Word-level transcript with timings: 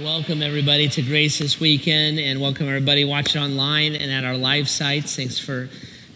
Welcome, 0.00 0.40
everybody, 0.40 0.88
to 0.88 1.02
Grace 1.02 1.38
this 1.38 1.60
weekend, 1.60 2.18
and 2.18 2.40
welcome, 2.40 2.66
everybody 2.66 3.04
watching 3.04 3.42
online 3.42 3.94
and 3.94 4.10
at 4.10 4.24
our 4.24 4.38
live 4.38 4.70
sites. 4.70 5.14
Thanks 5.14 5.38
for 5.38 5.68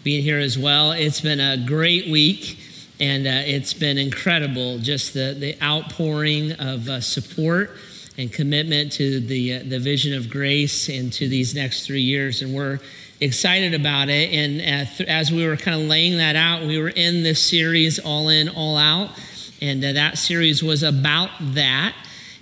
being 0.03 0.23
here 0.23 0.39
as 0.39 0.57
well. 0.57 0.93
It's 0.93 1.21
been 1.21 1.39
a 1.39 1.63
great 1.63 2.09
week, 2.09 2.59
and 2.99 3.27
uh, 3.27 3.43
it's 3.45 3.75
been 3.75 3.99
incredible 3.99 4.79
just 4.79 5.13
the, 5.13 5.35
the 5.39 5.61
outpouring 5.61 6.53
of 6.53 6.89
uh, 6.89 7.01
support 7.01 7.77
and 8.17 8.33
commitment 8.33 8.93
to 8.93 9.19
the, 9.19 9.57
uh, 9.57 9.63
the 9.63 9.77
vision 9.77 10.17
of 10.17 10.27
grace 10.27 10.89
and 10.89 11.13
to 11.13 11.27
these 11.27 11.53
next 11.53 11.85
three 11.85 12.01
years. 12.01 12.41
And 12.41 12.55
we're 12.55 12.79
excited 13.21 13.75
about 13.75 14.09
it. 14.09 14.33
And 14.33 14.59
uh, 14.59 15.03
as 15.07 15.31
we 15.31 15.45
were 15.45 15.55
kind 15.55 15.79
of 15.79 15.87
laying 15.87 16.17
that 16.17 16.35
out, 16.35 16.65
we 16.65 16.79
were 16.79 16.89
in 16.89 17.21
this 17.21 17.47
series, 17.47 17.99
All 17.99 18.29
In, 18.29 18.49
All 18.49 18.75
Out. 18.75 19.11
And 19.61 19.85
uh, 19.85 19.93
that 19.93 20.17
series 20.17 20.63
was 20.63 20.81
about 20.81 21.29
that. 21.39 21.93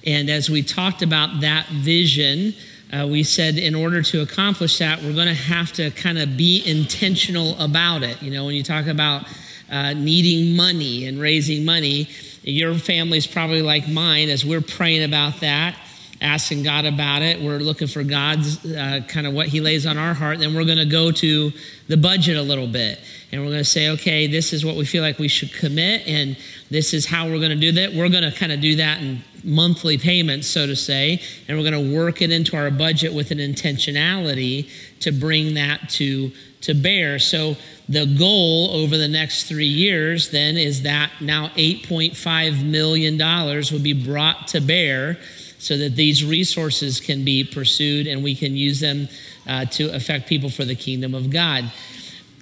And 0.06 0.30
as 0.30 0.50
we 0.50 0.62
talked 0.62 1.02
about 1.02 1.42
that 1.42 1.68
vision, 1.68 2.54
uh, 2.94 3.08
we 3.08 3.24
said 3.24 3.58
in 3.58 3.74
order 3.74 4.02
to 4.04 4.22
accomplish 4.22 4.78
that, 4.78 5.02
we're 5.02 5.14
going 5.14 5.28
to 5.28 5.34
have 5.34 5.74
to 5.74 5.90
kind 5.92 6.20
of 6.20 6.38
be 6.38 6.62
intentional 6.66 7.60
about 7.60 8.04
it. 8.04 8.22
You 8.22 8.32
know, 8.32 8.46
when 8.46 8.56
you 8.56 8.64
talk 8.64 8.86
about 8.86 9.26
uh, 9.72 9.94
needing 9.94 10.56
money 10.56 11.06
and 11.06 11.20
raising 11.20 11.66
money, 11.66 12.08
your 12.44 12.76
family's 12.76 13.26
probably 13.26 13.64
like 13.64 13.90
mine 13.90 14.30
as 14.30 14.46
we're 14.46 14.62
praying 14.62 15.04
about 15.04 15.40
that, 15.40 15.76
asking 16.22 16.62
God 16.62 16.86
about 16.86 17.24
it. 17.24 17.42
We're 17.42 17.58
looking 17.58 17.88
for 17.88 18.04
God's 18.04 18.64
uh, 18.64 19.02
kind 19.08 19.26
of 19.26 19.34
what 19.34 19.48
He 19.48 19.60
lays 19.60 19.88
on 19.88 19.98
our 19.98 20.14
heart. 20.14 20.38
Then 20.38 20.54
we're 20.54 20.66
going 20.66 20.78
to 20.78 20.86
go 20.86 21.12
to 21.12 21.52
the 21.88 21.98
budget 21.98 22.38
a 22.38 22.44
little 22.44 22.68
bit. 22.68 23.00
And 23.32 23.42
we're 23.42 23.50
going 23.50 23.64
to 23.64 23.66
say, 23.66 23.90
okay, 23.90 24.28
this 24.28 24.54
is 24.54 24.64
what 24.64 24.76
we 24.76 24.86
feel 24.86 25.02
like 25.02 25.18
we 25.18 25.28
should 25.28 25.52
commit, 25.52 26.06
and 26.08 26.38
this 26.70 26.94
is 26.94 27.08
how 27.08 27.26
we're 27.26 27.40
going 27.40 27.50
to 27.50 27.56
do 27.56 27.72
that. 27.74 27.94
We're 27.94 28.10
going 28.10 28.24
to 28.24 28.32
kind 28.32 28.52
of 28.52 28.62
do 28.62 28.76
that 28.76 29.02
in 29.02 29.24
monthly 29.46 29.98
payments, 29.98 30.48
so 30.48 30.66
to 30.66 30.76
say, 30.76 31.22
and 31.48 31.58
we're 31.58 31.70
going 31.70 31.90
to 31.90 31.96
work 31.96 32.22
it 32.22 32.32
into 32.32 32.58
our 32.58 32.72
budget 32.72 33.14
with 33.14 33.32
an 33.32 33.38
intentionality 33.38 34.70
to 35.00 35.12
bring 35.12 35.54
that 35.54 35.90
to, 35.90 36.32
to 36.62 36.74
bear. 36.74 37.20
So 37.20 37.56
the 37.88 38.06
goal 38.06 38.72
over 38.72 38.98
the 38.98 39.08
next 39.08 39.44
three 39.44 39.66
years 39.66 40.32
then 40.32 40.58
is 40.58 40.82
that 40.84 41.12
now 41.22 41.50
$8.5 41.50 42.66
million 42.66 43.18
will 43.18 43.84
be 43.84 43.94
brought 43.94 44.48
to 44.50 44.62
bear 44.62 45.18
so 45.58 45.78
that 45.78 45.96
these 45.96 46.24
resources 46.24 47.00
can 47.00 47.24
be 47.24 47.44
pursued 47.44 48.08
and 48.08 48.24
we 48.24 48.36
can 48.36 48.56
use 48.56 48.80
them 48.80 49.08
uh, 49.48 49.66
to 49.66 49.94
affect 49.96 50.28
people 50.28 50.50
for 50.50 50.66
the 50.66 50.76
kingdom 50.76 51.14
of 51.14 51.30
God 51.30 51.72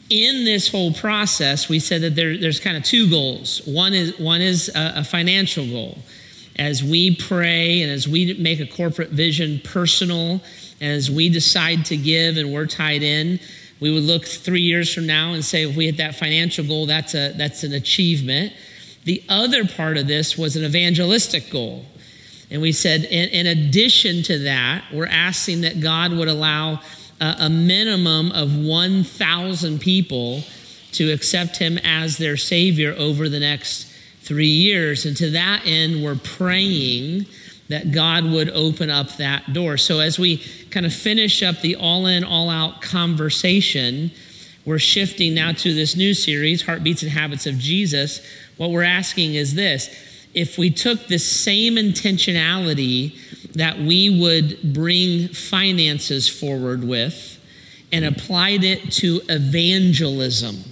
in 0.09 0.45
this 0.45 0.69
whole 0.69 0.93
process, 0.93 1.69
we 1.69 1.79
said 1.79 2.01
that 2.01 2.15
there, 2.15 2.37
there's 2.37 2.59
kind 2.59 2.77
of 2.77 2.83
two 2.83 3.09
goals. 3.09 3.61
One 3.65 3.93
is 3.93 4.19
one 4.19 4.41
is 4.41 4.69
a, 4.75 4.93
a, 4.97 5.03
financial 5.03 5.65
goal. 5.65 5.97
As 6.57 6.83
we 6.83 7.15
pray 7.15 7.81
and 7.81 7.91
as 7.91 8.07
we 8.07 8.33
make 8.35 8.59
a 8.59 8.67
corporate 8.67 9.09
vision 9.09 9.59
personal, 9.63 10.41
as 10.79 11.09
we 11.09 11.29
decide 11.29 11.85
to 11.85 11.97
give 11.97 12.37
and 12.37 12.53
we're 12.53 12.67
tied 12.67 13.01
in, 13.01 13.39
we 13.79 13.91
would 13.91 14.03
look 14.03 14.25
three 14.25 14.61
years 14.61 14.93
from 14.93 15.07
now 15.07 15.33
and 15.33 15.43
say, 15.43 15.67
if 15.67 15.75
we 15.75 15.87
hit 15.87 15.97
that 15.97 16.15
financial 16.15 16.65
goal, 16.65 16.85
that's 16.85 17.15
a 17.15 17.33
that's 17.33 17.63
an 17.63 17.73
achievement. 17.73 18.53
The 19.03 19.23
other 19.27 19.65
part 19.65 19.97
of 19.97 20.07
this 20.07 20.37
was 20.37 20.55
an 20.55 20.63
evangelistic 20.63 21.49
goal. 21.49 21.85
And 22.49 22.61
we 22.61 22.71
said, 22.71 23.03
in, 23.05 23.29
in 23.29 23.47
addition 23.47 24.23
to 24.23 24.39
that, 24.39 24.85
we're 24.93 25.07
asking 25.07 25.61
that 25.61 25.81
God 25.81 26.13
would 26.13 26.27
allow 26.27 26.81
a 27.19 27.49
minimum 27.49 28.31
of 28.31 28.55
1,000 28.55 29.79
people 29.79 30.43
to 30.93 31.11
accept 31.11 31.57
him 31.57 31.77
as 31.83 32.17
their 32.17 32.37
Savior 32.37 32.93
over 32.97 33.29
the 33.29 33.39
next 33.39 33.92
three 34.23 34.47
years. 34.47 35.05
And 35.05 35.15
to 35.17 35.29
that 35.31 35.63
end, 35.65 36.03
we're 36.03 36.15
praying 36.15 37.25
that 37.69 37.91
God 37.91 38.25
would 38.25 38.49
open 38.49 38.89
up 38.89 39.17
that 39.17 39.53
door. 39.53 39.77
So 39.77 39.99
as 39.99 40.19
we 40.19 40.37
kind 40.69 40.85
of 40.85 40.93
finish 40.93 41.41
up 41.41 41.61
the 41.61 41.75
all 41.75 42.05
in, 42.05 42.23
all 42.23 42.49
out 42.49 42.81
conversation, 42.81 44.11
we're 44.65 44.79
shifting 44.79 45.33
now 45.33 45.51
to 45.51 45.73
this 45.73 45.95
new 45.95 46.13
series, 46.13 46.65
Heartbeats 46.65 47.03
and 47.03 47.11
Habits 47.11 47.45
of 47.45 47.57
Jesus. 47.57 48.25
What 48.57 48.71
we're 48.71 48.83
asking 48.83 49.35
is 49.35 49.55
this 49.55 49.89
if 50.33 50.57
we 50.57 50.71
took 50.71 51.07
the 51.07 51.19
same 51.19 51.75
intentionality 51.75 53.15
that 53.53 53.77
we 53.77 54.19
would 54.19 54.73
bring 54.73 55.27
finances 55.27 56.27
forward 56.27 56.83
with 56.83 57.39
and 57.91 58.03
applied 58.03 58.63
it 58.63 58.91
to 58.91 59.21
evangelism. 59.29 60.63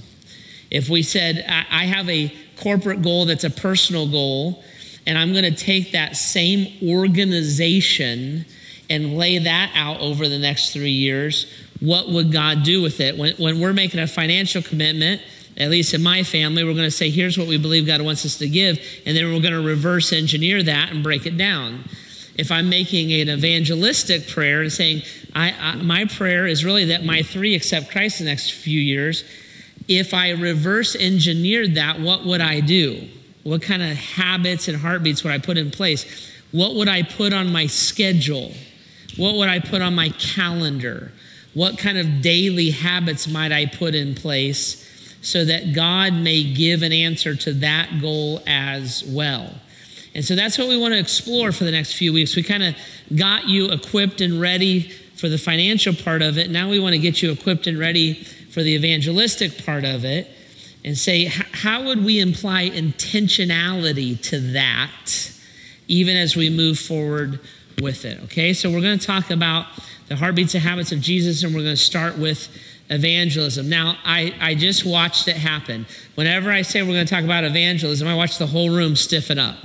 If 0.71 0.89
we 0.89 1.03
said, 1.03 1.45
I 1.47 1.85
have 1.85 2.09
a 2.09 2.33
corporate 2.61 3.01
goal 3.01 3.25
that's 3.25 3.43
a 3.43 3.49
personal 3.49 4.07
goal, 4.09 4.63
and 5.05 5.17
I'm 5.17 5.31
going 5.31 5.43
to 5.43 5.55
take 5.55 5.91
that 5.91 6.15
same 6.15 6.67
organization 6.87 8.45
and 8.89 9.17
lay 9.17 9.37
that 9.37 9.71
out 9.75 9.99
over 9.99 10.27
the 10.27 10.37
next 10.37 10.73
three 10.73 10.91
years, 10.91 11.51
what 11.79 12.09
would 12.09 12.31
God 12.31 12.63
do 12.63 12.81
with 12.81 12.99
it? 12.99 13.17
When, 13.17 13.35
when 13.35 13.59
we're 13.59 13.73
making 13.73 13.99
a 13.99 14.07
financial 14.07 14.61
commitment, 14.61 15.21
at 15.57 15.69
least 15.69 15.93
in 15.93 16.03
my 16.03 16.23
family, 16.23 16.63
we're 16.63 16.73
going 16.73 16.85
to 16.85 16.91
say, 16.91 17.09
here's 17.09 17.37
what 17.37 17.47
we 17.47 17.57
believe 17.57 17.85
God 17.87 18.01
wants 18.01 18.25
us 18.25 18.37
to 18.39 18.49
give, 18.49 18.79
and 19.05 19.15
then 19.15 19.25
we're 19.25 19.41
going 19.41 19.53
to 19.53 19.61
reverse 19.61 20.13
engineer 20.13 20.61
that 20.63 20.91
and 20.91 21.03
break 21.03 21.25
it 21.25 21.37
down 21.37 21.83
if 22.37 22.51
I'm 22.51 22.69
making 22.69 23.11
an 23.11 23.29
evangelistic 23.29 24.27
prayer 24.27 24.61
and 24.61 24.71
saying, 24.71 25.03
I, 25.35 25.53
I, 25.59 25.75
my 25.75 26.05
prayer 26.05 26.47
is 26.47 26.63
really 26.63 26.85
that 26.85 27.03
my 27.03 27.23
three 27.23 27.55
accept 27.55 27.91
Christ 27.91 28.19
the 28.19 28.25
next 28.25 28.51
few 28.51 28.79
years, 28.79 29.23
if 29.87 30.13
I 30.13 30.31
reverse 30.31 30.95
engineered 30.95 31.75
that, 31.75 31.99
what 31.99 32.25
would 32.25 32.41
I 32.41 32.59
do? 32.59 33.07
What 33.43 33.61
kind 33.61 33.81
of 33.81 33.97
habits 33.97 34.67
and 34.67 34.77
heartbeats 34.77 35.23
would 35.23 35.33
I 35.33 35.39
put 35.39 35.57
in 35.57 35.71
place? 35.71 36.05
What 36.51 36.75
would 36.75 36.87
I 36.87 37.03
put 37.03 37.33
on 37.33 37.51
my 37.51 37.67
schedule? 37.67 38.51
What 39.17 39.35
would 39.35 39.49
I 39.49 39.59
put 39.59 39.81
on 39.81 39.95
my 39.95 40.09
calendar? 40.09 41.11
What 41.53 41.77
kind 41.77 41.97
of 41.97 42.21
daily 42.21 42.69
habits 42.69 43.27
might 43.27 43.51
I 43.51 43.65
put 43.65 43.95
in 43.95 44.15
place 44.15 44.87
so 45.21 45.45
that 45.45 45.73
God 45.73 46.13
may 46.13 46.43
give 46.53 46.81
an 46.81 46.91
answer 46.91 47.35
to 47.35 47.53
that 47.53 47.99
goal 48.01 48.41
as 48.47 49.03
well? 49.07 49.53
And 50.13 50.23
so 50.25 50.35
that's 50.35 50.57
what 50.57 50.67
we 50.67 50.77
want 50.77 50.93
to 50.93 50.99
explore 50.99 51.51
for 51.51 51.63
the 51.63 51.71
next 51.71 51.93
few 51.93 52.13
weeks. 52.13 52.35
We 52.35 52.43
kind 52.43 52.63
of 52.63 52.75
got 53.15 53.47
you 53.47 53.71
equipped 53.71 54.21
and 54.21 54.41
ready 54.41 54.89
for 55.15 55.29
the 55.29 55.37
financial 55.37 55.93
part 55.93 56.21
of 56.21 56.37
it. 56.37 56.49
Now 56.49 56.69
we 56.69 56.79
want 56.79 56.93
to 56.93 56.99
get 56.99 57.21
you 57.21 57.31
equipped 57.31 57.67
and 57.67 57.77
ready 57.77 58.25
for 58.51 58.61
the 58.63 58.73
evangelistic 58.75 59.65
part 59.65 59.85
of 59.85 60.05
it 60.05 60.29
and 60.83 60.97
say, 60.97 61.25
how 61.25 61.83
would 61.85 62.03
we 62.03 62.19
imply 62.19 62.69
intentionality 62.69 64.19
to 64.21 64.39
that 64.53 65.31
even 65.87 66.15
as 66.15 66.35
we 66.35 66.49
move 66.49 66.79
forward 66.79 67.39
with 67.81 68.05
it? 68.05 68.21
Okay, 68.23 68.53
so 68.53 68.69
we're 68.69 68.81
going 68.81 68.97
to 68.97 69.05
talk 69.05 69.29
about 69.29 69.67
the 70.07 70.15
heartbeats 70.15 70.53
and 70.53 70.63
habits 70.63 70.91
of 70.91 70.99
Jesus, 70.99 71.43
and 71.43 71.53
we're 71.53 71.61
going 71.61 71.75
to 71.75 71.81
start 71.81 72.17
with 72.17 72.49
evangelism. 72.89 73.69
Now, 73.69 73.97
I, 74.03 74.33
I 74.41 74.55
just 74.55 74.85
watched 74.85 75.27
it 75.27 75.37
happen. 75.37 75.85
Whenever 76.15 76.51
I 76.51 76.63
say 76.63 76.81
we're 76.81 76.93
going 76.93 77.05
to 77.05 77.13
talk 77.13 77.23
about 77.23 77.45
evangelism, 77.45 78.07
I 78.07 78.15
watch 78.15 78.37
the 78.37 78.47
whole 78.47 78.69
room 78.69 78.95
stiffen 78.97 79.39
up. 79.39 79.55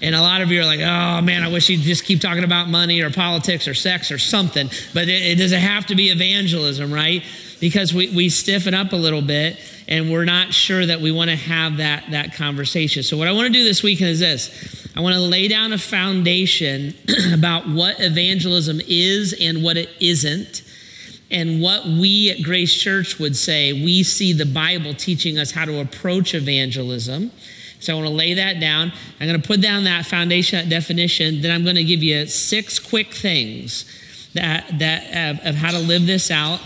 And 0.00 0.14
a 0.14 0.20
lot 0.20 0.42
of 0.42 0.52
you 0.52 0.60
are 0.60 0.64
like, 0.64 0.78
oh 0.78 1.20
man, 1.22 1.42
I 1.42 1.48
wish 1.48 1.68
you'd 1.68 1.80
just 1.80 2.04
keep 2.04 2.20
talking 2.20 2.44
about 2.44 2.68
money 2.68 3.00
or 3.00 3.10
politics 3.10 3.66
or 3.66 3.74
sex 3.74 4.12
or 4.12 4.18
something. 4.18 4.70
But 4.94 5.08
it, 5.08 5.22
it 5.22 5.38
doesn't 5.38 5.58
have 5.58 5.86
to 5.86 5.96
be 5.96 6.10
evangelism, 6.10 6.94
right? 6.94 7.24
Because 7.60 7.92
we, 7.92 8.14
we 8.14 8.28
stiffen 8.28 8.72
up 8.72 8.92
a 8.92 8.96
little 8.96 9.22
bit 9.22 9.58
and 9.88 10.12
we're 10.12 10.24
not 10.24 10.52
sure 10.52 10.84
that 10.86 11.00
we 11.00 11.10
want 11.10 11.30
to 11.30 11.36
have 11.36 11.78
that, 11.78 12.04
that 12.10 12.34
conversation. 12.34 13.02
So, 13.02 13.16
what 13.16 13.26
I 13.26 13.32
want 13.32 13.46
to 13.46 13.52
do 13.52 13.64
this 13.64 13.82
weekend 13.82 14.10
is 14.10 14.20
this 14.20 14.92
I 14.96 15.00
want 15.00 15.14
to 15.14 15.20
lay 15.20 15.48
down 15.48 15.72
a 15.72 15.78
foundation 15.78 16.94
about 17.32 17.68
what 17.68 18.00
evangelism 18.00 18.80
is 18.86 19.34
and 19.40 19.62
what 19.62 19.76
it 19.76 19.90
isn't 20.00 20.62
and 21.30 21.60
what 21.60 21.84
we 21.84 22.30
at 22.30 22.42
Grace 22.42 22.74
Church 22.74 23.18
would 23.18 23.36
say. 23.36 23.72
We 23.72 24.02
see 24.02 24.32
the 24.32 24.46
Bible 24.46 24.94
teaching 24.94 25.38
us 25.38 25.50
how 25.50 25.64
to 25.64 25.80
approach 25.80 26.34
evangelism. 26.34 27.30
So 27.80 27.92
I 27.92 27.96
want 27.96 28.08
to 28.08 28.14
lay 28.14 28.34
that 28.34 28.60
down. 28.60 28.92
I'm 29.20 29.28
going 29.28 29.40
to 29.40 29.46
put 29.46 29.60
down 29.60 29.84
that 29.84 30.06
foundation, 30.06 30.58
that 30.58 30.68
definition. 30.68 31.42
Then 31.42 31.52
I'm 31.52 31.64
going 31.64 31.76
to 31.76 31.84
give 31.84 32.02
you 32.02 32.26
six 32.26 32.78
quick 32.78 33.14
things 33.14 33.84
that, 34.34 34.78
that 34.78 35.36
uh, 35.44 35.48
of 35.48 35.54
how 35.54 35.70
to 35.70 35.78
live 35.78 36.06
this 36.06 36.30
out. 36.30 36.60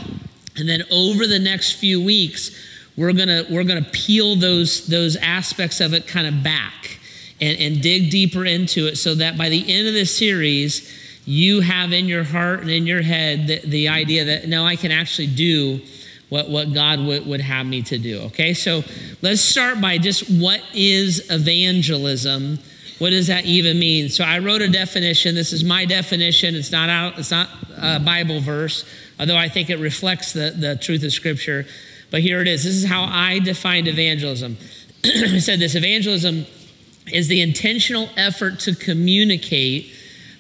And 0.57 0.69
then 0.69 0.83
over 0.91 1.27
the 1.27 1.39
next 1.39 1.73
few 1.73 2.03
weeks, 2.03 2.51
we're 2.97 3.13
gonna 3.13 3.45
we're 3.51 3.65
gonna 3.65 3.87
peel 3.93 4.37
those 4.37 4.87
those 4.87 5.17
aspects 5.17 5.81
of 5.81 5.95
it 5.95 6.07
kind 6.07 6.27
of 6.27 6.43
back 6.43 6.99
and, 7.41 7.59
and 7.59 7.83
dig 7.83 8.11
deeper 8.11 8.45
into 8.45 8.87
it 8.87 8.97
so 8.97 9.15
that 9.15 9.39
by 9.39 9.49
the 9.49 9.73
end 9.73 9.89
of 9.89 9.95
this 9.95 10.17
series, 10.17 10.91
you 11.25 11.61
have 11.61 11.93
in 11.93 12.07
your 12.07 12.25
heart 12.25 12.61
and 12.61 12.71
in 12.71 12.87
your 12.87 13.03
head 13.03 13.47
the, 13.47 13.61
the 13.61 13.89
idea 13.89 14.25
that 14.27 14.49
no, 14.49 14.65
I 14.65 14.77
can 14.77 14.93
actually 14.93 15.29
do 15.29 15.81
what, 16.29 16.49
what 16.49 16.73
God 16.73 17.01
would, 17.01 17.27
would 17.27 17.43
have 17.43 17.67
me 17.67 17.83
to 17.83 17.99
do. 17.99 18.21
Okay, 18.23 18.55
so 18.55 18.83
let's 19.21 19.43
start 19.43 19.81
by 19.81 19.99
just 19.99 20.31
what 20.31 20.63
is 20.73 21.31
evangelism? 21.31 22.59
What 22.99 23.11
does 23.11 23.27
that 23.27 23.45
even 23.45 23.79
mean? 23.79 24.09
So 24.09 24.25
I 24.25 24.39
wrote 24.39 24.63
a 24.63 24.69
definition. 24.69 25.35
This 25.35 25.53
is 25.53 25.63
my 25.63 25.85
definition. 25.85 26.55
It's 26.55 26.73
not 26.73 26.89
out, 26.89 27.19
it's 27.19 27.31
not 27.31 27.51
a 27.77 28.01
Bible 28.01 28.41
verse, 28.41 28.85
although 29.23 29.37
I 29.37 29.49
think 29.49 29.71
it 29.71 29.79
reflects 29.79 30.33
the, 30.33 30.51
the 30.51 30.75
truth 30.75 31.05
of 31.05 31.13
Scripture. 31.13 31.65
But 32.11 32.23
here 32.23 32.41
it 32.41 32.49
is. 32.49 32.65
This 32.65 32.75
is 32.75 32.85
how 32.85 33.05
I 33.05 33.39
defined 33.39 33.87
evangelism. 33.87 34.57
I 35.05 35.39
said 35.39 35.61
this 35.61 35.77
evangelism 35.77 36.45
is 37.07 37.29
the 37.29 37.41
intentional 37.41 38.09
effort 38.17 38.59
to 38.61 38.75
communicate 38.75 39.93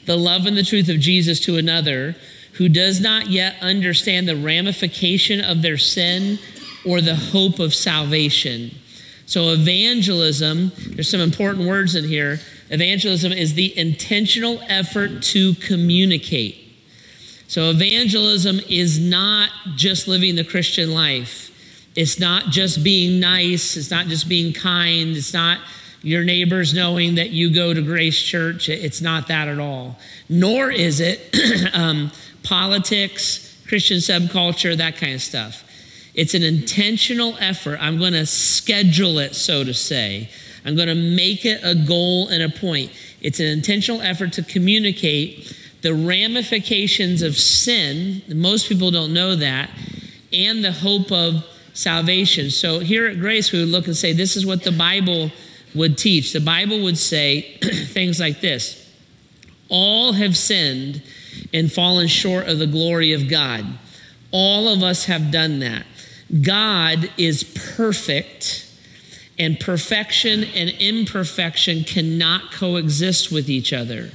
the 0.07 0.17
love 0.17 0.47
and 0.47 0.57
the 0.57 0.65
truth 0.65 0.89
of 0.89 0.99
Jesus 0.99 1.39
to 1.41 1.57
another 1.57 2.17
who 2.55 2.69
does 2.69 3.01
not 3.01 3.29
yet 3.29 3.55
understand 3.63 4.27
the 4.27 4.35
ramification 4.35 5.41
of 5.41 5.63
their 5.63 5.79
sin 5.79 6.41
or 6.85 7.01
the 7.01 7.15
hope 7.15 7.61
of 7.61 7.73
salvation. 7.73 8.73
So, 9.27 9.51
evangelism, 9.51 10.73
there's 10.89 11.09
some 11.09 11.21
important 11.21 11.69
words 11.69 11.95
in 11.95 12.05
here. 12.05 12.41
Evangelism 12.69 13.31
is 13.31 13.55
the 13.55 13.79
intentional 13.79 14.61
effort 14.67 15.23
to 15.23 15.55
communicate. 15.55 16.62
So, 17.53 17.69
evangelism 17.69 18.61
is 18.71 18.99
not 18.99 19.51
just 19.77 20.09
living 20.09 20.37
the 20.37 20.43
Christian 20.43 20.95
life. 20.95 21.51
It's 21.95 22.19
not 22.19 22.45
just 22.45 22.83
being 22.83 23.21
nice. 23.21 23.77
It's 23.77 23.91
not 23.91 24.07
just 24.07 24.27
being 24.27 24.55
kind. 24.55 25.15
It's 25.15 25.35
not 25.35 25.59
your 26.01 26.25
neighbors 26.25 26.73
knowing 26.73 27.17
that 27.17 27.29
you 27.29 27.55
go 27.55 27.75
to 27.75 27.83
Grace 27.83 28.19
Church. 28.19 28.71
It's 28.71 29.03
not 29.03 29.29
that 29.29 29.49
at 29.49 29.59
all. 29.59 29.99
Nor 30.31 30.71
is 30.71 31.01
it 31.01 31.29
um, 31.75 32.11
politics, 32.43 33.55
Christian 33.69 33.99
subculture, 33.99 34.75
that 34.79 34.97
kind 34.97 35.13
of 35.13 35.21
stuff. 35.21 35.63
It's 36.15 36.33
an 36.33 36.43
intentional 36.43 37.37
effort. 37.39 37.77
I'm 37.83 37.99
going 37.99 38.15
to 38.15 38.25
schedule 38.25 39.19
it, 39.19 39.35
so 39.35 39.63
to 39.63 39.75
say. 39.75 40.31
I'm 40.65 40.75
going 40.75 40.89
to 40.89 40.95
make 40.95 41.45
it 41.45 41.61
a 41.63 41.75
goal 41.75 42.29
and 42.29 42.43
a 42.43 42.49
point. 42.49 42.93
It's 43.21 43.41
an 43.41 43.47
intentional 43.47 44.01
effort 44.01 44.33
to 44.33 44.43
communicate 44.43 45.55
the 45.83 45.95
ramifications 45.95 47.23
of 47.23 47.37
sin. 47.37 48.23
Most 48.29 48.69
people 48.69 48.91
don't 48.91 49.13
know 49.13 49.37
that, 49.37 49.71
and 50.33 50.65
the 50.65 50.73
hope 50.73 51.13
of 51.13 51.45
salvation. 51.75 52.51
So 52.51 52.79
here 52.79 53.07
at 53.07 53.19
Grace, 53.19 53.53
we 53.53 53.59
would 53.59 53.69
look 53.69 53.87
and 53.87 53.97
say, 53.97 54.13
this 54.13 54.37
is 54.37 54.47
what 54.47 54.63
the 54.63 54.73
Bible 54.73 55.31
would 55.75 55.99
teach. 55.99 56.33
The 56.33 56.41
Bible 56.41 56.83
would 56.83 56.99
say 56.99 57.59
things 57.87 58.21
like 58.21 58.41
this 58.41 58.79
All 59.69 60.13
have 60.13 60.37
sinned 60.37 61.03
and 61.53 61.71
fallen 61.71 62.07
short 62.07 62.49
of 62.49 62.59
the 62.59 62.67
glory 62.67 63.13
of 63.13 63.29
God. 63.29 63.67
All 64.31 64.69
of 64.69 64.83
us 64.83 65.07
have 65.07 65.31
done 65.31 65.59
that. 65.59 65.85
God 66.41 67.11
is 67.19 67.45
perfect, 67.77 68.67
and 69.39 69.59
perfection 69.61 70.45
and 70.45 70.71
imperfection 70.71 71.85
cannot 71.85 72.53
coexist 72.53 73.31
with 73.31 73.51
each 73.51 73.73
other. 73.73 74.11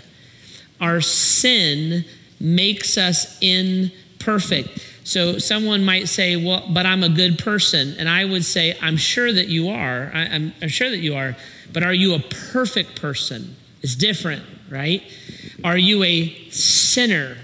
Our 0.79 1.01
sin 1.01 2.05
makes 2.39 2.97
us 2.97 3.37
imperfect. 3.41 4.79
So 5.03 5.37
someone 5.37 5.85
might 5.85 6.09
say, 6.09 6.35
Well, 6.35 6.67
but 6.69 6.85
I'm 6.85 7.03
a 7.03 7.09
good 7.09 7.39
person. 7.39 7.95
And 7.97 8.09
I 8.09 8.25
would 8.25 8.43
say, 8.43 8.77
I'm 8.81 8.97
sure 8.97 9.31
that 9.31 9.47
you 9.47 9.69
are. 9.69 10.11
I, 10.13 10.23
am 10.25 10.67
sure 10.67 10.89
that 10.89 10.99
you 10.99 11.15
are. 11.15 11.35
But 11.71 11.83
are 11.83 11.93
you 11.93 12.13
a 12.13 12.19
perfect 12.19 12.99
person? 13.01 13.55
It's 13.81 13.95
different, 13.95 14.43
right? 14.69 15.03
Are 15.63 15.77
you 15.77 16.03
a 16.03 16.49
sinner? 16.49 17.37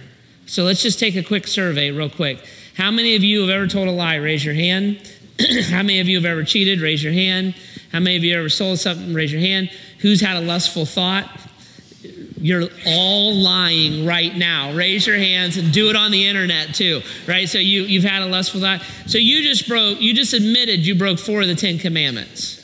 So 0.46 0.64
let's 0.64 0.82
just 0.82 1.00
take 1.00 1.16
a 1.16 1.24
quick 1.24 1.48
survey, 1.48 1.92
real 1.92 2.10
quick. 2.10 2.46
How 2.76 2.92
many 2.92 3.16
of 3.16 3.24
you 3.24 3.42
have 3.42 3.50
ever 3.50 3.68
told 3.68 3.88
a 3.88 3.92
lie? 3.92 4.16
Raise 4.16 4.44
your 4.44 4.56
hand. 4.56 5.00
How 5.70 5.84
many 5.84 6.00
of 6.00 6.08
you 6.08 6.18
have 6.18 6.26
ever 6.26 6.44
cheated? 6.44 6.82
Raise 6.82 7.04
your 7.04 7.14
hand. 7.14 7.56
How 7.92 8.00
many 8.00 8.18
of 8.18 8.24
you 8.24 8.38
ever 8.38 8.50
sold 8.50 8.80
something? 8.80 9.14
Raise 9.14 9.32
your 9.32 9.42
hand. 9.42 9.70
Who's 10.00 10.22
had 10.22 10.36
a 10.36 10.42
lustful 10.42 10.86
thought? 10.86 11.30
You're 12.44 12.68
all 12.86 13.34
lying 13.36 14.06
right 14.06 14.36
now. 14.36 14.74
Raise 14.74 15.08
your 15.08 15.16
hands 15.16 15.56
and 15.56 15.72
do 15.72 15.90
it 15.90 15.96
on 15.96 16.12
the 16.12 16.28
internet 16.28 16.76
too, 16.76 17.02
right? 17.26 17.48
So 17.48 17.58
you, 17.58 17.84
you've 17.84 18.04
had 18.04 18.22
a 18.22 18.26
lustful 18.26 18.60
thought. 18.60 18.82
So 19.08 19.18
you 19.18 19.44
just 19.44 19.66
broke, 19.66 20.02
you 20.02 20.14
just 20.14 20.34
admitted 20.34 20.86
you 20.86 20.94
broke 20.94 21.20
four 21.20 21.42
of 21.42 21.48
the 21.48 21.56
Ten 21.56 21.78
Commandments. 21.78 22.60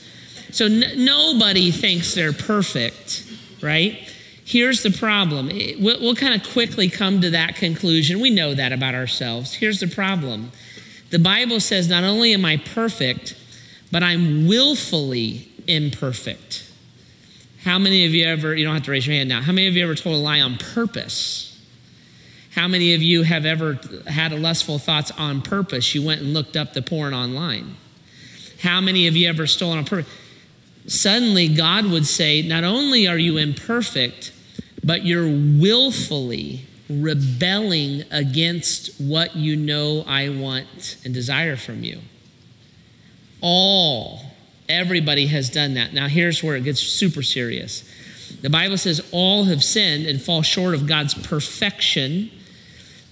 So 0.51 0.67
nobody 0.67 1.71
thinks 1.71 2.13
they're 2.13 2.33
perfect, 2.33 3.25
right? 3.61 4.13
Here's 4.43 4.83
the 4.83 4.91
problem. 4.91 5.47
We'll, 5.79 6.01
we'll 6.01 6.15
kind 6.15 6.33
of 6.33 6.45
quickly 6.51 6.89
come 6.89 7.21
to 7.21 7.29
that 7.29 7.55
conclusion. 7.55 8.19
We 8.19 8.31
know 8.31 8.53
that 8.53 8.73
about 8.73 8.95
ourselves. 8.95 9.53
Here's 9.53 9.79
the 9.79 9.87
problem. 9.87 10.51
The 11.11 11.19
Bible 11.19 11.61
says 11.61 11.87
not 11.87 12.03
only 12.03 12.33
am 12.33 12.43
I 12.43 12.57
perfect, 12.57 13.33
but 13.93 14.03
I'm 14.03 14.45
willfully 14.45 15.47
imperfect. 15.67 16.68
How 17.63 17.77
many 17.77 18.05
of 18.05 18.13
you 18.13 18.25
ever, 18.25 18.55
you 18.55 18.63
don't 18.65 18.73
have 18.73 18.83
to 18.83 18.91
raise 18.91 19.05
your 19.05 19.15
hand 19.15 19.29
now, 19.29 19.41
how 19.41 19.51
many 19.51 19.67
of 19.67 19.75
you 19.75 19.83
ever 19.83 19.95
told 19.95 20.15
a 20.15 20.19
lie 20.19 20.41
on 20.41 20.57
purpose? 20.57 21.45
How 22.55 22.67
many 22.67 22.93
of 22.93 23.01
you 23.01 23.23
have 23.23 23.45
ever 23.45 23.79
had 24.07 24.31
lustful 24.33 24.79
thoughts 24.79 25.11
on 25.11 25.41
purpose? 25.41 25.93
You 25.93 26.03
went 26.03 26.21
and 26.21 26.33
looked 26.33 26.57
up 26.57 26.73
the 26.73 26.81
porn 26.81 27.13
online. 27.13 27.75
How 28.61 28.81
many 28.81 29.07
of 29.07 29.15
you 29.15 29.29
ever 29.29 29.45
stolen 29.47 29.77
on 29.77 29.85
purpose? 29.85 30.11
Suddenly, 30.87 31.49
God 31.49 31.85
would 31.85 32.07
say, 32.07 32.41
Not 32.41 32.63
only 32.63 33.07
are 33.07 33.17
you 33.17 33.37
imperfect, 33.37 34.33
but 34.83 35.05
you're 35.05 35.27
willfully 35.27 36.65
rebelling 36.89 38.03
against 38.09 38.99
what 38.99 39.35
you 39.35 39.55
know 39.55 40.03
I 40.07 40.29
want 40.29 40.97
and 41.05 41.13
desire 41.13 41.55
from 41.55 41.83
you. 41.83 41.99
All 43.41 44.28
Everybody 44.69 45.25
has 45.27 45.49
done 45.49 45.73
that. 45.73 45.93
Now, 45.93 46.07
here's 46.07 46.43
where 46.43 46.55
it 46.55 46.63
gets 46.63 46.79
super 46.79 47.23
serious. 47.23 47.83
The 48.41 48.51
Bible 48.51 48.77
says 48.77 49.01
all 49.11 49.45
have 49.45 49.63
sinned 49.63 50.05
and 50.05 50.21
fall 50.21 50.43
short 50.43 50.75
of 50.75 50.85
God's 50.85 51.15
perfection. 51.15 52.29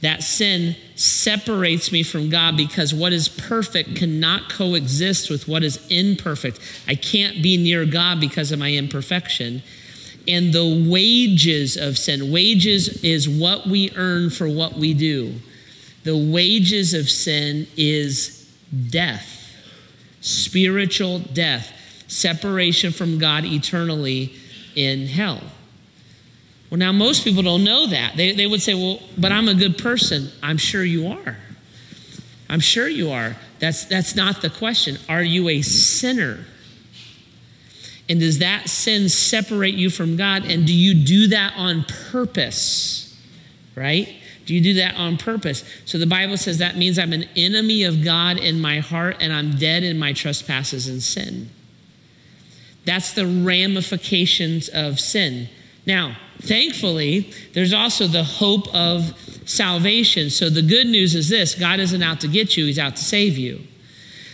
That 0.01 0.21
sin 0.21 0.75
separates 0.95 1.91
me 1.91 2.03
from 2.03 2.29
God 2.29 2.55
because 2.55 2.93
what 2.93 3.11
is 3.11 3.27
perfect 3.27 3.95
cannot 3.95 4.49
coexist 4.49 5.31
with 5.31 5.47
what 5.47 5.63
is 5.63 5.85
imperfect. 5.89 6.59
I 6.87 6.93
can't 6.93 7.41
be 7.41 7.57
near 7.57 7.83
God 7.85 8.19
because 8.19 8.51
of 8.51 8.59
my 8.59 8.71
imperfection. 8.71 9.63
And 10.27 10.53
the 10.53 10.87
wages 10.87 11.75
of 11.75 11.97
sin, 11.97 12.31
wages 12.31 13.03
is 13.03 13.27
what 13.27 13.65
we 13.65 13.91
earn 13.95 14.29
for 14.29 14.47
what 14.47 14.73
we 14.73 14.93
do. 14.93 15.39
The 16.03 16.17
wages 16.17 16.93
of 16.93 17.09
sin 17.09 17.65
is 17.75 18.47
death 18.89 19.36
spiritual 20.27 21.19
death, 21.19 21.71
separation 22.07 22.91
from 22.91 23.17
God 23.17 23.45
eternally 23.45 24.33
in 24.75 25.07
hell. 25.07 25.41
Well, 26.69 26.77
now 26.77 26.91
most 26.91 27.23
people 27.23 27.43
don't 27.43 27.63
know 27.63 27.87
that. 27.87 28.17
They, 28.17 28.33
they 28.33 28.45
would 28.45 28.61
say, 28.61 28.73
well, 28.73 28.99
but 29.17 29.31
I'm 29.31 29.47
a 29.47 29.53
good 29.53 29.77
person. 29.77 30.29
I'm 30.43 30.57
sure 30.57 30.83
you 30.83 31.07
are. 31.07 31.37
I'm 32.49 32.59
sure 32.59 32.87
you 32.87 33.11
are. 33.11 33.35
That's, 33.59 33.85
that's 33.85 34.15
not 34.15 34.41
the 34.41 34.49
question. 34.49 34.97
Are 35.09 35.23
you 35.23 35.49
a 35.49 35.61
sinner? 35.61 36.45
And 38.09 38.19
does 38.19 38.39
that 38.39 38.69
sin 38.69 39.09
separate 39.09 39.73
you 39.73 39.89
from 39.89 40.15
God? 40.15 40.45
And 40.45 40.65
do 40.65 40.73
you 40.73 40.93
do 40.93 41.27
that 41.27 41.53
on 41.57 41.85
purpose? 42.11 43.17
Right? 43.75 44.16
Do 44.47 44.55
you 44.55 44.61
do 44.61 44.73
that 44.75 44.95
on 44.95 45.17
purpose? 45.17 45.63
So 45.85 45.97
the 45.97 46.07
Bible 46.07 46.37
says 46.37 46.57
that 46.57 46.77
means 46.77 46.97
I'm 46.97 47.13
an 47.13 47.25
enemy 47.35 47.83
of 47.83 48.03
God 48.03 48.37
in 48.37 48.59
my 48.61 48.79
heart 48.79 49.17
and 49.19 49.31
I'm 49.33 49.57
dead 49.57 49.83
in 49.83 49.99
my 49.99 50.13
trespasses 50.13 50.87
and 50.87 51.03
sin. 51.03 51.49
That's 52.85 53.11
the 53.11 53.27
ramifications 53.27 54.69
of 54.69 55.01
sin. 55.01 55.49
Now, 55.85 56.15
thankfully, 56.39 57.33
there's 57.53 57.73
also 57.73 58.07
the 58.07 58.23
hope 58.23 58.73
of 58.73 59.13
salvation. 59.45 60.29
So 60.29 60.49
the 60.49 60.61
good 60.61 60.87
news 60.87 61.13
is 61.13 61.27
this 61.27 61.53
God 61.53 61.81
isn't 61.81 62.01
out 62.01 62.21
to 62.21 62.29
get 62.29 62.55
you, 62.55 62.65
He's 62.65 62.79
out 62.79 62.95
to 62.95 63.03
save 63.03 63.37
you. 63.37 63.61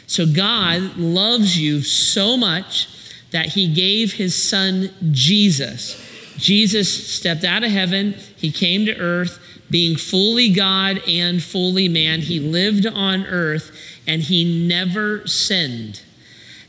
So 0.06 0.28
God 0.28 0.98
loves 0.98 1.60
you 1.60 1.82
so 1.82 2.38
much 2.38 2.88
that 3.32 3.48
He 3.48 3.74
gave 3.74 4.14
His 4.14 4.36
Son 4.36 4.92
Jesus. 5.12 6.00
Jesus 6.38 7.12
stepped 7.12 7.44
out 7.44 7.64
of 7.64 7.72
heaven, 7.72 8.14
He 8.38 8.52
came 8.52 8.86
to 8.86 8.96
earth, 8.96 9.40
being 9.74 9.98
fully 9.98 10.50
God 10.50 11.02
and 11.08 11.42
fully 11.42 11.90
man, 11.90 12.20
he 12.20 12.40
lived 12.40 12.86
on 12.86 13.26
earth 13.26 13.76
and 14.06 14.22
he 14.22 14.68
never 14.68 15.26
sinned. 15.26 16.00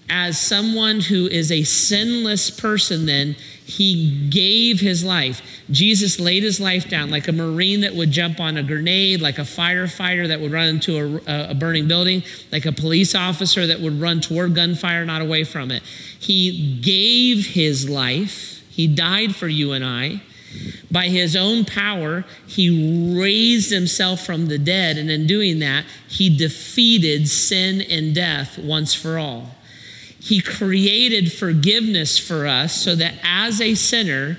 As 0.09 0.41
someone 0.41 1.01
who 1.01 1.27
is 1.27 1.53
a 1.53 1.65
sinless 1.65 2.49
person, 2.49 3.05
then, 3.05 3.37
he 3.63 4.27
gave 4.31 4.81
his 4.81 5.05
life. 5.05 5.43
Jesus 5.71 6.19
laid 6.19 6.45
his 6.45 6.59
life 6.61 6.89
down 6.89 7.11
like 7.11 7.29
a 7.29 7.33
Marine 7.33 7.83
that 7.83 7.95
would 7.95 8.11
jump 8.11 8.41
on 8.41 8.57
a 8.57 8.63
grenade, 8.63 9.21
like 9.21 9.37
a 9.37 9.43
firefighter 9.43 10.27
that 10.29 10.41
would 10.41 10.53
run 10.53 10.69
into 10.69 11.23
a, 11.27 11.51
a, 11.51 11.55
burning 11.55 11.87
building, 11.87 12.23
like 12.53 12.65
a 12.65 12.73
police 12.73 13.15
officer 13.15 13.67
that 13.67 13.81
would 13.81 14.01
run 14.01 14.23
toward 14.23 14.55
gunfire, 14.55 15.05
not 15.05 15.21
away 15.21 15.45
from 15.45 15.71
it. 15.71 15.83
He 16.19 16.79
gave 16.81 17.49
his 17.49 17.87
life. 17.87 18.65
He 18.71 18.87
died 18.87 19.37
for 19.37 19.49
you 19.49 19.73
and 19.73 19.85
I. 19.85 20.23
By 20.91 21.09
his 21.09 21.35
own 21.35 21.64
power, 21.64 22.25
he 22.47 23.19
raised 23.19 23.71
himself 23.71 24.25
from 24.25 24.47
the 24.47 24.59
dead, 24.59 24.97
and 24.97 25.11
in 25.11 25.26
doing 25.26 25.59
that, 25.61 25.85
he 26.09 26.37
defeated 26.37 27.29
sin 27.29 27.81
and 27.81 28.14
death 28.14 28.59
once 28.59 28.95
for 28.95 29.19
all. 29.19 29.55
He 30.21 30.41
created 30.41 31.33
forgiveness 31.33 32.19
for 32.19 32.47
us 32.47 32.75
so 32.75 32.95
that 32.97 33.14
as 33.23 33.61
a 33.61 33.75
sinner, 33.75 34.38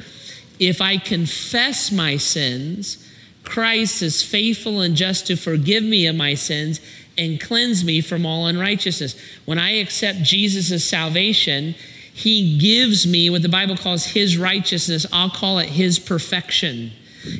if 0.59 0.81
I 0.81 0.97
confess 0.97 1.91
my 1.91 2.17
sins, 2.17 3.05
Christ 3.43 4.01
is 4.01 4.23
faithful 4.23 4.81
and 4.81 4.95
just 4.95 5.27
to 5.27 5.35
forgive 5.35 5.83
me 5.83 6.07
of 6.07 6.15
my 6.15 6.33
sins 6.33 6.79
and 7.17 7.39
cleanse 7.39 7.83
me 7.83 8.01
from 8.01 8.25
all 8.25 8.47
unrighteousness. 8.47 9.15
When 9.45 9.59
I 9.59 9.71
accept 9.77 10.23
Jesus' 10.23 10.83
salvation, 10.83 11.75
he 12.15 12.57
gives 12.57 13.05
me 13.05 13.29
what 13.29 13.41
the 13.41 13.49
Bible 13.49 13.75
calls 13.75 14.05
his 14.05 14.37
righteousness. 14.37 15.05
I'll 15.11 15.29
call 15.29 15.59
it 15.59 15.67
his 15.67 15.99
perfection. 15.99 16.93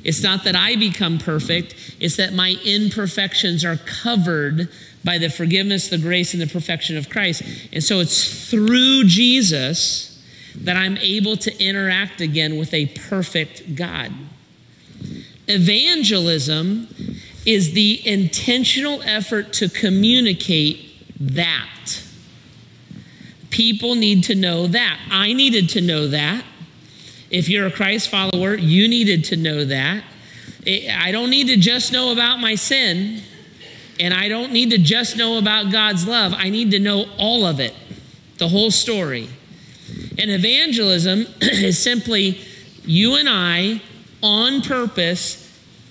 It's 0.04 0.22
not 0.22 0.44
that 0.44 0.54
I 0.54 0.76
become 0.76 1.18
perfect, 1.18 1.76
it's 2.02 2.18
that 2.18 2.34
my 2.34 2.58
imperfections 2.66 3.64
are 3.64 3.78
covered 3.78 4.68
by 5.02 5.18
the 5.18 5.30
forgiveness, 5.30 5.88
the 5.88 5.98
grace, 5.98 6.34
and 6.34 6.42
the 6.42 6.48
perfection 6.48 6.98
of 6.98 7.10
Christ. 7.10 7.42
And 7.72 7.82
so 7.82 8.02
it's 8.02 8.50
through 8.50 9.06
Jesus 9.06 10.22
that 10.58 10.76
I'm 10.76 10.98
able 10.98 11.38
to 11.38 11.64
interact 11.64 12.20
again 12.20 12.58
with 12.58 12.74
a 12.74 12.88
perfect 12.88 13.76
God. 13.76 14.12
Evangelism 15.48 16.90
is 17.46 17.72
the 17.72 18.06
intentional 18.06 19.02
effort 19.04 19.54
to 19.54 19.70
communicate 19.70 20.92
that. 21.18 21.70
People 23.50 23.96
need 23.96 24.24
to 24.26 24.36
know 24.36 24.68
that. 24.68 25.00
I 25.10 25.34
needed 25.34 25.70
to 25.70 25.82
know 25.82 26.08
that. 26.08 26.44
If 27.30 27.50
you're 27.50 27.68
a 27.68 27.72
Christ 27.72 28.10
follower, 28.10 28.56
you 28.56 28.88
needed 28.88 29.24
to 29.26 29.36
know 29.36 29.66
that. 29.66 30.04
I 30.68 31.12
don't 31.12 31.30
need 31.30 31.48
to 31.48 31.58
just 31.58 31.92
know 31.92 32.12
about 32.12 32.40
my 32.40 32.56
sin, 32.56 33.22
and 34.00 34.14
I 34.14 34.28
don't 34.28 34.52
need 34.52 34.72
to 34.72 34.78
just 34.78 35.16
know 35.16 35.38
about 35.38 35.72
God's 35.72 36.08
love. 36.08 36.34
I 36.36 36.50
need 36.50 36.72
to 36.72 36.80
know 36.80 37.06
all 37.18 37.46
of 37.46 37.60
it, 37.60 37.74
the 38.38 38.48
whole 38.48 38.72
story. 38.72 39.30
And 40.18 40.32
evangelism 40.32 41.28
is 41.42 41.78
simply 41.78 42.40
you 42.84 43.16
and 43.16 43.28
I 43.30 43.82
on 44.22 44.62
purpose 44.62 45.42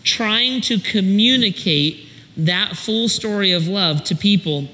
trying 0.03 0.61
to 0.63 0.79
communicate 0.79 2.09
that 2.37 2.77
full 2.77 3.09
story 3.09 3.53
of 3.53 3.69
love 3.69 4.05
to 4.05 4.15
people 4.15 4.69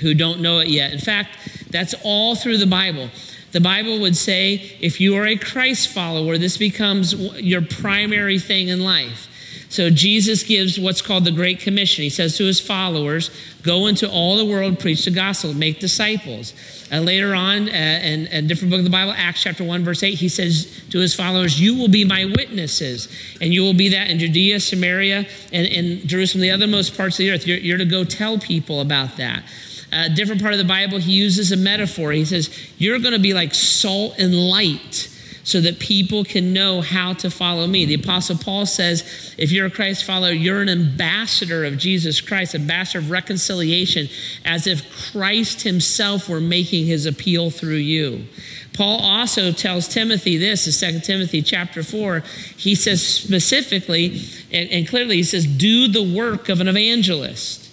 who 0.00 0.14
don't 0.14 0.40
know 0.40 0.58
it 0.58 0.68
yet. 0.68 0.92
In 0.92 0.98
fact, 0.98 1.36
that's 1.70 1.94
all 2.04 2.34
through 2.34 2.58
the 2.58 2.66
Bible. 2.66 3.10
The 3.52 3.60
Bible 3.60 4.00
would 4.00 4.16
say 4.16 4.76
if 4.80 5.00
you 5.00 5.16
are 5.16 5.26
a 5.26 5.36
Christ 5.36 5.88
follower, 5.88 6.38
this 6.38 6.56
becomes 6.56 7.14
your 7.40 7.62
primary 7.62 8.38
thing 8.38 8.68
in 8.68 8.80
life. 8.80 9.26
So 9.70 9.88
Jesus 9.88 10.42
gives 10.42 10.80
what's 10.80 11.00
called 11.00 11.24
the 11.24 11.30
Great 11.30 11.60
Commission. 11.60 12.02
He 12.02 12.10
says 12.10 12.36
to 12.38 12.44
his 12.44 12.60
followers, 12.60 13.30
Go 13.62 13.86
into 13.86 14.10
all 14.10 14.36
the 14.36 14.44
world, 14.44 14.80
preach 14.80 15.04
the 15.04 15.12
gospel, 15.12 15.54
make 15.54 15.78
disciples. 15.78 16.54
And 16.90 17.04
later 17.04 17.36
on, 17.36 17.68
uh, 17.68 17.72
in 17.72 18.26
a 18.32 18.42
different 18.42 18.70
book 18.70 18.78
of 18.78 18.84
the 18.84 18.90
Bible, 18.90 19.12
Acts 19.16 19.44
chapter 19.44 19.62
1, 19.62 19.84
verse 19.84 20.02
8, 20.02 20.14
he 20.14 20.28
says 20.28 20.82
to 20.90 20.98
his 20.98 21.14
followers, 21.14 21.60
You 21.60 21.76
will 21.76 21.88
be 21.88 22.04
my 22.04 22.24
witnesses. 22.24 23.06
And 23.40 23.54
you 23.54 23.62
will 23.62 23.74
be 23.74 23.90
that 23.90 24.10
in 24.10 24.18
Judea, 24.18 24.58
Samaria, 24.58 25.26
and, 25.52 25.66
in 25.68 26.06
Jerusalem, 26.06 26.42
the 26.42 26.48
othermost 26.48 26.96
parts 26.96 27.14
of 27.14 27.18
the 27.18 27.30
earth. 27.30 27.46
You're, 27.46 27.58
you're 27.58 27.78
to 27.78 27.84
go 27.84 28.02
tell 28.02 28.38
people 28.38 28.80
about 28.80 29.18
that. 29.18 29.44
A 29.92 30.08
different 30.08 30.40
part 30.40 30.52
of 30.54 30.58
the 30.58 30.64
Bible, 30.64 30.98
he 30.98 31.12
uses 31.12 31.50
a 31.52 31.56
metaphor. 31.56 32.12
He 32.12 32.24
says, 32.24 32.50
You're 32.78 32.98
going 32.98 33.12
to 33.12 33.18
be 33.18 33.34
like 33.34 33.54
salt 33.54 34.14
and 34.18 34.34
light 34.34 35.08
so 35.42 35.60
that 35.60 35.78
people 35.78 36.22
can 36.24 36.52
know 36.52 36.80
how 36.80 37.12
to 37.14 37.30
follow 37.30 37.66
me. 37.66 37.84
The 37.84 37.94
Apostle 37.94 38.36
Paul 38.36 38.66
says, 38.66 39.34
if 39.38 39.50
you're 39.50 39.66
a 39.66 39.70
Christ 39.70 40.04
follower, 40.04 40.30
you're 40.30 40.60
an 40.60 40.68
ambassador 40.68 41.64
of 41.64 41.78
Jesus 41.78 42.20
Christ, 42.20 42.54
ambassador 42.54 42.98
of 42.98 43.10
reconciliation, 43.10 44.08
as 44.44 44.66
if 44.66 45.10
Christ 45.12 45.62
himself 45.62 46.28
were 46.28 46.40
making 46.40 46.86
his 46.86 47.06
appeal 47.06 47.50
through 47.50 47.76
you. 47.76 48.26
Paul 48.74 49.00
also 49.00 49.50
tells 49.50 49.88
Timothy 49.88 50.36
this 50.36 50.82
in 50.82 50.94
2 50.94 51.00
Timothy 51.00 51.42
chapter 51.42 51.82
4. 51.82 52.22
He 52.56 52.74
says 52.74 53.04
specifically 53.04 54.22
and, 54.52 54.70
and 54.70 54.88
clearly, 54.88 55.16
he 55.16 55.22
says, 55.22 55.46
do 55.46 55.88
the 55.88 56.02
work 56.02 56.48
of 56.48 56.60
an 56.60 56.68
evangelist. 56.68 57.69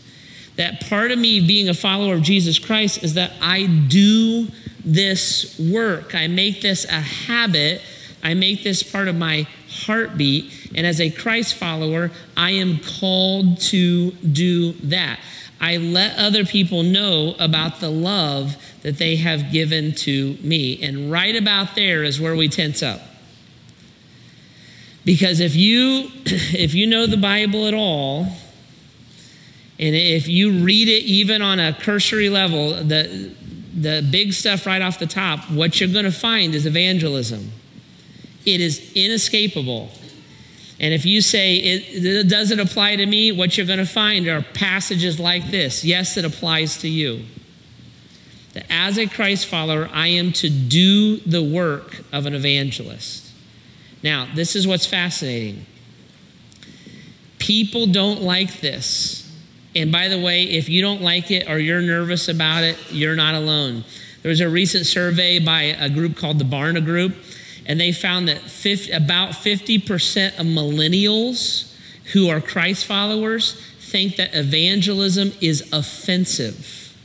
That 0.57 0.81
part 0.81 1.11
of 1.11 1.19
me 1.19 1.39
being 1.39 1.69
a 1.69 1.73
follower 1.73 2.15
of 2.15 2.21
Jesus 2.21 2.59
Christ 2.59 3.03
is 3.03 3.13
that 3.13 3.31
I 3.41 3.65
do 3.65 4.47
this 4.83 5.57
work. 5.59 6.15
I 6.15 6.27
make 6.27 6.61
this 6.61 6.85
a 6.85 6.99
habit. 6.99 7.81
I 8.23 8.33
make 8.33 8.63
this 8.63 8.83
part 8.83 9.07
of 9.07 9.15
my 9.15 9.47
heartbeat. 9.69 10.71
And 10.75 10.85
as 10.85 10.99
a 10.99 11.09
Christ 11.09 11.55
follower, 11.55 12.11
I 12.35 12.51
am 12.51 12.79
called 12.79 13.59
to 13.61 14.11
do 14.11 14.73
that. 14.73 15.19
I 15.59 15.77
let 15.77 16.17
other 16.17 16.45
people 16.45 16.83
know 16.83 17.35
about 17.39 17.79
the 17.79 17.89
love 17.89 18.57
that 18.83 18.97
they 18.97 19.17
have 19.17 19.51
given 19.51 19.93
to 19.95 20.37
me. 20.41 20.81
And 20.81 21.11
right 21.11 21.35
about 21.35 21.75
there 21.75 22.03
is 22.03 22.21
where 22.21 22.35
we 22.35 22.47
tense 22.47 22.83
up. 22.83 23.01
Because 25.03 25.39
if 25.39 25.55
you 25.55 26.11
if 26.25 26.73
you 26.73 26.87
know 26.87 27.07
the 27.07 27.17
Bible 27.17 27.65
at 27.67 27.73
all, 27.73 28.27
and 29.79 29.95
if 29.95 30.27
you 30.27 30.63
read 30.63 30.87
it 30.87 31.03
even 31.03 31.41
on 31.41 31.59
a 31.59 31.73
cursory 31.73 32.29
level, 32.29 32.83
the 32.83 33.31
the 33.77 34.07
big 34.11 34.33
stuff 34.33 34.65
right 34.65 34.81
off 34.81 34.97
the 34.97 35.05
top, 35.05 35.51
what 35.51 35.79
you're 35.79 35.91
going 35.91 36.05
to 36.05 36.11
find 36.11 36.55
is 36.55 36.65
evangelism. 36.65 37.51
It 38.43 38.59
is 38.59 38.91
inescapable. 38.95 39.91
And 40.79 40.93
if 40.93 41.05
you 41.05 41.21
say, 41.21 41.57
it, 41.57 42.05
it 42.05 42.29
doesn't 42.29 42.59
apply 42.59 42.95
to 42.95 43.05
me, 43.05 43.31
what 43.31 43.55
you're 43.55 43.67
going 43.67 43.79
to 43.79 43.85
find 43.85 44.27
are 44.27 44.41
passages 44.41 45.19
like 45.19 45.51
this. 45.51 45.83
Yes, 45.83 46.17
it 46.17 46.25
applies 46.25 46.77
to 46.77 46.87
you. 46.87 47.25
That 48.53 48.65
as 48.69 48.97
a 48.97 49.07
Christ 49.07 49.45
follower, 49.45 49.89
I 49.93 50.07
am 50.07 50.31
to 50.33 50.49
do 50.49 51.17
the 51.17 51.43
work 51.43 52.01
of 52.11 52.25
an 52.25 52.33
evangelist. 52.33 53.31
Now, 54.03 54.27
this 54.33 54.55
is 54.55 54.67
what's 54.67 54.85
fascinating. 54.85 55.65
People 57.37 57.87
don't 57.87 58.21
like 58.21 58.61
this. 58.61 59.16
And 59.77 59.91
by 59.91 60.07
the 60.07 60.19
way, 60.19 60.43
if 60.43 60.69
you 60.69 60.81
don't 60.81 61.01
like 61.01 61.29
it 61.29 61.47
or 61.47 61.59
you're 61.59 61.81
nervous 61.81 62.27
about 62.27 62.63
it, 62.63 62.77
you're 62.91 63.15
not 63.15 63.35
alone. 63.35 63.83
There 64.23 64.29
was 64.29 64.41
a 64.41 64.49
recent 64.49 64.87
survey 64.87 65.37
by 65.39 65.61
a 65.61 65.89
group 65.89 66.17
called 66.17 66.39
the 66.39 66.45
Barna 66.45 66.83
Group, 66.83 67.15
and 67.65 67.79
they 67.79 67.91
found 67.91 68.27
that 68.27 68.41
50, 68.41 68.91
about 68.91 69.31
50% 69.31 70.39
of 70.39 70.45
millennials 70.45 71.75
who 72.13 72.27
are 72.27 72.41
Christ 72.41 72.85
followers 72.85 73.61
think 73.79 74.15
that 74.15 74.33
evangelism 74.33 75.31
is 75.41 75.71
offensive. 75.71 76.95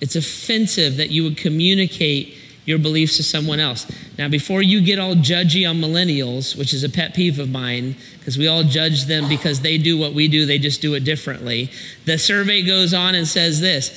It's 0.00 0.14
offensive 0.14 0.96
that 0.98 1.10
you 1.10 1.24
would 1.24 1.36
communicate 1.36 2.36
your 2.64 2.78
beliefs 2.78 3.16
to 3.16 3.22
someone 3.22 3.58
else. 3.58 3.86
Now, 4.18 4.28
before 4.28 4.62
you 4.62 4.80
get 4.80 4.98
all 4.98 5.14
judgy 5.14 5.68
on 5.68 5.80
millennials, 5.80 6.56
which 6.56 6.72
is 6.72 6.84
a 6.84 6.88
pet 6.88 7.14
peeve 7.14 7.38
of 7.38 7.50
mine, 7.50 7.96
because 8.18 8.38
we 8.38 8.46
all 8.46 8.62
judge 8.62 9.06
them 9.06 9.28
because 9.28 9.62
they 9.62 9.78
do 9.78 9.98
what 9.98 10.12
we 10.12 10.28
do, 10.28 10.46
they 10.46 10.58
just 10.58 10.80
do 10.80 10.94
it 10.94 11.00
differently. 11.00 11.70
The 12.04 12.18
survey 12.18 12.62
goes 12.62 12.94
on 12.94 13.14
and 13.14 13.26
says 13.26 13.60
this 13.60 13.90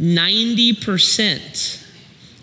90%. 0.00 1.80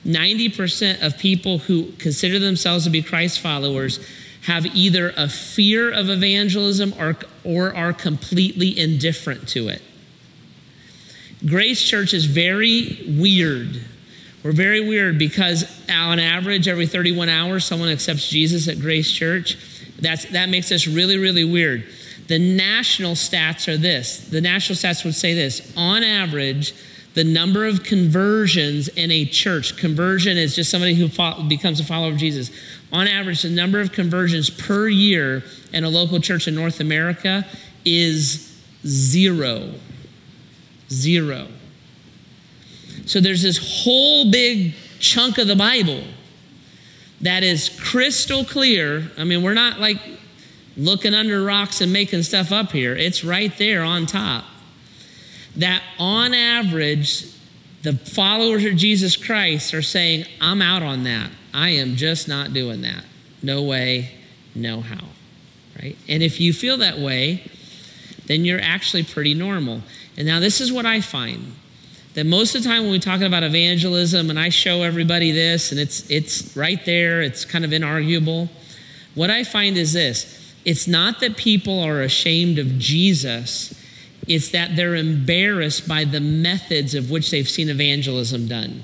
90% 0.05 1.01
of 1.01 1.17
people 1.17 1.59
who 1.59 1.91
consider 1.93 2.39
themselves 2.39 2.86
to 2.86 2.89
be 2.89 3.01
Christ 3.01 3.41
followers 3.41 4.00
have 4.43 4.65
either 4.65 5.13
a 5.17 5.27
fear 5.27 5.91
of 5.91 6.09
evangelism 6.09 6.93
or, 6.98 7.17
or 7.43 7.75
are 7.75 7.91
completely 7.91 8.79
indifferent 8.79 9.48
to 9.50 9.67
it. 9.67 9.81
Grace 11.45 11.81
Church 11.81 12.13
is 12.13 12.25
very 12.25 13.05
weird 13.07 13.81
we're 14.43 14.53
very 14.53 14.88
weird 14.88 15.17
because 15.17 15.65
on 15.89 16.19
average, 16.19 16.67
every 16.67 16.88
31 16.88 17.29
hours, 17.29 17.65
someone 17.65 17.89
accepts 17.89 18.29
Jesus 18.29 18.67
at 18.67 18.79
Grace 18.79 19.12
Church. 19.12 19.58
That's, 20.00 20.25
that 20.31 20.50
makes 20.50 20.72
us 20.72 20.88
really, 20.88 21.17
really 21.17 21.43
weird. 21.43 21.86
The 22.27 22.39
national 22.39 23.13
stats 23.13 23.67
are 23.67 23.75
this 23.75 24.29
the 24.29 24.39
national 24.39 24.77
stats 24.77 25.03
would 25.03 25.15
say 25.15 25.34
this 25.34 25.74
on 25.75 26.03
average, 26.03 26.75
the 27.15 27.24
number 27.24 27.65
of 27.65 27.84
conversions 27.84 28.88
in 28.88 29.10
a 29.10 29.25
church, 29.25 29.75
conversion 29.77 30.38
is 30.38 30.55
just 30.55 30.69
somebody 30.69 30.93
who 30.93 31.10
becomes 31.48 31.79
a 31.79 31.84
follower 31.84 32.12
of 32.12 32.17
Jesus. 32.17 32.51
On 32.93 33.08
average, 33.08 33.41
the 33.41 33.50
number 33.50 33.81
of 33.81 33.91
conversions 33.91 34.50
per 34.50 34.88
year 34.88 35.43
in 35.74 35.84
a 35.84 35.89
local 35.89 36.19
church 36.19 36.48
in 36.48 36.53
North 36.53 36.79
America 36.79 37.46
is 37.84 38.55
zero. 38.86 39.74
Zero. 40.91 41.48
So 43.09 43.19
there's 43.19 43.41
this 43.41 43.57
whole 43.83 44.29
big 44.29 44.75
chunk 44.99 45.39
of 45.39 45.47
the 45.47 45.55
Bible 45.55 46.03
that 47.21 47.41
is 47.41 47.67
crystal 47.81 48.45
clear. 48.45 49.09
I 49.17 49.23
mean, 49.23 49.41
we're 49.41 49.55
not 49.55 49.79
like 49.79 49.97
looking 50.77 51.15
under 51.15 51.43
rocks 51.43 51.81
and 51.81 51.91
making 51.91 52.21
stuff 52.21 52.51
up 52.51 52.71
here, 52.71 52.95
it's 52.95 53.23
right 53.23 53.51
there 53.57 53.81
on 53.81 54.05
top. 54.05 54.45
That 55.55 55.81
on 55.97 56.35
average, 56.35 57.25
the 57.81 57.93
followers 57.93 58.63
of 58.63 58.75
Jesus 58.75 59.17
Christ 59.17 59.73
are 59.73 59.81
saying, 59.81 60.25
I'm 60.39 60.61
out 60.61 60.83
on 60.83 61.03
that. 61.05 61.31
I 61.51 61.69
am 61.69 61.95
just 61.95 62.27
not 62.27 62.53
doing 62.53 62.83
that. 62.83 63.05
No 63.41 63.63
way, 63.63 64.11
no 64.53 64.81
how. 64.81 65.07
Right? 65.81 65.97
And 66.07 66.21
if 66.21 66.39
you 66.39 66.53
feel 66.53 66.77
that 66.77 66.99
way, 66.99 67.49
then 68.27 68.45
you're 68.45 68.61
actually 68.61 69.03
pretty 69.03 69.33
normal. 69.33 69.81
And 70.15 70.27
now, 70.27 70.39
this 70.39 70.61
is 70.61 70.71
what 70.71 70.85
I 70.85 71.01
find 71.01 71.55
that 72.19 72.25
most 72.25 72.53
of 72.53 72.61
the 72.61 72.67
time 72.67 72.83
when 72.83 72.91
we 72.91 72.99
talk 72.99 73.21
about 73.21 73.43
evangelism 73.43 74.29
and 74.29 74.38
I 74.38 74.49
show 74.49 74.83
everybody 74.83 75.31
this 75.31 75.71
and 75.71 75.79
it's 75.79 76.09
it's 76.09 76.53
right 76.57 76.83
there, 76.85 77.21
it's 77.21 77.45
kind 77.45 77.63
of 77.63 77.71
inarguable. 77.71 78.49
What 79.15 79.29
I 79.29 79.45
find 79.45 79.77
is 79.77 79.93
this, 79.93 80.53
it's 80.65 80.85
not 80.85 81.21
that 81.21 81.38
people 81.38 81.79
are 81.79 82.01
ashamed 82.01 82.59
of 82.59 82.77
Jesus, 82.77 83.73
it's 84.27 84.49
that 84.49 84.75
they're 84.75 84.95
embarrassed 84.95 85.88
by 85.88 86.03
the 86.03 86.19
methods 86.19 86.93
of 86.93 87.09
which 87.09 87.31
they've 87.31 87.49
seen 87.49 87.69
evangelism 87.69 88.49
done. 88.49 88.83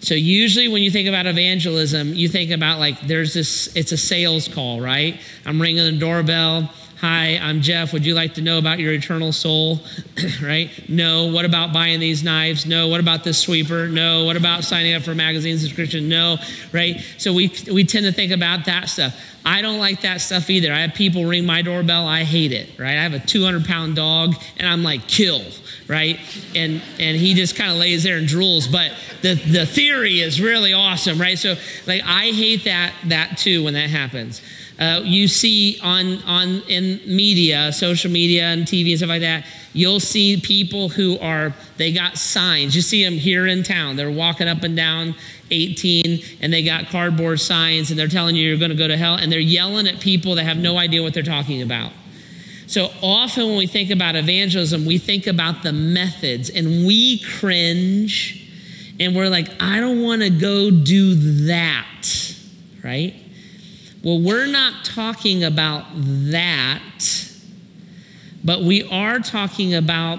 So 0.00 0.14
usually 0.14 0.66
when 0.66 0.82
you 0.82 0.90
think 0.90 1.06
about 1.06 1.26
evangelism, 1.26 2.12
you 2.12 2.28
think 2.28 2.50
about 2.50 2.80
like 2.80 3.02
there's 3.02 3.34
this 3.34 3.68
it's 3.76 3.92
a 3.92 3.96
sales 3.96 4.48
call, 4.48 4.80
right? 4.80 5.20
I'm 5.46 5.62
ringing 5.62 5.84
the 5.84 5.92
doorbell. 5.92 6.72
Hi, 7.02 7.36
I'm 7.42 7.62
Jeff. 7.62 7.92
Would 7.92 8.06
you 8.06 8.14
like 8.14 8.34
to 8.34 8.42
know 8.42 8.58
about 8.58 8.78
your 8.78 8.92
eternal 8.92 9.32
soul? 9.32 9.80
right? 10.40 10.70
No. 10.88 11.26
What 11.26 11.44
about 11.44 11.72
buying 11.72 11.98
these 11.98 12.22
knives? 12.22 12.64
No. 12.64 12.86
What 12.86 13.00
about 13.00 13.24
this 13.24 13.40
sweeper? 13.40 13.88
No. 13.88 14.24
What 14.24 14.36
about 14.36 14.62
signing 14.62 14.94
up 14.94 15.02
for 15.02 15.10
a 15.10 15.14
magazine 15.16 15.58
subscription? 15.58 16.08
No. 16.08 16.36
Right? 16.72 17.04
So 17.18 17.32
we 17.32 17.52
we 17.72 17.82
tend 17.82 18.06
to 18.06 18.12
think 18.12 18.30
about 18.30 18.66
that 18.66 18.88
stuff. 18.88 19.20
I 19.44 19.62
don't 19.62 19.80
like 19.80 20.02
that 20.02 20.20
stuff 20.20 20.48
either. 20.48 20.72
I 20.72 20.78
have 20.82 20.94
people 20.94 21.24
ring 21.24 21.44
my 21.44 21.60
doorbell. 21.60 22.06
I 22.06 22.22
hate 22.22 22.52
it. 22.52 22.78
Right? 22.78 22.96
I 22.96 23.02
have 23.02 23.14
a 23.14 23.18
200 23.18 23.64
pound 23.64 23.96
dog, 23.96 24.36
and 24.56 24.68
I'm 24.68 24.84
like, 24.84 25.08
kill 25.08 25.42
right? 25.88 26.20
And 26.54 26.80
and 27.00 27.16
he 27.16 27.34
just 27.34 27.56
kind 27.56 27.72
of 27.72 27.78
lays 27.78 28.04
there 28.04 28.16
and 28.16 28.28
drools. 28.28 28.70
But 28.70 28.92
the 29.22 29.34
the 29.34 29.66
theory 29.66 30.20
is 30.20 30.40
really 30.40 30.72
awesome, 30.72 31.20
right? 31.20 31.36
So 31.36 31.56
like 31.88 32.02
I 32.04 32.26
hate 32.26 32.62
that 32.64 32.94
that 33.06 33.38
too 33.38 33.64
when 33.64 33.74
that 33.74 33.90
happens. 33.90 34.40
Uh, 34.78 35.00
you 35.04 35.28
see 35.28 35.78
on 35.82 36.22
on 36.22 36.62
in 36.68 37.00
media, 37.06 37.72
social 37.72 38.10
media 38.10 38.44
and 38.44 38.62
TV 38.62 38.90
and 38.90 38.98
stuff 38.98 39.10
like 39.10 39.20
that, 39.20 39.46
you'll 39.72 40.00
see 40.00 40.40
people 40.40 40.88
who 40.88 41.18
are 41.18 41.54
they 41.76 41.92
got 41.92 42.16
signs. 42.16 42.74
You 42.74 42.82
see 42.82 43.04
them 43.04 43.14
here 43.14 43.46
in 43.46 43.62
town. 43.62 43.96
They're 43.96 44.10
walking 44.10 44.48
up 44.48 44.62
and 44.62 44.76
down 44.76 45.14
18 45.50 46.24
and 46.40 46.52
they 46.52 46.62
got 46.62 46.86
cardboard 46.88 47.40
signs 47.40 47.90
and 47.90 47.98
they're 47.98 48.08
telling 48.08 48.34
you 48.34 48.48
you're 48.48 48.58
going 48.58 48.70
to 48.70 48.76
go 48.76 48.88
to 48.88 48.96
hell 48.96 49.14
and 49.14 49.30
they're 49.30 49.38
yelling 49.38 49.86
at 49.86 50.00
people 50.00 50.34
that 50.36 50.44
have 50.44 50.56
no 50.56 50.78
idea 50.78 51.02
what 51.02 51.14
they're 51.14 51.22
talking 51.22 51.62
about. 51.62 51.92
So 52.66 52.90
often 53.02 53.48
when 53.48 53.58
we 53.58 53.66
think 53.66 53.90
about 53.90 54.16
evangelism, 54.16 54.86
we 54.86 54.96
think 54.96 55.26
about 55.26 55.62
the 55.62 55.72
methods 55.72 56.48
and 56.48 56.86
we 56.86 57.18
cringe 57.18 58.38
and 58.98 59.14
we're 59.14 59.28
like, 59.28 59.48
I 59.60 59.80
don't 59.80 60.02
want 60.02 60.22
to 60.22 60.30
go 60.30 60.70
do 60.70 61.14
that, 61.48 62.34
right? 62.82 63.14
Well, 64.02 64.20
we're 64.20 64.46
not 64.46 64.84
talking 64.84 65.44
about 65.44 65.84
that, 65.94 67.28
but 68.42 68.62
we 68.62 68.82
are 68.90 69.20
talking 69.20 69.74
about 69.74 70.18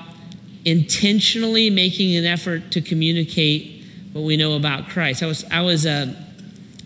intentionally 0.63 1.69
making 1.69 2.15
an 2.15 2.25
effort 2.25 2.71
to 2.71 2.81
communicate 2.81 3.85
what 4.13 4.23
we 4.23 4.37
know 4.37 4.55
about 4.55 4.87
Christ. 4.87 5.21
I 5.21 5.25
was, 5.25 5.43
I 5.51 5.61
was 5.61 5.85
uh, 5.85 6.13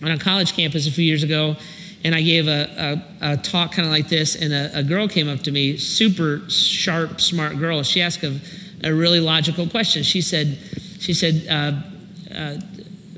on 0.02 0.12
a 0.12 0.18
college 0.18 0.54
campus 0.54 0.88
a 0.88 0.92
few 0.92 1.06
years 1.06 1.22
ago 1.24 1.56
and 2.04 2.16
I 2.16 2.22
gave 2.22 2.48
a, 2.48 3.04
a, 3.22 3.34
a 3.34 3.38
talk 3.38 3.74
kind 3.74 3.86
of 3.86 3.92
like 3.92 4.08
this, 4.08 4.36
and 4.36 4.54
a, 4.54 4.80
a, 4.80 4.84
girl 4.84 5.08
came 5.08 5.28
up 5.28 5.42
to 5.42 5.52
me, 5.52 5.78
super 5.78 6.48
sharp, 6.50 7.20
smart 7.20 7.58
girl. 7.58 7.84
She 7.84 8.02
asked 8.02 8.24
a, 8.24 8.40
a 8.84 8.94
really 8.94 9.20
logical 9.20 9.68
question. 9.68 10.04
She 10.04 10.22
said, 10.22 10.58
she 11.00 11.14
said, 11.14 11.48
uh, 11.50 12.34
uh, 12.34 12.58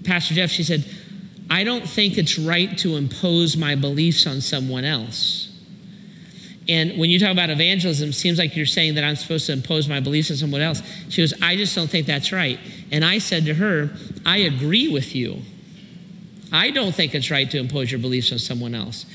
Pastor 0.05 0.33
Jeff, 0.33 0.50
she 0.50 0.63
said, 0.63 0.86
I 1.50 1.63
don't 1.63 1.88
think 1.88 2.18
it's 2.18 2.38
right 2.38 2.77
to 2.79 2.96
impose 2.96 3.58
my 3.58 3.75
beliefs 3.75 4.27
on 4.27 4.41
someone 4.41 4.86
else. 4.86 5.48
And 6.68 7.00
when 7.00 7.10
you 7.10 7.18
talk 7.18 7.32
about 7.32 7.50
evangelism, 7.50 8.10
it 8.10 8.13
seems 8.13 8.38
like 8.38 8.56
you're 8.56 8.68
saying 8.68 8.94
that 8.96 9.03
I'm 9.03 9.15
supposed 9.15 9.48
to 9.48 9.53
impose 9.53 9.88
my 9.88 10.00
beliefs 10.00 10.29
on 10.29 10.38
someone 10.38 10.62
else. 10.62 10.84
She 11.10 11.24
goes, 11.24 11.34
I 11.41 11.56
just 11.56 11.75
don't 11.75 11.89
think 11.89 12.06
that's 12.06 12.32
right. 12.32 12.60
And 12.91 13.03
I 13.03 13.18
said 13.18 13.46
to 13.46 13.56
her, 13.56 13.89
I 14.24 14.38
agree 14.38 14.88
with 14.88 15.15
you. 15.15 15.41
I 16.51 16.70
don't 16.70 16.94
think 16.94 17.15
it's 17.15 17.32
right 17.32 17.50
to 17.50 17.58
impose 17.58 17.91
your 17.91 18.00
beliefs 18.00 18.32
on 18.32 18.38
someone 18.38 18.75
else. 18.75 19.08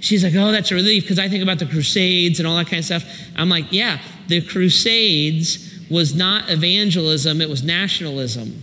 She's 0.00 0.24
like, 0.24 0.34
oh, 0.34 0.50
that's 0.50 0.72
a 0.72 0.74
relief 0.74 1.04
because 1.04 1.20
I 1.20 1.28
think 1.28 1.44
about 1.44 1.60
the 1.60 1.66
Crusades 1.66 2.40
and 2.40 2.46
all 2.46 2.56
that 2.56 2.66
kind 2.66 2.80
of 2.80 2.84
stuff. 2.84 3.04
I'm 3.36 3.48
like, 3.48 3.70
yeah, 3.70 4.00
the 4.26 4.40
Crusades 4.40 5.86
was 5.88 6.14
not 6.14 6.50
evangelism, 6.50 7.40
it 7.40 7.48
was 7.48 7.62
nationalism. 7.62 8.62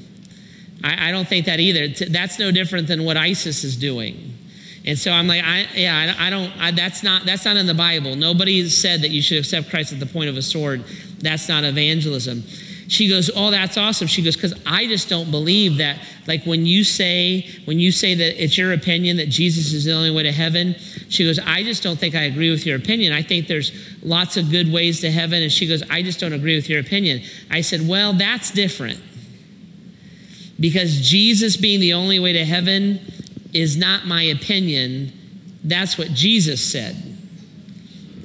I, 0.83 1.09
I 1.09 1.11
don't 1.11 1.27
think 1.27 1.45
that 1.45 1.59
either. 1.59 1.87
That's 2.09 2.37
no 2.39 2.51
different 2.51 2.87
than 2.87 3.03
what 3.03 3.17
ISIS 3.17 3.63
is 3.63 3.77
doing. 3.77 4.37
And 4.85 4.99
so 4.99 5.11
I'm 5.11 5.27
like, 5.27 5.43
I, 5.43 5.65
yeah, 5.75 6.15
I, 6.19 6.27
I 6.27 6.29
don't, 6.29 6.51
I, 6.59 6.71
that's 6.71 7.03
not, 7.03 7.25
that's 7.25 7.45
not 7.45 7.55
in 7.55 7.67
the 7.67 7.73
Bible. 7.73 8.15
Nobody 8.15 8.67
said 8.69 9.01
that 9.01 9.09
you 9.09 9.21
should 9.21 9.37
accept 9.37 9.69
Christ 9.69 9.93
at 9.93 9.99
the 9.99 10.05
point 10.05 10.29
of 10.29 10.35
a 10.35 10.41
sword. 10.41 10.83
That's 11.19 11.47
not 11.47 11.63
evangelism. 11.63 12.43
She 12.89 13.07
goes, 13.07 13.31
Oh, 13.33 13.49
that's 13.49 13.77
awesome. 13.77 14.07
She 14.07 14.21
goes, 14.21 14.35
Because 14.35 14.53
I 14.65 14.87
just 14.87 15.07
don't 15.07 15.31
believe 15.31 15.77
that, 15.77 15.99
like 16.27 16.43
when 16.43 16.65
you 16.65 16.83
say, 16.83 17.49
when 17.63 17.79
you 17.79 17.93
say 17.93 18.13
that 18.13 18.43
it's 18.43 18.57
your 18.57 18.73
opinion 18.73 19.17
that 19.17 19.29
Jesus 19.29 19.71
is 19.71 19.85
the 19.85 19.93
only 19.93 20.11
way 20.11 20.23
to 20.23 20.33
heaven, 20.33 20.75
she 21.07 21.23
goes, 21.23 21.39
I 21.39 21.63
just 21.63 21.81
don't 21.81 21.97
think 21.97 22.13
I 22.13 22.23
agree 22.23 22.51
with 22.51 22.65
your 22.65 22.75
opinion. 22.75 23.13
I 23.13 23.21
think 23.21 23.47
there's 23.47 23.71
lots 24.03 24.35
of 24.35 24.51
good 24.51 24.71
ways 24.71 24.99
to 25.01 25.11
heaven. 25.11 25.41
And 25.41 25.51
she 25.51 25.65
goes, 25.65 25.81
I 25.89 26.01
just 26.01 26.19
don't 26.19 26.33
agree 26.33 26.55
with 26.55 26.69
your 26.69 26.81
opinion. 26.81 27.23
I 27.49 27.61
said, 27.61 27.87
Well, 27.87 28.13
that's 28.13 28.51
different. 28.51 28.99
Because 30.59 31.01
Jesus 31.01 31.57
being 31.57 31.79
the 31.79 31.93
only 31.93 32.19
way 32.19 32.33
to 32.33 32.45
heaven 32.45 32.99
is 33.53 33.75
not 33.75 34.05
my 34.05 34.23
opinion. 34.23 35.11
That's 35.63 35.97
what 35.97 36.09
Jesus 36.13 36.63
said. 36.63 36.95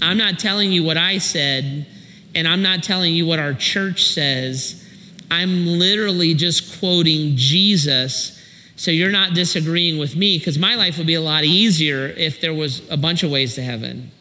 I'm 0.01 0.19
not 0.19 0.39
telling 0.39 0.71
you 0.71 0.85
what 0.85 0.97
I 0.97 1.19
said 1.19 1.87
and 2.35 2.47
I'm 2.47 2.63
not 2.63 2.83
telling 2.83 3.15
you 3.15 3.27
what 3.27 3.39
our 3.39 3.55
church 3.55 4.05
says. 4.05 4.85
I'm 5.31 5.67
literally 5.67 6.35
just 6.35 6.79
quoting 6.79 7.37
Jesus. 7.37 8.35
So 8.77 8.91
you're 8.91 9.11
not 9.11 9.35
disagreeing 9.35 9.99
with 9.99 10.15
me 10.15 10.39
because 10.39 10.59
my 10.59 10.75
life 10.77 10.99
would 10.99 11.07
be 11.07 11.15
a 11.15 11.21
lot 11.21 11.45
easier 11.45 12.07
if 12.07 12.41
there 12.41 12.55
was 12.55 12.89
a 12.91 12.97
bunch 12.97 13.23
of 13.23 13.31
ways 13.31 13.55
to 13.57 13.63
heaven. 13.63 14.13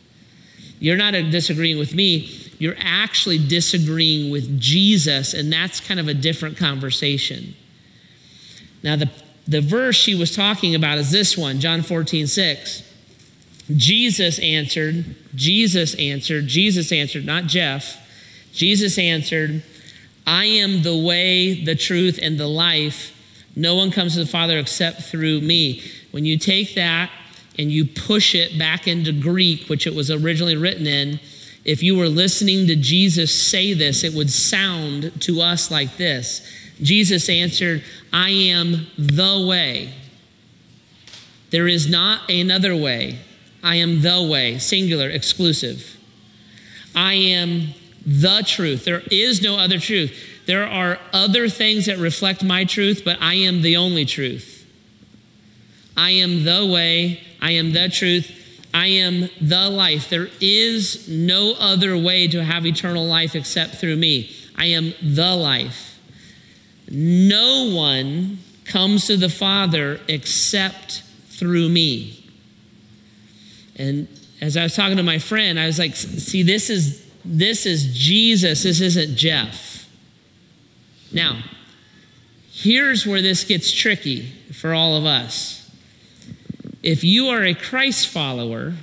You're 0.80 0.98
not 0.98 1.14
disagreeing 1.14 1.78
with 1.78 1.94
me. 1.94 2.32
You're 2.60 2.76
actually 2.80 3.38
disagreeing 3.38 4.32
with 4.32 4.60
Jesus, 4.60 5.34
and 5.34 5.52
that's 5.52 5.80
kind 5.80 6.00
of 6.00 6.08
a 6.08 6.14
different 6.14 6.58
conversation. 6.58 7.56
Now, 8.84 8.96
the, 8.96 9.10
the 9.48 9.62
verse 9.62 9.96
she 9.96 10.16
was 10.16 10.36
talking 10.36 10.76
about 10.76 10.98
is 10.98 11.12
this 11.12 11.38
one, 11.38 11.60
John 11.60 11.82
14, 11.82 12.28
6. 12.28 12.84
Jesus 13.76 14.40
answered, 14.40 15.16
Jesus 15.36 15.94
answered, 15.96 16.48
Jesus 16.48 16.92
answered, 16.92 17.26
not 17.26 17.46
Jeff. 17.46 18.04
Jesus 18.54 18.98
answered, 18.98 19.64
I 20.26 20.46
am 20.46 20.84
the 20.84 20.98
way, 20.98 21.64
the 21.64 21.76
truth, 21.76 22.20
and 22.22 22.40
the 22.40 22.48
life. 22.48 23.14
No 23.56 23.76
one 23.76 23.92
comes 23.92 24.14
to 24.14 24.20
the 24.20 24.26
Father 24.26 24.58
except 24.58 25.04
through 25.04 25.42
me. 25.42 25.82
When 26.12 26.26
you 26.26 26.38
take 26.38 26.76
that 26.76 27.10
and 27.58 27.72
you 27.72 27.86
push 27.86 28.36
it 28.36 28.58
back 28.58 28.88
into 28.88 29.12
Greek, 29.12 29.68
which 29.68 29.88
it 29.88 29.96
was 29.96 30.12
originally 30.12 30.56
written 30.56 30.88
in, 30.88 31.20
if 31.66 31.84
you 31.84 31.98
were 31.98 32.08
listening 32.08 32.68
to 32.68 32.76
Jesus 32.76 33.50
say 33.50 33.74
this, 33.74 34.04
it 34.04 34.14
would 34.14 34.30
sound 34.30 35.22
to 35.24 35.42
us 35.42 35.70
like 35.70 35.98
this 35.98 36.48
Jesus 36.82 37.28
answered, 37.28 37.84
I 38.12 38.30
am 38.30 38.88
the 38.98 39.46
way. 39.48 39.94
There 41.50 41.68
is 41.68 41.90
not 41.90 42.30
another 42.30 42.76
way. 42.76 43.20
I 43.64 43.76
am 43.76 44.02
the 44.02 44.22
way, 44.24 44.60
singular, 44.60 45.10
exclusive. 45.10 45.98
I 46.96 47.14
am 47.14 47.74
the 48.06 48.44
truth. 48.46 48.86
There 48.86 49.04
is 49.12 49.42
no 49.42 49.58
other 49.58 49.80
truth. 49.80 50.14
There 50.46 50.66
are 50.66 51.00
other 51.12 51.50
things 51.50 51.88
that 51.88 51.98
reflect 51.98 52.44
my 52.44 52.64
truth, 52.64 53.02
but 53.04 53.18
I 53.22 53.34
am 53.34 53.62
the 53.62 53.78
only 53.78 54.06
truth. 54.06 54.66
I 55.98 56.12
am 56.12 56.44
the 56.44 56.66
way, 56.66 57.22
I 57.42 57.52
am 57.52 57.74
the 57.74 57.90
truth, 57.90 58.32
I 58.74 58.88
am 58.88 59.30
the 59.42 59.70
life. 59.70 60.10
There 60.10 60.30
is 60.40 61.10
no 61.10 61.56
other 61.60 61.98
way 61.98 62.28
to 62.28 62.44
have 62.44 62.66
eternal 62.66 63.06
life 63.06 63.36
except 63.36 63.76
through 63.76 63.96
me. 63.96 64.32
I 64.56 64.66
am 64.68 64.94
the 65.02 65.36
life. 65.36 65.97
No 66.90 67.72
one 67.74 68.40
comes 68.66 69.08
to 69.08 69.18
the 69.18 69.30
Father 69.30 70.00
except 70.08 71.04
through 71.30 71.70
me. 71.70 72.24
And 73.76 74.08
as 74.42 74.58
I 74.58 74.64
was 74.64 74.76
talking 74.76 74.98
to 74.98 75.04
my 75.04 75.20
friend, 75.20 75.60
I 75.60 75.66
was 75.66 75.80
like, 75.80 75.96
see, 75.96 76.44
this 76.44 76.70
is 76.70 77.06
this 77.24 77.66
is 77.66 77.94
Jesus, 77.98 78.64
this 78.64 78.80
isn't 78.80 79.18
Jeff. 79.18 79.90
Now, 81.12 81.44
here's 82.52 83.06
where 83.06 83.22
this 83.22 83.44
gets 83.44 83.72
tricky 83.72 84.32
for 84.54 84.74
all 84.74 84.96
of 84.96 85.06
us. 85.06 85.70
If 86.82 87.04
you 87.04 87.28
are 87.28 87.44
a 87.44 87.54
Christ 87.54 88.08
follower, 88.08 88.76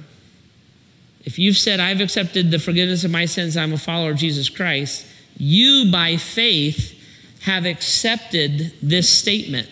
if 1.25 1.39
you've 1.39 1.57
said, 1.57 1.81
I've 1.81 2.03
accepted 2.03 2.51
the 2.51 2.59
forgiveness 2.59 3.03
of 3.03 3.11
my 3.11 3.25
sins, 3.25 3.57
I'm 3.57 3.73
a 3.73 3.79
follower 3.79 4.11
of 4.11 4.19
Jesus 4.19 4.51
Christ, 4.51 5.07
you 5.39 5.91
by 5.91 6.19
faith 6.19 6.94
have 7.45 7.67
accepted 7.67 8.73
this 8.83 9.09
statement. 9.09 9.69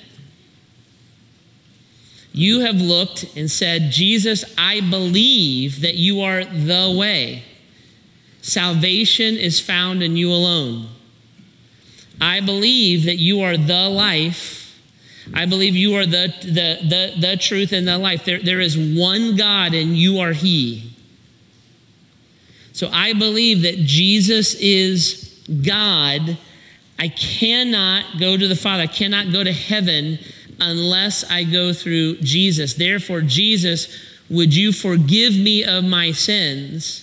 You 2.33 2.61
have 2.61 2.77
looked 2.77 3.35
and 3.37 3.51
said, 3.51 3.91
Jesus, 3.91 4.45
I 4.59 4.81
believe 4.81 5.81
that 5.81 5.95
you 5.95 6.21
are 6.21 6.45
the 6.45 6.95
way. 6.99 7.45
Salvation 8.43 9.37
is 9.37 9.59
found 9.59 10.03
in 10.03 10.17
you 10.17 10.31
alone. 10.31 10.89
I 12.21 12.41
believe 12.41 13.05
that 13.05 13.17
you 13.17 13.41
are 13.41 13.57
the 13.57 13.89
life. 13.89 14.79
I 15.33 15.47
believe 15.47 15.75
you 15.75 15.95
are 15.97 16.05
the, 16.05 16.35
the, 16.43 16.79
the, 16.87 17.21
the 17.21 17.37
truth 17.37 17.73
and 17.73 17.89
the 17.89 17.97
life. 17.97 18.25
There, 18.25 18.41
there 18.41 18.61
is 18.61 18.77
one 18.77 19.37
God 19.37 19.73
and 19.73 19.97
you 19.97 20.19
are 20.19 20.33
He. 20.33 20.93
So 22.73 22.89
I 22.93 23.13
believe 23.15 23.63
that 23.63 23.79
Jesus 23.79 24.55
is 24.55 25.43
God. 25.67 26.37
I 26.99 27.09
cannot 27.09 28.19
go 28.19 28.37
to 28.37 28.49
the 28.49 28.57
Father, 28.57 28.85
I 28.85 28.87
cannot 28.87 29.33
go 29.33 29.43
to 29.43 29.53
heaven 29.53 30.19
unless 30.61 31.29
I 31.31 31.45
go 31.45 31.73
through 31.73 32.19
Jesus. 32.19 32.75
Therefore, 32.75 33.21
Jesus, 33.21 33.89
would 34.31 34.55
you 34.55 34.73
forgive 34.73 35.37
me 35.37 35.65
of 35.65 35.85
my 35.85 36.13
sins 36.13 37.03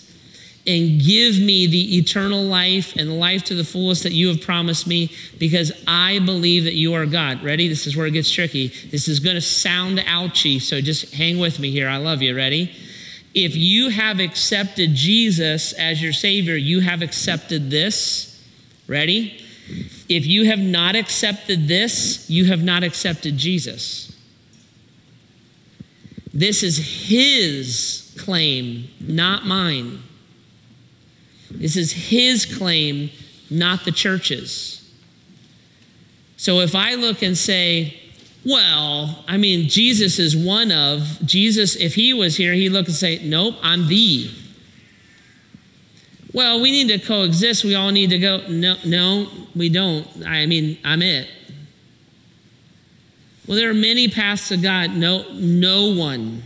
and 0.65 1.01
give 1.01 1.39
me 1.39 1.67
the 1.67 1.97
eternal 1.97 2.43
life 2.43 2.95
and 2.95 3.19
life 3.19 3.43
to 3.45 3.55
the 3.55 3.63
fullest 3.63 4.03
that 4.03 4.11
you 4.11 4.27
have 4.27 4.41
promised 4.41 4.85
me 4.85 5.11
because 5.39 5.71
I 5.87 6.19
believe 6.19 6.65
that 6.65 6.75
you 6.75 6.93
are 6.93 7.05
God. 7.05 7.43
Ready? 7.43 7.67
This 7.67 7.87
is 7.87 7.97
where 7.97 8.05
it 8.05 8.11
gets 8.11 8.31
tricky. 8.31 8.67
This 8.67 9.07
is 9.07 9.19
going 9.19 9.35
to 9.35 9.41
sound 9.41 10.03
ouchy, 10.05 10.59
so 10.59 10.79
just 10.79 11.13
hang 11.13 11.39
with 11.39 11.59
me 11.59 11.71
here. 11.71 11.89
I 11.89 11.97
love 11.97 12.21
you. 12.21 12.35
Ready? 12.35 12.71
If 13.33 13.55
you 13.55 13.89
have 13.89 14.19
accepted 14.19 14.95
Jesus 14.95 15.73
as 15.73 16.01
your 16.01 16.13
Savior, 16.13 16.55
you 16.55 16.81
have 16.81 17.01
accepted 17.01 17.69
this. 17.69 18.43
Ready? 18.87 19.45
If 20.07 20.25
you 20.25 20.45
have 20.45 20.59
not 20.59 20.95
accepted 20.95 21.67
this, 21.67 22.29
you 22.29 22.45
have 22.45 22.63
not 22.63 22.83
accepted 22.83 23.37
Jesus. 23.37 24.15
This 26.33 26.63
is 26.63 27.07
His 27.07 28.13
claim, 28.17 28.89
not 28.99 29.45
mine. 29.45 30.03
This 31.51 31.75
is 31.75 31.91
his 31.91 32.45
claim, 32.45 33.09
not 33.49 33.85
the 33.85 33.91
church's. 33.91 34.75
So 36.37 36.59
if 36.59 36.75
I 36.75 36.95
look 36.95 37.21
and 37.21 37.37
say, 37.37 37.99
well, 38.45 39.23
I 39.27 39.37
mean, 39.37 39.67
Jesus 39.67 40.19
is 40.19 40.37
one 40.37 40.71
of, 40.71 41.19
Jesus, 41.25 41.75
if 41.75 41.95
he 41.95 42.13
was 42.13 42.37
here, 42.37 42.53
he'd 42.53 42.69
look 42.69 42.87
and 42.87 42.95
say, 42.95 43.19
nope, 43.23 43.55
I'm 43.61 43.87
the. 43.87 44.29
Well, 46.33 46.61
we 46.61 46.71
need 46.71 46.89
to 46.89 46.99
coexist. 46.99 47.63
We 47.63 47.75
all 47.75 47.91
need 47.91 48.11
to 48.11 48.19
go. 48.19 48.47
No, 48.47 48.75
no, 48.85 49.27
we 49.55 49.69
don't. 49.69 50.07
I 50.25 50.45
mean, 50.45 50.77
I'm 50.83 51.01
it. 51.01 51.27
Well, 53.47 53.57
there 53.57 53.71
are 53.71 53.73
many 53.73 54.07
paths 54.07 54.49
to 54.49 54.57
God. 54.57 54.91
No, 54.91 55.25
no 55.33 55.91
one 55.91 56.43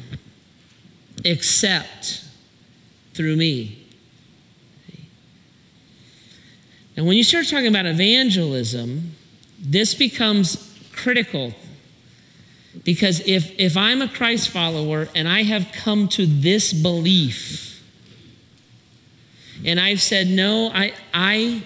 except 1.25 2.23
through 3.13 3.35
me. 3.35 3.79
And 6.95 7.05
when 7.05 7.17
you 7.17 7.23
start 7.23 7.49
talking 7.49 7.67
about 7.67 7.85
evangelism, 7.85 9.15
this 9.59 9.93
becomes 9.93 10.77
critical. 10.93 11.53
Because 12.83 13.19
if, 13.27 13.57
if 13.59 13.75
I'm 13.75 14.01
a 14.01 14.07
Christ 14.07 14.49
follower 14.49 15.09
and 15.15 15.27
I 15.27 15.43
have 15.43 15.71
come 15.73 16.07
to 16.09 16.25
this 16.25 16.71
belief, 16.71 17.72
and 19.65 19.79
I've 19.79 20.01
said, 20.01 20.27
no, 20.27 20.69
I, 20.73 20.93
I, 21.13 21.63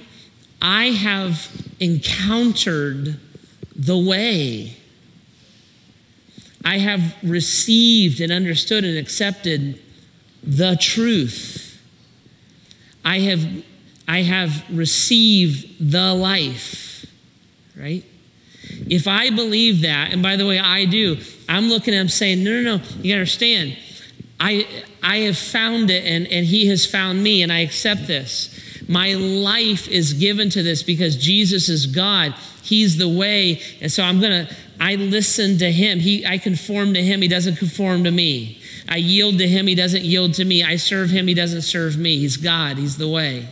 I 0.61 0.85
have 0.85 1.49
encountered 1.79 3.19
the 3.75 3.97
way. 3.97 4.75
I 6.63 6.79
have 6.79 7.15
received 7.23 8.19
and 8.21 8.31
understood 8.31 8.83
and 8.83 8.97
accepted 8.97 9.81
the 10.43 10.75
truth. 10.79 11.81
I 13.05 13.19
have 13.19 13.63
I 14.07 14.21
have 14.21 14.63
received 14.69 15.91
the 15.91 16.13
life, 16.13 17.05
right? 17.75 18.05
If 18.89 19.07
I 19.07 19.29
believe 19.29 19.81
that, 19.81 20.13
and 20.13 20.23
by 20.23 20.37
the 20.37 20.45
way, 20.45 20.59
I 20.59 20.85
do, 20.85 21.17
I'm 21.49 21.67
looking 21.67 21.93
at 21.93 21.99
him 21.99 22.09
saying, 22.09 22.43
no, 22.43 22.61
no, 22.61 22.77
no, 22.77 22.83
you 23.01 23.13
understand. 23.13 23.77
I, 24.39 24.67
I 25.07 25.19
have 25.19 25.37
found 25.37 25.89
it 25.89 26.05
and, 26.05 26.27
and 26.27 26.45
he 26.45 26.67
has 26.67 26.85
found 26.85 27.23
me, 27.23 27.41
and 27.41 27.51
I 27.51 27.59
accept 27.59 28.07
this. 28.07 28.53
My 28.87 29.13
life 29.13 29.87
is 29.87 30.13
given 30.13 30.49
to 30.51 30.63
this 30.63 30.83
because 30.83 31.15
Jesus 31.15 31.69
is 31.69 31.87
God. 31.87 32.33
He's 32.63 32.97
the 32.97 33.09
way. 33.09 33.61
And 33.81 33.91
so 33.91 34.03
I'm 34.03 34.19
going 34.19 34.47
to, 34.47 34.55
I 34.79 34.95
listen 34.95 35.57
to 35.59 35.71
him. 35.71 35.99
He, 35.99 36.25
I 36.25 36.37
conform 36.37 36.93
to 36.93 37.01
him. 37.01 37.21
He 37.21 37.27
doesn't 37.27 37.57
conform 37.57 38.03
to 38.03 38.11
me. 38.11 38.61
I 38.87 38.97
yield 38.97 39.37
to 39.39 39.47
him. 39.47 39.67
He 39.67 39.75
doesn't 39.75 40.03
yield 40.03 40.33
to 40.35 40.45
me. 40.45 40.63
I 40.63 40.75
serve 40.75 41.09
him. 41.09 41.27
He 41.27 41.33
doesn't 41.33 41.63
serve 41.63 41.97
me. 41.97 42.17
He's 42.19 42.37
God. 42.37 42.77
He's 42.77 42.97
the 42.97 43.07
way 43.09 43.47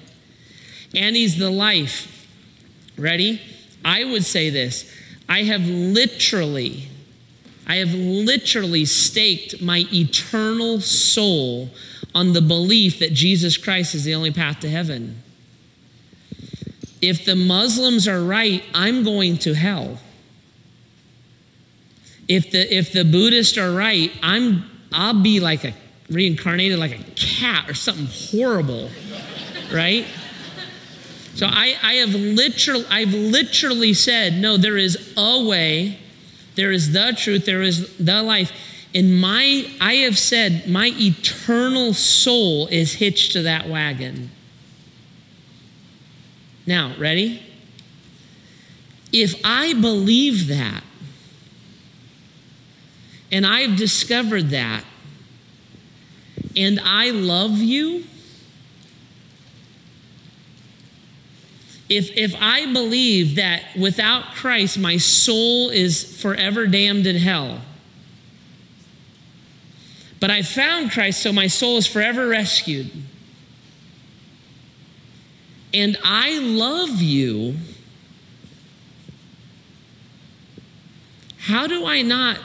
and 0.95 1.15
He's 1.15 1.37
the 1.37 1.49
life. 1.49 2.11
Ready? 2.97 3.41
I 3.83 4.03
would 4.03 4.23
say 4.23 4.49
this 4.49 4.91
I 5.27 5.43
have 5.43 5.65
literally, 5.67 6.87
I 7.67 7.77
have 7.77 7.93
literally 7.93 8.85
staked 8.85 9.61
my 9.61 9.85
eternal 9.91 10.81
soul 10.81 11.71
on 12.13 12.33
the 12.33 12.41
belief 12.41 12.99
that 12.99 13.13
Jesus 13.13 13.57
Christ 13.57 13.95
is 13.95 14.03
the 14.03 14.13
only 14.13 14.31
path 14.31 14.59
to 14.61 14.69
heaven. 14.69 15.21
If 17.01 17.25
the 17.25 17.35
Muslims 17.35 18.07
are 18.07 18.23
right, 18.23 18.63
I'm 18.73 19.03
going 19.03 19.37
to 19.39 19.53
hell. 19.53 19.99
If 22.27 22.51
the 22.51 22.75
if 22.75 22.91
the 22.93 23.03
Buddhists 23.03 23.57
are 23.57 23.71
right, 23.71 24.11
I'm 24.23 24.65
I'll 24.91 25.21
be 25.21 25.39
like 25.39 25.63
a 25.63 25.73
reincarnated 26.09 26.79
like 26.79 26.99
a 26.99 27.03
cat 27.15 27.69
or 27.69 27.73
something 27.73 28.07
horrible, 28.07 28.89
right? 29.71 30.05
So 31.35 31.47
I, 31.47 31.75
I 31.83 31.93
have 31.95 32.15
literally, 32.15 32.85
I've 32.89 33.13
literally 33.13 33.93
said, 33.93 34.35
no, 34.35 34.55
there 34.55 34.77
is 34.77 35.13
a 35.17 35.43
way, 35.43 35.99
there 36.55 36.71
is 36.71 36.91
the 36.93 37.13
truth, 37.17 37.45
there 37.45 37.61
is 37.61 37.95
the 37.97 38.23
life. 38.23 38.51
In 38.93 39.15
my, 39.15 39.69
I 39.81 39.95
have 39.95 40.17
said, 40.17 40.67
my 40.69 40.93
eternal 40.95 41.93
soul 41.93 42.67
is 42.67 42.93
hitched 42.93 43.33
to 43.33 43.41
that 43.41 43.67
wagon. 43.67 44.31
Now, 46.65 46.95
ready? 46.97 47.43
If 49.11 49.39
I 49.43 49.73
believe 49.73 50.47
that, 50.47 50.83
and 53.31 53.45
I've 53.45 53.75
discovered 53.75 54.49
that, 54.51 54.83
and 56.55 56.79
I 56.79 57.11
love 57.11 57.57
you, 57.57 58.05
if, 61.87 62.15
if 62.17 62.35
I 62.39 62.71
believe 62.71 63.35
that 63.35 63.63
without 63.77 64.33
Christ 64.33 64.77
my 64.77 64.97
soul 64.97 65.69
is 65.69 66.19
forever 66.21 66.65
damned 66.65 67.05
in 67.05 67.15
hell, 67.15 67.61
but 70.19 70.31
I 70.31 70.41
found 70.41 70.91
Christ 70.91 71.21
so 71.21 71.31
my 71.31 71.47
soul 71.47 71.77
is 71.77 71.85
forever 71.85 72.27
rescued, 72.27 72.91
and 75.73 75.97
I 76.03 76.39
love 76.39 77.01
you, 77.01 77.55
how 81.37 81.67
do 81.67 81.85
I 81.85 82.01
not 82.01 82.39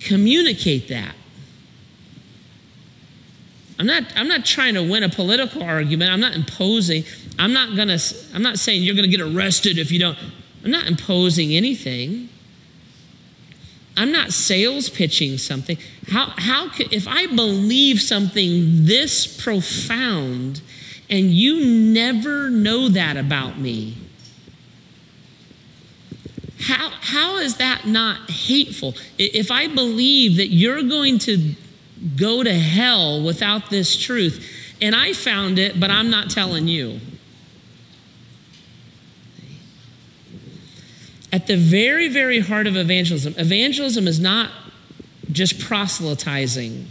communicate 0.00 0.88
that? 0.88 1.14
I'm 3.78 3.86
not, 3.86 4.04
I'm 4.16 4.28
not 4.28 4.44
trying 4.44 4.74
to 4.74 4.82
win 4.82 5.02
a 5.02 5.08
political 5.08 5.62
argument. 5.62 6.10
I'm 6.10 6.20
not 6.20 6.34
imposing. 6.34 7.04
I'm 7.38 7.52
not 7.52 7.76
gonna, 7.76 7.98
I'm 8.34 8.42
not 8.42 8.58
saying 8.58 8.82
you're 8.82 8.94
gonna 8.94 9.08
get 9.08 9.20
arrested 9.20 9.78
if 9.78 9.92
you 9.92 9.98
don't. 9.98 10.18
I'm 10.64 10.70
not 10.70 10.86
imposing 10.86 11.52
anything. 11.52 12.28
I'm 13.96 14.12
not 14.12 14.32
sales 14.32 14.88
pitching 14.88 15.38
something. 15.38 15.78
How, 16.08 16.32
how 16.36 16.68
could, 16.68 16.92
if 16.92 17.08
I 17.08 17.26
believe 17.26 18.00
something 18.00 18.84
this 18.84 19.26
profound 19.26 20.60
and 21.08 21.30
you 21.30 21.64
never 21.64 22.50
know 22.50 22.88
that 22.88 23.16
about 23.16 23.58
me, 23.58 23.96
how, 26.60 26.90
how 27.00 27.38
is 27.38 27.56
that 27.56 27.86
not 27.86 28.30
hateful? 28.30 28.94
If 29.18 29.50
I 29.50 29.68
believe 29.68 30.36
that 30.36 30.48
you're 30.48 30.82
going 30.82 31.18
to 31.20 31.54
go 32.16 32.42
to 32.42 32.52
hell 32.52 33.22
without 33.22 33.70
this 33.70 33.96
truth. 33.96 34.46
And 34.80 34.94
I 34.94 35.12
found 35.12 35.58
it, 35.58 35.80
but 35.80 35.90
I'm 35.90 36.10
not 36.10 36.30
telling 36.30 36.68
you. 36.68 37.00
At 41.32 41.46
the 41.46 41.56
very, 41.56 42.08
very 42.08 42.40
heart 42.40 42.66
of 42.66 42.76
evangelism, 42.76 43.34
evangelism 43.36 44.06
is 44.06 44.20
not 44.20 44.50
just 45.32 45.60
proselytizing. 45.60 46.88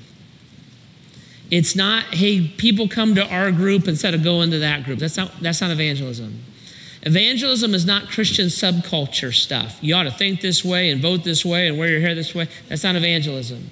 It's 1.51 1.75
not, 1.75 2.05
hey, 2.05 2.47
people 2.47 2.87
come 2.87 3.15
to 3.15 3.25
our 3.27 3.51
group 3.51 3.87
instead 3.87 4.13
of 4.13 4.23
going 4.23 4.51
to 4.51 4.59
that 4.59 4.83
group. 4.83 4.99
That's 4.99 5.17
not, 5.17 5.31
that's 5.41 5.61
not 5.61 5.71
evangelism. 5.71 6.43
Evangelism 7.03 7.75
is 7.75 7.85
not 7.85 8.09
Christian 8.09 8.47
subculture 8.47 9.33
stuff. 9.33 9.77
You 9.79 9.95
ought 9.95 10.03
to 10.03 10.11
think 10.11 10.41
this 10.41 10.65
way 10.65 10.89
and 10.89 11.01
vote 11.01 11.23
this 11.23 11.45
way 11.45 11.67
and 11.67 11.77
wear 11.77 11.89
your 11.89 12.01
hair 12.01 12.15
this 12.15 12.33
way. 12.33 12.47
That's 12.67 12.83
not 12.83 12.95
evangelism. 12.95 13.69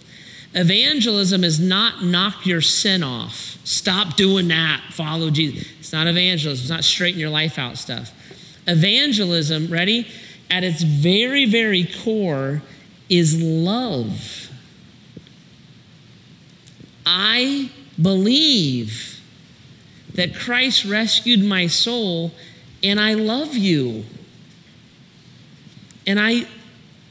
Evangelism 0.55 1.43
is 1.43 1.59
not 1.59 2.03
knock 2.03 2.45
your 2.45 2.61
sin 2.61 3.03
off. 3.03 3.57
Stop 3.63 4.15
doing 4.15 4.47
that. 4.49 4.81
Follow 4.91 5.29
Jesus. 5.29 5.67
It's 5.79 5.93
not 5.93 6.07
evangelism. 6.07 6.63
It's 6.63 6.69
not 6.69 6.83
straighten 6.83 7.19
your 7.19 7.29
life 7.29 7.57
out 7.57 7.77
stuff. 7.77 8.11
Evangelism, 8.67 9.67
ready? 9.67 10.07
At 10.51 10.63
its 10.63 10.83
very, 10.83 11.45
very 11.45 11.85
core 12.03 12.61
is 13.09 13.41
love. 13.41 14.49
I 17.05 17.71
believe 17.99 19.21
that 20.13 20.35
Christ 20.35 20.85
rescued 20.85 21.43
my 21.43 21.67
soul 21.67 22.31
and 22.83 22.99
I 22.99 23.15
love 23.15 23.55
you. 23.55 24.05
And 26.05 26.19
I 26.19 26.47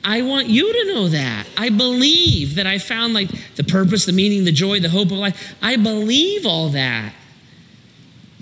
I 0.04 0.22
want 0.22 0.48
you 0.48 0.72
to 0.72 0.92
know 0.92 1.08
that. 1.08 1.46
I 1.56 1.68
believe 1.68 2.56
that 2.56 2.66
I 2.66 2.78
found 2.78 3.14
like 3.14 3.30
the 3.54 3.64
purpose, 3.64 4.04
the 4.04 4.12
meaning, 4.12 4.44
the 4.44 4.52
joy, 4.52 4.80
the 4.80 4.88
hope 4.88 5.12
of 5.12 5.18
life. 5.18 5.54
I 5.62 5.76
believe 5.76 6.44
all 6.44 6.70
that. 6.70 7.12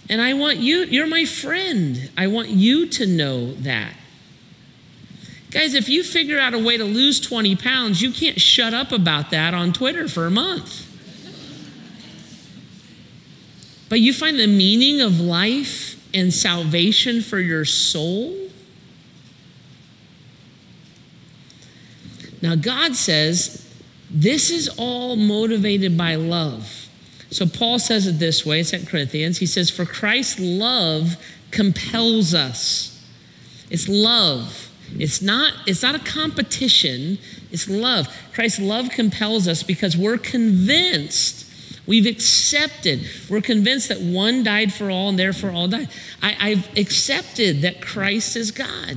And 0.09 0.21
I 0.21 0.35
want 0.35 0.59
you, 0.59 0.79
you're 0.85 1.07
my 1.07 1.25
friend. 1.25 2.11
I 2.17 2.27
want 2.27 2.49
you 2.49 2.87
to 2.87 3.07
know 3.07 3.53
that. 3.53 3.95
Guys, 5.51 5.75
if 5.75 5.89
you 5.89 6.03
figure 6.03 6.39
out 6.39 6.55
a 6.55 6.59
way 6.59 6.77
to 6.77 6.85
lose 6.85 7.21
20 7.21 7.57
pounds, 7.57 8.01
you 8.01 8.13
can't 8.13 8.41
shut 8.41 8.73
up 8.73 8.93
about 8.93 9.31
that 9.31 9.53
on 9.53 9.73
Twitter 9.73 10.09
for 10.09 10.27
a 10.27 10.31
month. 10.31 10.87
But 13.89 14.01
you 14.01 14.13
find 14.13 14.39
the 14.39 14.47
meaning 14.47 15.01
of 15.01 15.21
life 15.21 16.01
and 16.15 16.33
salvation 16.33 17.21
for 17.21 17.39
your 17.39 17.65
soul 17.65 18.50
Now, 22.43 22.55
God 22.55 22.97
says 22.97 23.67
this 24.11 24.51
is 24.51 24.69
all 24.77 25.17
motivated 25.17 25.97
by 25.97 26.17
love. 26.17 26.89
So, 27.31 27.47
Paul 27.47 27.79
says 27.79 28.07
it 28.07 28.19
this 28.19 28.45
way, 28.45 28.63
2 28.63 28.87
Corinthians. 28.87 29.39
He 29.39 29.47
says, 29.47 29.71
For 29.71 29.85
Christ's 29.85 30.41
love 30.41 31.17
compels 31.51 32.35
us. 32.35 33.05
It's 33.71 33.89
love. 33.89 34.71
It's 34.99 35.23
not, 35.23 35.53
it's 35.67 35.83
not 35.83 35.95
a 35.95 36.01
competition, 36.01 37.19
it's 37.53 37.69
love. 37.69 38.09
Christ's 38.35 38.61
love 38.61 38.91
compels 38.91 39.47
us 39.47 39.63
because 39.63 39.97
we're 39.97 40.19
convinced, 40.19 41.47
we've 41.87 42.07
accepted, 42.07 43.07
we're 43.29 43.41
convinced 43.41 43.89
that 43.89 44.01
one 44.01 44.43
died 44.43 44.73
for 44.73 44.91
all 44.91 45.11
and 45.11 45.19
therefore 45.19 45.51
all 45.51 45.69
died. 45.69 45.89
I, 46.21 46.37
I've 46.41 46.77
accepted 46.77 47.63
that 47.63 47.81
Christ 47.81 48.37
is 48.37 48.51
God. 48.51 48.97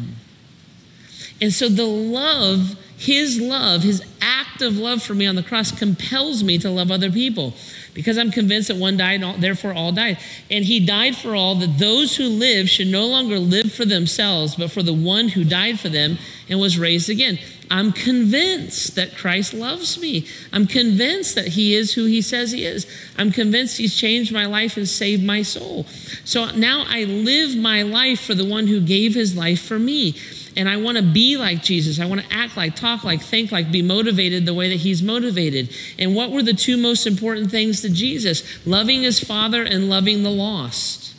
And 1.39 1.53
so 1.53 1.69
the 1.69 1.85
love 1.85 2.75
his 2.97 3.39
love, 3.41 3.83
his 3.83 4.03
act 4.21 4.61
of 4.61 4.77
love 4.77 5.01
for 5.01 5.13
me 5.13 5.25
on 5.25 5.35
the 5.35 5.43
cross 5.43 5.71
compels 5.71 6.43
me 6.43 6.57
to 6.59 6.69
love 6.69 6.91
other 6.91 7.11
people 7.11 7.53
because 7.93 8.17
I'm 8.17 8.31
convinced 8.31 8.67
that 8.69 8.77
one 8.77 8.97
died, 8.97 9.21
and 9.21 9.41
therefore 9.41 9.73
all 9.73 9.91
died. 9.91 10.17
And 10.49 10.65
he 10.65 10.79
died 10.79 11.15
for 11.15 11.35
all, 11.35 11.55
that 11.55 11.77
those 11.77 12.15
who 12.17 12.25
live 12.27 12.69
should 12.69 12.87
no 12.87 13.05
longer 13.05 13.37
live 13.39 13.71
for 13.71 13.85
themselves, 13.85 14.55
but 14.55 14.71
for 14.71 14.83
the 14.83 14.93
one 14.93 15.29
who 15.29 15.43
died 15.43 15.79
for 15.79 15.89
them 15.89 16.17
and 16.49 16.59
was 16.59 16.77
raised 16.77 17.09
again. 17.09 17.39
I'm 17.69 17.91
convinced 17.91 18.95
that 18.95 19.15
Christ 19.15 19.53
loves 19.53 19.99
me. 19.99 20.27
I'm 20.51 20.67
convinced 20.67 21.35
that 21.35 21.49
he 21.49 21.75
is 21.75 21.93
who 21.93 22.05
he 22.05 22.21
says 22.21 22.51
he 22.51 22.65
is. 22.65 22.85
I'm 23.17 23.31
convinced 23.31 23.77
he's 23.77 23.95
changed 23.95 24.31
my 24.31 24.45
life 24.45 24.77
and 24.77 24.87
saved 24.87 25.23
my 25.23 25.41
soul. 25.41 25.85
So 26.23 26.51
now 26.51 26.85
I 26.87 27.03
live 27.05 27.55
my 27.55 27.81
life 27.81 28.21
for 28.21 28.35
the 28.35 28.45
one 28.45 28.67
who 28.67 28.79
gave 28.79 29.15
his 29.15 29.35
life 29.35 29.61
for 29.61 29.79
me 29.79 30.15
and 30.55 30.69
I 30.69 30.77
want 30.77 30.97
to 30.97 31.03
be 31.03 31.37
like 31.37 31.63
Jesus. 31.63 31.99
I 31.99 32.05
want 32.05 32.21
to 32.21 32.33
act 32.33 32.55
like, 32.55 32.75
talk 32.75 33.03
like, 33.03 33.21
think 33.21 33.51
like, 33.51 33.71
be 33.71 33.81
motivated 33.81 34.45
the 34.45 34.53
way 34.53 34.69
that 34.69 34.77
he's 34.77 35.01
motivated. 35.01 35.73
And 35.97 36.15
what 36.15 36.31
were 36.31 36.43
the 36.43 36.53
two 36.53 36.77
most 36.77 37.07
important 37.07 37.49
things 37.49 37.81
to 37.81 37.89
Jesus? 37.89 38.43
Loving 38.65 39.01
his 39.01 39.19
Father 39.19 39.63
and 39.63 39.89
loving 39.89 40.23
the 40.23 40.29
lost. 40.29 41.15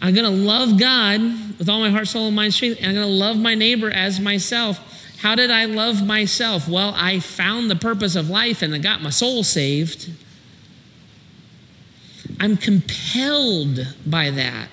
I'm 0.00 0.14
going 0.14 0.24
to 0.24 0.36
love 0.36 0.80
God 0.80 1.20
with 1.58 1.68
all 1.68 1.78
my 1.78 1.90
heart, 1.90 2.08
soul, 2.08 2.26
and 2.26 2.34
mind, 2.34 2.54
strength, 2.54 2.78
and 2.78 2.88
I'm 2.88 2.94
going 2.94 3.06
to 3.06 3.12
love 3.12 3.38
my 3.38 3.54
neighbor 3.54 3.88
as 3.88 4.18
myself. 4.18 4.80
How 5.20 5.36
did 5.36 5.52
I 5.52 5.66
love 5.66 6.04
myself? 6.04 6.68
Well, 6.68 6.92
I 6.96 7.20
found 7.20 7.70
the 7.70 7.76
purpose 7.76 8.16
of 8.16 8.28
life 8.28 8.62
and 8.62 8.74
I 8.74 8.78
got 8.78 9.00
my 9.00 9.10
soul 9.10 9.44
saved. 9.44 10.10
I'm 12.40 12.56
compelled 12.56 13.94
by 14.04 14.30
that. 14.30 14.68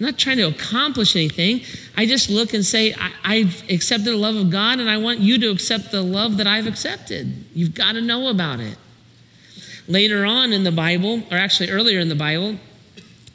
I'm 0.00 0.06
not 0.06 0.18
trying 0.18 0.38
to 0.38 0.48
accomplish 0.48 1.14
anything. 1.14 1.60
I 1.94 2.06
just 2.06 2.30
look 2.30 2.54
and 2.54 2.64
say, 2.64 2.94
I, 3.22 3.36
have 3.40 3.62
accepted 3.68 4.06
the 4.06 4.16
love 4.16 4.34
of 4.34 4.48
God, 4.48 4.80
and 4.80 4.88
I 4.88 4.96
want 4.96 5.18
you 5.18 5.38
to 5.40 5.50
accept 5.50 5.90
the 5.90 6.00
love 6.00 6.38
that 6.38 6.46
I've 6.46 6.66
accepted. 6.66 7.44
You've 7.54 7.74
got 7.74 7.92
to 7.92 8.00
know 8.00 8.28
about 8.28 8.60
it. 8.60 8.78
Later 9.86 10.24
on 10.24 10.54
in 10.54 10.64
the 10.64 10.72
Bible, 10.72 11.22
or 11.30 11.36
actually 11.36 11.68
earlier 11.68 12.00
in 12.00 12.08
the 12.08 12.14
Bible, 12.14 12.56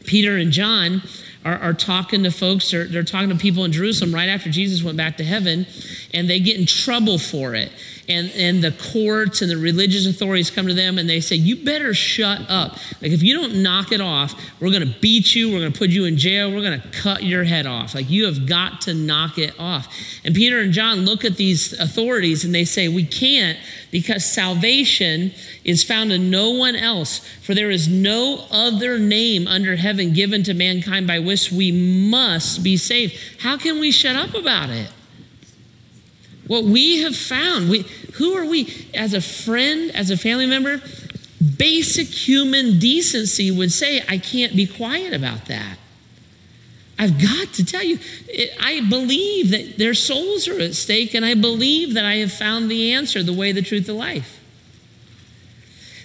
Peter 0.06 0.38
and 0.38 0.51
John 0.51 1.04
are, 1.43 1.60
are 1.60 1.73
talking 1.73 2.23
to 2.23 2.32
folks, 2.32 2.71
they're, 2.71 2.86
they're 2.86 3.04
talking 3.04 3.30
to 3.30 3.36
people 3.36 3.63
in 3.63 3.71
Jerusalem 3.71 4.12
right 4.15 4.30
after 4.30 4.49
Jesus 4.49 4.82
went 4.82 4.97
back 4.97 5.17
to 5.17 5.23
heaven, 5.23 5.67
and 6.15 6.28
they 6.28 6.39
get 6.39 6.60
in 6.60 6.65
trouble 6.65 7.19
for 7.19 7.54
it 7.54 7.71
and, 8.08 8.32
and 8.32 8.63
the 8.63 8.72
courts 8.72 9.41
and 9.41 9.50
the 9.50 9.58
religious 9.58 10.06
authorities 10.06 10.52
come 10.52 10.68
to 10.68 10.74
them 10.74 10.98
and 10.98 11.10
they 11.10 11.20
say, 11.20 11.36
You 11.36 11.63
better 11.63 11.94
shut 11.94 12.41
up. 12.50 12.74
Like, 13.02 13.12
if 13.12 13.24
you 13.24 13.36
don't 13.36 13.62
knock 13.63 13.91
it 13.91 14.02
off, 14.02 14.34
we're 14.60 14.72
going 14.72 14.88
to 14.88 15.00
beat 15.00 15.34
you, 15.34 15.52
we're 15.52 15.60
going 15.60 15.72
to 15.72 15.78
put 15.78 15.89
you 15.89 16.06
in 16.06 16.18
jail, 16.18 16.52
we're 16.52 16.62
going 16.62 16.80
to 16.80 16.88
cut 16.89 17.24
your 17.24 17.44
head 17.44 17.65
off. 17.65 17.96
Like, 17.96 18.10
you 18.10 18.26
have 18.26 18.46
got 18.48 18.82
to 18.82 18.94
knock 18.94 19.38
it 19.38 19.54
off. 19.60 19.88
And 20.24 20.36
Peter 20.36 20.60
and 20.60 20.72
John 20.72 21.00
look 21.06 21.26
at 21.26 21.38
these 21.38 21.74
authorities 21.74 22.44
and 22.44 22.54
they 22.54 22.65
say, 22.65 22.88
We 22.88 23.06
can't 23.06 23.58
because 23.91 24.26
salvation 24.26 25.32
is 25.63 25.84
found 25.84 26.12
in 26.12 26.30
no 26.30 26.52
one 26.52 26.76
else, 26.76 27.20
for 27.41 27.54
there 27.54 27.72
is 27.72 27.88
no 27.88 28.46
other 28.52 29.00
name 29.00 29.48
under 29.48 29.76
heaven 29.76 30.13
given 30.13 30.44
to 30.44 30.54
mankind 30.54 31.08
by 31.08 31.20
which 31.20 31.52
we 31.52 31.72
must 31.72 32.63
be 32.63 32.78
saved. 32.78 33.18
How 33.39 33.58
can 33.58 33.80
we 33.80 33.91
shut 33.91 34.15
up 34.15 34.36
about 34.36 34.70
it? 34.70 34.89
What 36.48 36.64
we 36.64 37.02
have 37.02 37.16
found, 37.16 37.70
we, 37.70 37.82
who 38.14 38.36
are 38.36 38.46
we? 38.46 38.88
As 38.94 39.14
a 39.14 39.22
friend, 39.22 39.92
as 39.96 40.10
a 40.12 40.18
family 40.18 40.46
member, 40.46 40.82
basic 41.58 42.08
human 42.08 42.80
decency 42.80 43.52
would 43.52 43.72
say, 43.72 44.04
I 44.08 44.18
can't 44.18 44.56
be 44.56 44.68
quiet 44.68 45.14
about 45.14 45.46
that. 45.46 45.78
I've 46.98 47.22
got 47.22 47.54
to 47.54 47.66
tell 47.66 47.84
you, 47.84 48.00
I 48.60 48.82
believe 48.90 49.52
that 49.52 49.78
their 49.78 49.94
souls 49.94 50.48
are 50.48 50.60
at 50.60 50.76
stake, 50.76 51.14
and 51.14 51.26
I 51.26 51.34
believe 51.34 51.94
that 51.96 52.06
I 52.06 52.16
have 52.16 52.32
found 52.32 52.72
the 52.72 52.94
answer, 52.94 53.22
the 53.22 53.34
way, 53.34 53.52
the 53.52 53.62
truth, 53.62 53.86
the 53.86 53.94
life. 53.94 54.42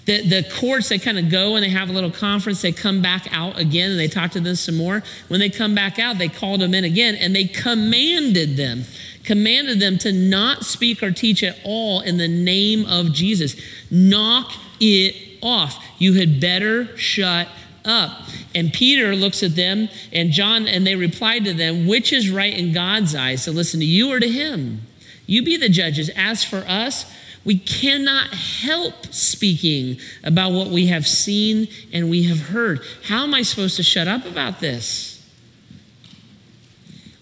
The, 0.07 0.23
the 0.23 0.51
courts, 0.55 0.89
they 0.89 0.99
kind 0.99 1.19
of 1.19 1.31
go 1.31 1.55
and 1.55 1.65
they 1.65 1.69
have 1.69 1.89
a 1.89 1.93
little 1.93 2.11
conference. 2.11 2.63
They 2.63 2.73
come 2.73 3.01
back 3.01 3.29
out 3.33 3.59
again 3.59 3.91
and 3.91 4.01
they 4.01 4.09
talk 4.09 4.33
to 4.33 4.41
them 4.41 4.57
some 4.57 4.77
more. 4.77 5.05
When 5.29 5.39
they 5.39 5.51
come 5.51 5.75
back 5.75 6.01
out, 6.01 6.19
they 6.19 6.29
called 6.29 6.63
them 6.63 6.75
in 6.75 6.83
again 6.83 7.15
and 7.15 7.37
they 7.37 7.45
commanded 7.45 8.57
them 8.57 8.85
commanded 9.25 9.81
them 9.81 9.99
to 9.99 10.13
not 10.13 10.65
speak 10.65 11.03
or 11.03 11.11
teach 11.11 11.43
at 11.43 11.59
all 11.65 12.01
in 12.01 12.17
the 12.17 12.29
name 12.29 12.87
of 12.87 13.13
Jesus. 13.13 13.57
Knock 13.91 14.53
it 14.81 15.39
off. 15.43 15.83
You 15.99 16.15
had 16.15 16.41
better 16.41 16.97
shut 16.97 17.49
up. 17.85 18.23
And 18.55 18.73
Peter 18.73 19.15
looks 19.15 19.43
at 19.43 19.57
them 19.57 19.89
and 20.13 20.31
John, 20.31 20.67
and 20.67 20.87
they 20.87 20.97
replied 20.97 21.45
to 21.45 21.53
them, 21.53 21.87
Which 21.87 22.13
is 22.13 22.31
right 22.31 22.57
in 22.57 22.73
God's 22.73 23.15
eyes 23.15 23.45
to 23.45 23.53
listen 23.53 23.81
to 23.81 23.87
you 23.87 24.13
or 24.13 24.21
to 24.21 24.29
him? 24.29 24.83
You 25.27 25.43
be 25.43 25.57
the 25.57 25.69
judges. 25.69 26.11
As 26.17 26.43
for 26.43 26.65
us, 26.67 27.11
we 27.45 27.59
cannot 27.59 28.35
help 28.35 29.07
speaking 29.13 29.99
about 30.23 30.53
what 30.53 30.69
we 30.69 30.89
have 30.89 31.07
seen 31.07 31.69
and 31.93 32.11
we 32.11 32.25
have 32.25 32.49
heard. 32.49 32.81
How 33.05 33.25
am 33.25 33.35
I 33.35 33.43
supposed 33.43 33.77
to 33.77 33.83
shut 33.83 34.09
up 34.09 34.27
about 34.27 34.61
this? 34.61 35.20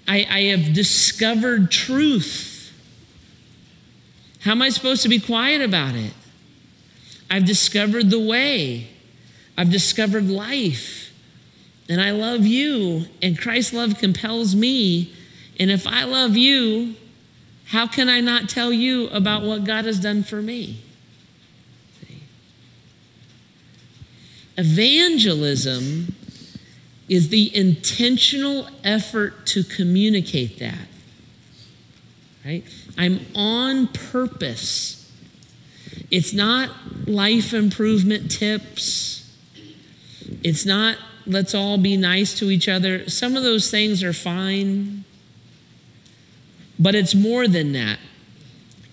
I, 0.08 0.26
I 0.30 0.40
have 0.44 0.72
discovered 0.72 1.70
truth. 1.70 2.72
How 4.40 4.52
am 4.52 4.62
I 4.62 4.70
supposed 4.70 5.02
to 5.02 5.08
be 5.08 5.20
quiet 5.20 5.60
about 5.60 5.94
it? 5.94 6.14
I've 7.30 7.44
discovered 7.44 8.08
the 8.08 8.18
way. 8.18 8.88
I've 9.56 9.70
discovered 9.70 10.30
life. 10.30 11.12
And 11.88 12.00
I 12.00 12.12
love 12.12 12.46
you. 12.46 13.04
And 13.20 13.38
Christ's 13.38 13.74
love 13.74 13.98
compels 13.98 14.54
me. 14.54 15.12
And 15.60 15.70
if 15.70 15.86
I 15.86 16.04
love 16.04 16.36
you, 16.36 16.94
how 17.66 17.86
can 17.86 18.08
I 18.08 18.20
not 18.20 18.48
tell 18.48 18.72
you 18.72 19.08
about 19.08 19.42
what 19.42 19.64
God 19.64 19.84
has 19.84 20.00
done 20.00 20.22
for 20.22 20.40
me? 20.40 20.80
Evangelism 24.56 26.16
is 27.08 27.30
the 27.30 27.54
intentional 27.56 28.68
effort 28.84 29.46
to 29.46 29.62
communicate 29.62 30.58
that. 30.58 30.86
Right? 32.44 32.64
I'm 32.96 33.26
on 33.34 33.88
purpose. 33.88 35.10
It's 36.10 36.32
not 36.32 36.70
life 37.06 37.52
improvement 37.52 38.30
tips. 38.30 39.30
It's 40.42 40.64
not 40.64 40.98
let's 41.26 41.54
all 41.54 41.76
be 41.76 41.96
nice 41.96 42.38
to 42.38 42.50
each 42.50 42.68
other. 42.68 43.08
Some 43.08 43.36
of 43.36 43.42
those 43.42 43.70
things 43.70 44.02
are 44.02 44.14
fine. 44.14 45.04
But 46.78 46.94
it's 46.94 47.14
more 47.14 47.46
than 47.48 47.72
that 47.72 47.98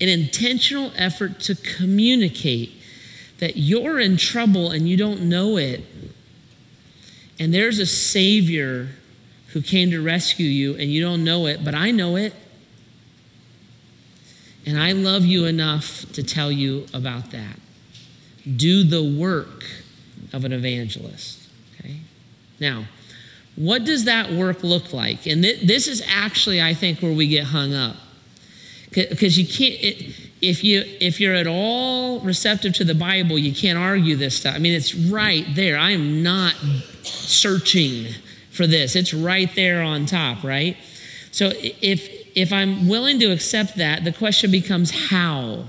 an 0.02 0.10
intentional 0.10 0.92
effort 0.96 1.40
to 1.40 1.56
communicate 1.56 2.72
that 3.40 3.58
you're 3.58 4.00
in 4.00 4.18
trouble 4.18 4.72
and 4.72 4.90
you 4.90 4.98
don't 4.98 5.22
know 5.22 5.58
it 5.58 5.95
and 7.40 7.54
there's 7.54 7.80
a 7.80 7.86
Savior 7.86 8.90
who 9.48 9.62
came 9.62 9.92
to 9.92 10.02
rescue 10.02 10.48
you, 10.48 10.76
and 10.76 10.92
you 10.92 11.02
don't 11.02 11.24
know 11.24 11.46
it, 11.48 11.64
but 11.64 11.74
I 11.74 11.92
know 11.92 12.16
it. 12.16 12.34
And 14.66 14.80
I 14.80 14.94
love 14.94 15.24
you 15.24 15.46
enough 15.46 16.12
to 16.14 16.24
tell 16.24 16.52
you 16.52 16.88
about 16.94 17.32
that. 17.32 17.60
Do 18.58 18.84
the 18.84 19.04
work 19.04 19.64
of 20.34 20.44
an 20.44 20.52
evangelist. 20.52 21.48
Okay? 21.80 21.98
Now, 22.60 22.86
What 23.56 23.86
does 23.86 24.06
that 24.06 24.32
work 24.32 24.64
look 24.64 24.92
like? 24.92 25.26
And 25.28 25.42
th- 25.44 25.62
this 25.62 25.88
is 25.88 26.04
actually, 26.08 26.62
I 26.62 26.74
think, 26.74 27.00
where 27.00 27.14
we 27.14 27.28
get 27.28 27.46
hung 27.46 27.74
up. 27.74 27.96
Because 28.92 29.38
you 29.38 29.48
can't, 29.48 29.76
it, 29.82 30.16
if, 30.50 30.64
you, 30.64 30.84
if 31.00 31.20
you're 31.20 31.36
at 31.36 31.48
all 31.48 32.20
receptive 32.22 32.74
to 32.76 32.84
the 32.84 32.96
Bible, 32.96 33.38
you 33.38 33.54
can't 33.54 33.78
argue 33.78 34.16
this 34.16 34.38
stuff. 34.38 34.56
I 34.56 34.60
mean, 34.60 34.74
it's 34.74 34.96
right 34.96 35.46
there. 35.56 35.78
I 35.78 35.92
am 35.92 36.24
not 36.24 36.54
searching 37.04 38.08
for 38.52 38.66
this, 38.66 38.96
it's 38.96 39.14
right 39.14 39.54
there 39.56 39.82
on 39.82 40.06
top, 40.06 40.44
right? 40.44 40.78
So 41.32 41.52
if, 41.54 42.10
if 42.36 42.54
I'm 42.54 42.88
willing 42.88 43.20
to 43.20 43.32
accept 43.32 43.76
that, 43.76 44.06
the 44.06 44.14
question 44.14 44.50
becomes 44.50 45.10
how? 45.10 45.66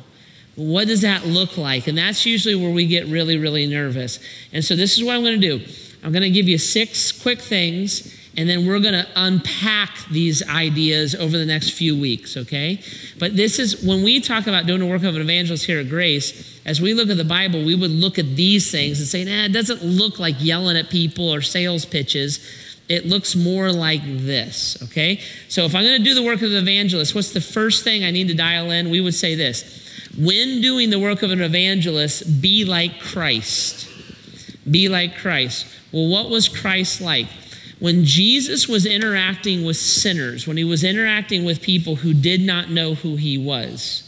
What 0.55 0.87
does 0.87 1.03
that 1.03 1.27
look 1.27 1.59
like? 1.59 1.87
And 1.87 1.99
that's 1.99 2.25
usually 2.25 2.55
where 2.55 2.71
we 2.71 2.87
get 2.87 3.07
really, 3.07 3.37
really 3.37 3.67
nervous. 3.67 4.21
And 4.53 4.65
so 4.65 4.77
this 4.77 4.97
is 4.97 5.05
what 5.05 5.17
I'm 5.17 5.23
going 5.23 5.41
to 5.41 5.59
do 5.59 5.65
I'm 6.05 6.13
going 6.13 6.23
to 6.23 6.31
give 6.31 6.49
you 6.49 6.59
six 6.59 7.11
quick 7.11 7.41
things, 7.41 8.16
and 8.37 8.49
then 8.49 8.67
we're 8.67 8.81
going 8.81 8.95
to 8.95 9.07
unpack 9.17 10.07
these 10.11 10.47
ideas 10.49 11.15
over 11.15 11.39
the 11.39 11.47
next 11.47 11.71
few 11.71 11.99
weeks, 11.99 12.37
okay? 12.37 12.83
But 13.19 13.35
this 13.35 13.59
is 13.59 13.83
when 13.83 14.03
we 14.03 14.21
talk 14.21 14.47
about 14.47 14.67
doing 14.67 14.81
the 14.81 14.87
work 14.87 15.03
of 15.05 15.15
an 15.15 15.21
evangelist 15.23 15.65
here 15.65 15.81
at 15.81 15.89
Grace, 15.89 16.61
as 16.67 16.81
we 16.81 16.93
look 16.93 17.09
at 17.09 17.17
the 17.17 17.25
Bible, 17.25 17.65
we 17.65 17.75
would 17.75 17.91
look 17.91 18.19
at 18.19 18.37
these 18.37 18.71
things 18.71 18.99
and 18.99 19.09
say, 19.09 19.25
nah, 19.25 19.45
it 19.45 19.53
doesn't 19.53 19.83
look 19.83 20.19
like 20.19 20.35
yelling 20.39 20.77
at 20.77 20.91
people 20.91 21.33
or 21.33 21.41
sales 21.41 21.87
pitches. 21.87 22.45
It 22.89 23.07
looks 23.07 23.35
more 23.35 23.73
like 23.73 24.03
this, 24.05 24.77
okay? 24.85 25.21
So 25.49 25.65
if 25.65 25.75
I'm 25.75 25.83
going 25.85 25.99
to 25.99 26.05
do 26.05 26.15
the 26.15 26.23
work 26.23 26.43
of 26.43 26.51
an 26.51 26.57
evangelist, 26.57 27.15
what's 27.15 27.33
the 27.33 27.41
first 27.41 27.85
thing 27.85 28.05
I 28.05 28.11
need 28.11 28.29
to 28.29 28.35
dial 28.35 28.71
in? 28.71 28.91
We 28.91 29.01
would 29.01 29.15
say 29.15 29.35
this 29.35 29.83
when 30.19 30.61
doing 30.61 30.91
the 30.91 30.99
work 30.99 31.23
of 31.23 31.31
an 31.31 31.41
evangelist, 31.41 32.41
be 32.41 32.65
like 32.65 33.01
Christ. 33.01 33.89
Be 34.71 34.89
like 34.89 35.17
Christ. 35.17 35.67
Well, 35.93 36.09
what 36.09 36.31
was 36.31 36.49
Christ 36.49 37.01
like? 37.01 37.27
When 37.79 38.05
Jesus 38.05 38.69
was 38.69 38.87
interacting 38.87 39.65
with 39.65 39.77
sinners, 39.77 40.47
when 40.47 40.57
he 40.57 40.65
was 40.65 40.83
interacting 40.83 41.45
with 41.45 41.61
people 41.61 41.97
who 41.97 42.15
did 42.15 42.41
not 42.41 42.71
know 42.71 42.95
who 42.95 43.17
he 43.17 43.37
was, 43.37 44.03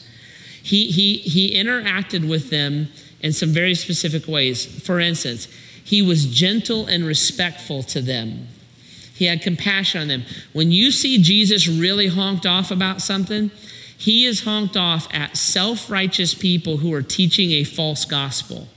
he, 0.63 0.91
he, 0.91 1.19
he 1.19 1.55
interacted 1.55 2.29
with 2.29 2.51
them 2.51 2.89
in 3.21 3.33
some 3.33 3.51
very 3.51 3.75
specific 3.75 4.27
ways. 4.27 4.65
For 4.85 5.01
instance, 5.01 5.49
he 5.85 6.03
was 6.03 6.27
gentle 6.27 6.87
and 6.87 7.05
respectful 7.05 7.83
to 7.85 8.01
them. 8.01 8.49
He 9.15 9.25
had 9.25 9.43
compassion 9.43 10.03
on 10.03 10.09
them. 10.09 10.25
When 10.53 10.71
you 10.71 10.91
see 10.91 11.21
Jesus 11.21 11.67
really 11.67 12.07
honked 12.07 12.47
off 12.47 12.71
about 12.71 13.03
something, 13.03 13.51
he 13.97 14.25
is 14.25 14.45
honked 14.45 14.77
off 14.77 15.09
at 15.13 15.37
self 15.37 15.91
righteous 15.91 16.35
people 16.35 16.77
who 16.77 16.95
are 16.95 17.03
teaching 17.03 17.51
a 17.51 17.65
false 17.65 18.05
gospel. 18.05 18.69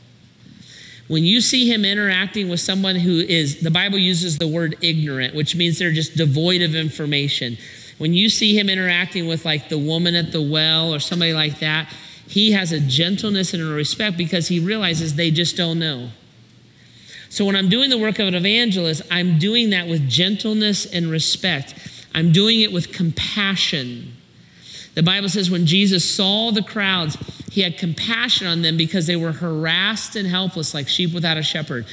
When 1.12 1.26
you 1.26 1.42
see 1.42 1.70
him 1.70 1.84
interacting 1.84 2.48
with 2.48 2.62
someone 2.62 2.96
who 2.96 3.20
is, 3.20 3.60
the 3.60 3.70
Bible 3.70 3.98
uses 3.98 4.38
the 4.38 4.48
word 4.48 4.78
ignorant, 4.80 5.36
which 5.36 5.58
means 5.58 5.78
they're 5.78 5.92
just 5.92 6.16
devoid 6.16 6.62
of 6.62 6.74
information. 6.74 7.58
When 7.98 8.14
you 8.14 8.30
see 8.30 8.58
him 8.58 8.70
interacting 8.70 9.28
with 9.28 9.44
like 9.44 9.68
the 9.68 9.78
woman 9.78 10.16
at 10.16 10.32
the 10.32 10.42
well 10.42 10.94
or 10.94 11.00
somebody 11.00 11.34
like 11.34 11.60
that, 11.60 11.94
he 12.30 12.54
has 12.54 12.72
a 12.72 12.80
gentleness 12.80 13.54
and 13.54 13.62
a 13.62 13.66
respect 13.66 14.16
because 14.16 14.48
he 14.48 14.62
realizes 14.62 15.16
they 15.16 15.32
just 15.32 15.58
don't 15.58 15.80
know. 15.80 16.12
So 17.28 17.44
when 17.44 17.58
I'm 17.58 17.68
doing 17.68 17.90
the 17.90 17.98
work 17.98 18.18
of 18.20 18.30
an 18.30 18.36
evangelist, 18.36 19.02
I'm 19.12 19.38
doing 19.38 19.72
that 19.72 19.90
with 19.90 20.08
gentleness 20.08 20.86
and 20.86 21.12
respect. 21.12 21.76
I'm 22.16 22.32
doing 22.32 22.62
it 22.62 22.72
with 22.72 22.94
compassion. 22.94 24.14
The 24.96 25.04
Bible 25.04 25.28
says 25.28 25.52
when 25.52 25.66
Jesus 25.66 26.10
saw 26.10 26.52
the 26.52 26.64
crowds, 26.64 27.18
he 27.52 27.62
had 27.62 27.78
compassion 27.78 28.48
on 28.48 28.62
them 28.62 28.78
because 28.78 29.08
they 29.08 29.18
were 29.18 29.34
harassed 29.34 30.16
and 30.16 30.26
helpless 30.26 30.74
like 30.74 30.88
sheep 30.88 31.14
without 31.14 31.36
a 31.36 31.44
shepherd. 31.44 31.86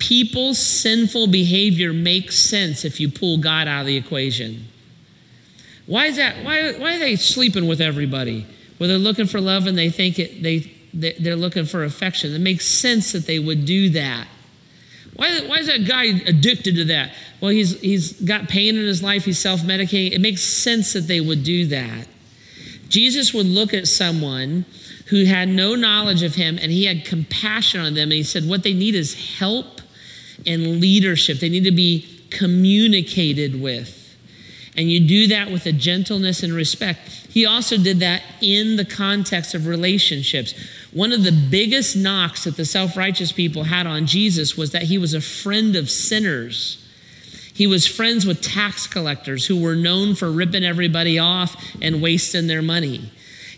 People's 0.00 0.58
sinful 0.58 1.28
behavior 1.28 1.92
makes 1.92 2.36
sense 2.36 2.84
if 2.84 2.98
you 2.98 3.08
pull 3.08 3.38
God 3.38 3.68
out 3.68 3.82
of 3.82 3.86
the 3.86 3.96
equation. 3.96 4.64
Why 5.86 6.06
is 6.06 6.16
that? 6.16 6.44
Why, 6.44 6.72
why 6.72 6.96
are 6.96 6.98
they 6.98 7.14
sleeping 7.14 7.68
with 7.68 7.80
everybody? 7.80 8.44
Well, 8.80 8.88
they're 8.88 8.98
looking 8.98 9.26
for 9.26 9.40
love 9.40 9.68
and 9.68 9.78
they 9.78 9.88
think 9.88 10.18
it, 10.18 10.42
they, 10.42 10.72
they're 10.92 11.36
looking 11.36 11.64
for 11.64 11.84
affection. 11.84 12.34
It 12.34 12.40
makes 12.40 12.66
sense 12.66 13.12
that 13.12 13.24
they 13.28 13.38
would 13.38 13.64
do 13.64 13.90
that. 13.90 14.26
Why, 15.14 15.42
why 15.46 15.58
is 15.58 15.68
that 15.68 15.86
guy 15.86 16.06
addicted 16.26 16.74
to 16.74 16.84
that? 16.86 17.12
Well, 17.40 17.52
he's, 17.52 17.80
he's 17.80 18.20
got 18.20 18.48
pain 18.48 18.76
in 18.76 18.84
his 18.84 19.00
life, 19.00 19.26
he's 19.26 19.38
self 19.38 19.60
medicating. 19.60 20.10
It 20.10 20.20
makes 20.20 20.42
sense 20.42 20.92
that 20.94 21.06
they 21.06 21.20
would 21.20 21.44
do 21.44 21.66
that. 21.66 22.08
Jesus 22.88 23.32
would 23.32 23.46
look 23.46 23.72
at 23.72 23.86
someone 23.86 24.64
who 25.14 25.26
had 25.26 25.48
no 25.48 25.76
knowledge 25.76 26.24
of 26.24 26.34
him 26.34 26.58
and 26.60 26.72
he 26.72 26.86
had 26.86 27.04
compassion 27.04 27.80
on 27.80 27.94
them. 27.94 28.10
And 28.10 28.14
he 28.14 28.24
said, 28.24 28.48
What 28.48 28.64
they 28.64 28.74
need 28.74 28.96
is 28.96 29.38
help 29.38 29.80
and 30.44 30.80
leadership. 30.80 31.38
They 31.38 31.48
need 31.48 31.62
to 31.62 31.70
be 31.70 32.20
communicated 32.30 33.62
with. 33.62 34.16
And 34.76 34.90
you 34.90 35.06
do 35.06 35.28
that 35.28 35.52
with 35.52 35.66
a 35.66 35.72
gentleness 35.72 36.42
and 36.42 36.52
respect. 36.52 37.08
He 37.30 37.46
also 37.46 37.76
did 37.76 38.00
that 38.00 38.22
in 38.40 38.74
the 38.74 38.84
context 38.84 39.54
of 39.54 39.68
relationships. 39.68 40.52
One 40.92 41.12
of 41.12 41.22
the 41.22 41.30
biggest 41.30 41.94
knocks 41.94 42.42
that 42.42 42.56
the 42.56 42.64
self 42.64 42.96
righteous 42.96 43.30
people 43.30 43.62
had 43.62 43.86
on 43.86 44.06
Jesus 44.06 44.56
was 44.56 44.72
that 44.72 44.82
he 44.82 44.98
was 44.98 45.14
a 45.14 45.20
friend 45.20 45.76
of 45.76 45.90
sinners. 45.90 46.84
He 47.54 47.68
was 47.68 47.86
friends 47.86 48.26
with 48.26 48.42
tax 48.42 48.88
collectors 48.88 49.46
who 49.46 49.62
were 49.62 49.76
known 49.76 50.16
for 50.16 50.28
ripping 50.32 50.64
everybody 50.64 51.20
off 51.20 51.54
and 51.80 52.02
wasting 52.02 52.48
their 52.48 52.62
money. 52.62 53.12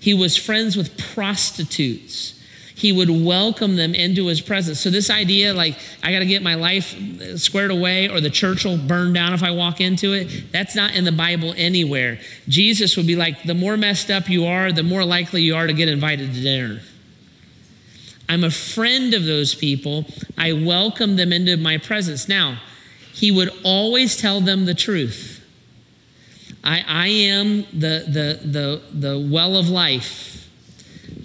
He 0.06 0.14
was 0.14 0.36
friends 0.36 0.76
with 0.76 0.96
prostitutes. 0.96 2.40
He 2.76 2.92
would 2.92 3.10
welcome 3.10 3.74
them 3.74 3.92
into 3.92 4.28
his 4.28 4.40
presence. 4.40 4.78
So, 4.78 4.88
this 4.88 5.10
idea, 5.10 5.52
like, 5.52 5.76
I 6.00 6.12
got 6.12 6.20
to 6.20 6.26
get 6.26 6.44
my 6.44 6.54
life 6.54 6.94
squared 7.40 7.72
away 7.72 8.08
or 8.08 8.20
the 8.20 8.30
church 8.30 8.64
will 8.64 8.78
burn 8.78 9.12
down 9.12 9.32
if 9.32 9.42
I 9.42 9.50
walk 9.50 9.80
into 9.80 10.12
it, 10.12 10.52
that's 10.52 10.76
not 10.76 10.94
in 10.94 11.02
the 11.02 11.10
Bible 11.10 11.54
anywhere. 11.56 12.20
Jesus 12.46 12.96
would 12.96 13.08
be 13.08 13.16
like, 13.16 13.42
the 13.42 13.54
more 13.54 13.76
messed 13.76 14.08
up 14.08 14.30
you 14.30 14.46
are, 14.46 14.70
the 14.70 14.84
more 14.84 15.04
likely 15.04 15.42
you 15.42 15.56
are 15.56 15.66
to 15.66 15.72
get 15.72 15.88
invited 15.88 16.32
to 16.34 16.40
dinner. 16.40 16.82
I'm 18.28 18.44
a 18.44 18.50
friend 18.52 19.12
of 19.12 19.24
those 19.24 19.56
people. 19.56 20.06
I 20.38 20.52
welcome 20.52 21.16
them 21.16 21.32
into 21.32 21.56
my 21.56 21.78
presence. 21.78 22.28
Now, 22.28 22.60
he 23.12 23.32
would 23.32 23.50
always 23.64 24.16
tell 24.16 24.40
them 24.40 24.66
the 24.66 24.74
truth. 24.74 25.35
I, 26.66 26.84
I 26.86 27.06
am 27.06 27.62
the, 27.72 28.04
the, 28.08 28.40
the, 28.44 28.82
the 28.92 29.28
well 29.30 29.56
of 29.56 29.68
life. 29.68 30.48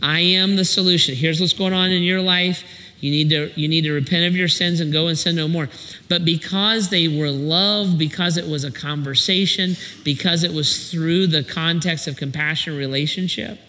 I 0.04 0.20
am 0.20 0.56
the 0.56 0.66
solution. 0.66 1.16
Here's 1.16 1.42
what's 1.42 1.54
going 1.54 1.74
on 1.74 1.90
in 1.90 2.04
your 2.04 2.22
life. 2.22 2.64
You 3.00 3.10
need 3.10 3.30
to 3.32 3.52
you 3.60 3.68
need 3.68 3.82
to 3.82 3.94
repent 3.94 4.28
of 4.28 4.36
your 4.36 4.48
sins 4.48 4.80
and 4.80 4.94
go 4.94 5.08
and 5.08 5.18
sin 5.18 5.36
no 5.36 5.48
more. 5.48 5.70
But 6.08 6.24
because 6.24 6.90
they 6.90 7.08
were 7.08 7.32
loved, 7.32 7.98
because 7.98 8.38
it 8.38 8.48
was 8.48 8.64
a 8.64 8.70
conversation, 8.72 9.76
because 10.04 10.44
it 10.44 10.54
was 10.54 10.92
through 10.92 11.28
the 11.28 11.44
context 11.44 12.08
of 12.08 12.16
compassion 12.16 12.78
relationship. 12.78 13.60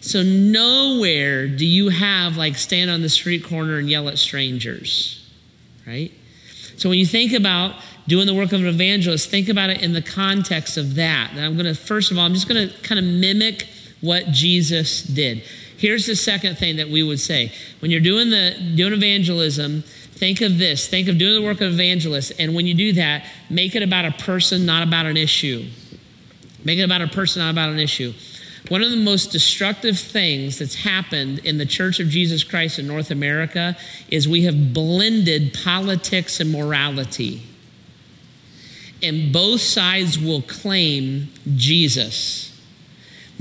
So 0.00 0.22
nowhere 0.22 1.48
do 1.48 1.66
you 1.66 1.88
have 1.88 2.36
like 2.36 2.54
stand 2.54 2.88
on 2.88 3.02
the 3.02 3.08
street 3.08 3.44
corner 3.44 3.78
and 3.78 3.90
yell 3.90 4.08
at 4.08 4.18
strangers, 4.18 5.28
right? 5.84 6.12
So 6.76 6.88
when 6.88 6.98
you 6.98 7.06
think 7.06 7.32
about 7.32 7.74
doing 8.06 8.26
the 8.26 8.34
work 8.34 8.52
of 8.52 8.60
an 8.60 8.66
evangelist, 8.66 9.30
think 9.30 9.48
about 9.48 9.70
it 9.70 9.82
in 9.82 9.92
the 9.92 10.02
context 10.02 10.76
of 10.76 10.94
that. 10.96 11.30
And 11.32 11.40
I'm 11.40 11.54
going 11.54 11.66
to, 11.66 11.74
first 11.74 12.10
of 12.10 12.18
all, 12.18 12.24
I'm 12.24 12.34
just 12.34 12.48
going 12.48 12.68
to 12.68 12.78
kind 12.82 12.98
of 12.98 13.04
mimic 13.04 13.68
what 14.00 14.28
Jesus 14.30 15.02
did. 15.02 15.42
Here's 15.76 16.06
the 16.06 16.16
second 16.16 16.58
thing 16.58 16.76
that 16.76 16.88
we 16.88 17.02
would 17.02 17.20
say. 17.20 17.52
When 17.80 17.90
you're 17.90 18.00
doing 18.00 18.30
the 18.30 18.54
doing 18.76 18.92
evangelism, 18.92 19.82
think 19.82 20.40
of 20.40 20.58
this. 20.58 20.86
Think 20.88 21.08
of 21.08 21.18
doing 21.18 21.40
the 21.40 21.46
work 21.46 21.60
of 21.60 21.72
evangelist. 21.72 22.32
And 22.38 22.54
when 22.54 22.66
you 22.66 22.74
do 22.74 22.92
that, 22.92 23.24
make 23.50 23.74
it 23.74 23.82
about 23.82 24.04
a 24.04 24.12
person, 24.12 24.64
not 24.64 24.86
about 24.86 25.06
an 25.06 25.16
issue. 25.16 25.68
Make 26.64 26.78
it 26.78 26.82
about 26.82 27.02
a 27.02 27.08
person, 27.08 27.42
not 27.42 27.50
about 27.50 27.70
an 27.70 27.80
issue. 27.80 28.12
One 28.68 28.82
of 28.82 28.90
the 28.90 28.96
most 28.96 29.32
destructive 29.32 29.98
things 29.98 30.60
that's 30.60 30.76
happened 30.76 31.40
in 31.40 31.58
the 31.58 31.66
Church 31.66 31.98
of 31.98 32.08
Jesus 32.08 32.44
Christ 32.44 32.78
in 32.78 32.86
North 32.86 33.10
America 33.10 33.76
is 34.08 34.28
we 34.28 34.42
have 34.44 34.72
blended 34.72 35.58
politics 35.64 36.38
and 36.38 36.52
morality. 36.52 37.42
And 39.02 39.32
both 39.32 39.60
sides 39.60 40.18
will 40.18 40.42
claim 40.42 41.28
Jesus. 41.56 42.52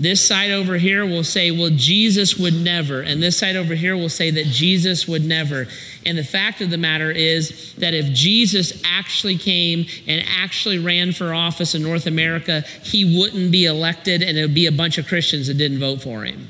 This 0.01 0.25
side 0.25 0.49
over 0.49 0.77
here 0.77 1.05
will 1.05 1.23
say, 1.23 1.51
well, 1.51 1.69
Jesus 1.71 2.35
would 2.37 2.55
never. 2.55 3.01
And 3.01 3.21
this 3.21 3.37
side 3.37 3.55
over 3.55 3.75
here 3.75 3.95
will 3.95 4.09
say 4.09 4.31
that 4.31 4.47
Jesus 4.47 5.07
would 5.07 5.23
never. 5.23 5.67
And 6.05 6.17
the 6.17 6.23
fact 6.23 6.59
of 6.61 6.71
the 6.71 6.77
matter 6.77 7.11
is 7.11 7.75
that 7.75 7.93
if 7.93 8.07
Jesus 8.07 8.81
actually 8.83 9.37
came 9.37 9.85
and 10.07 10.25
actually 10.27 10.79
ran 10.79 11.11
for 11.11 11.35
office 11.35 11.75
in 11.75 11.83
North 11.83 12.07
America, 12.07 12.61
he 12.83 13.19
wouldn't 13.19 13.51
be 13.51 13.65
elected 13.65 14.23
and 14.23 14.39
it 14.39 14.41
would 14.41 14.55
be 14.55 14.65
a 14.65 14.71
bunch 14.71 14.97
of 14.97 15.05
Christians 15.07 15.45
that 15.47 15.59
didn't 15.59 15.79
vote 15.79 16.01
for 16.01 16.23
him. 16.23 16.49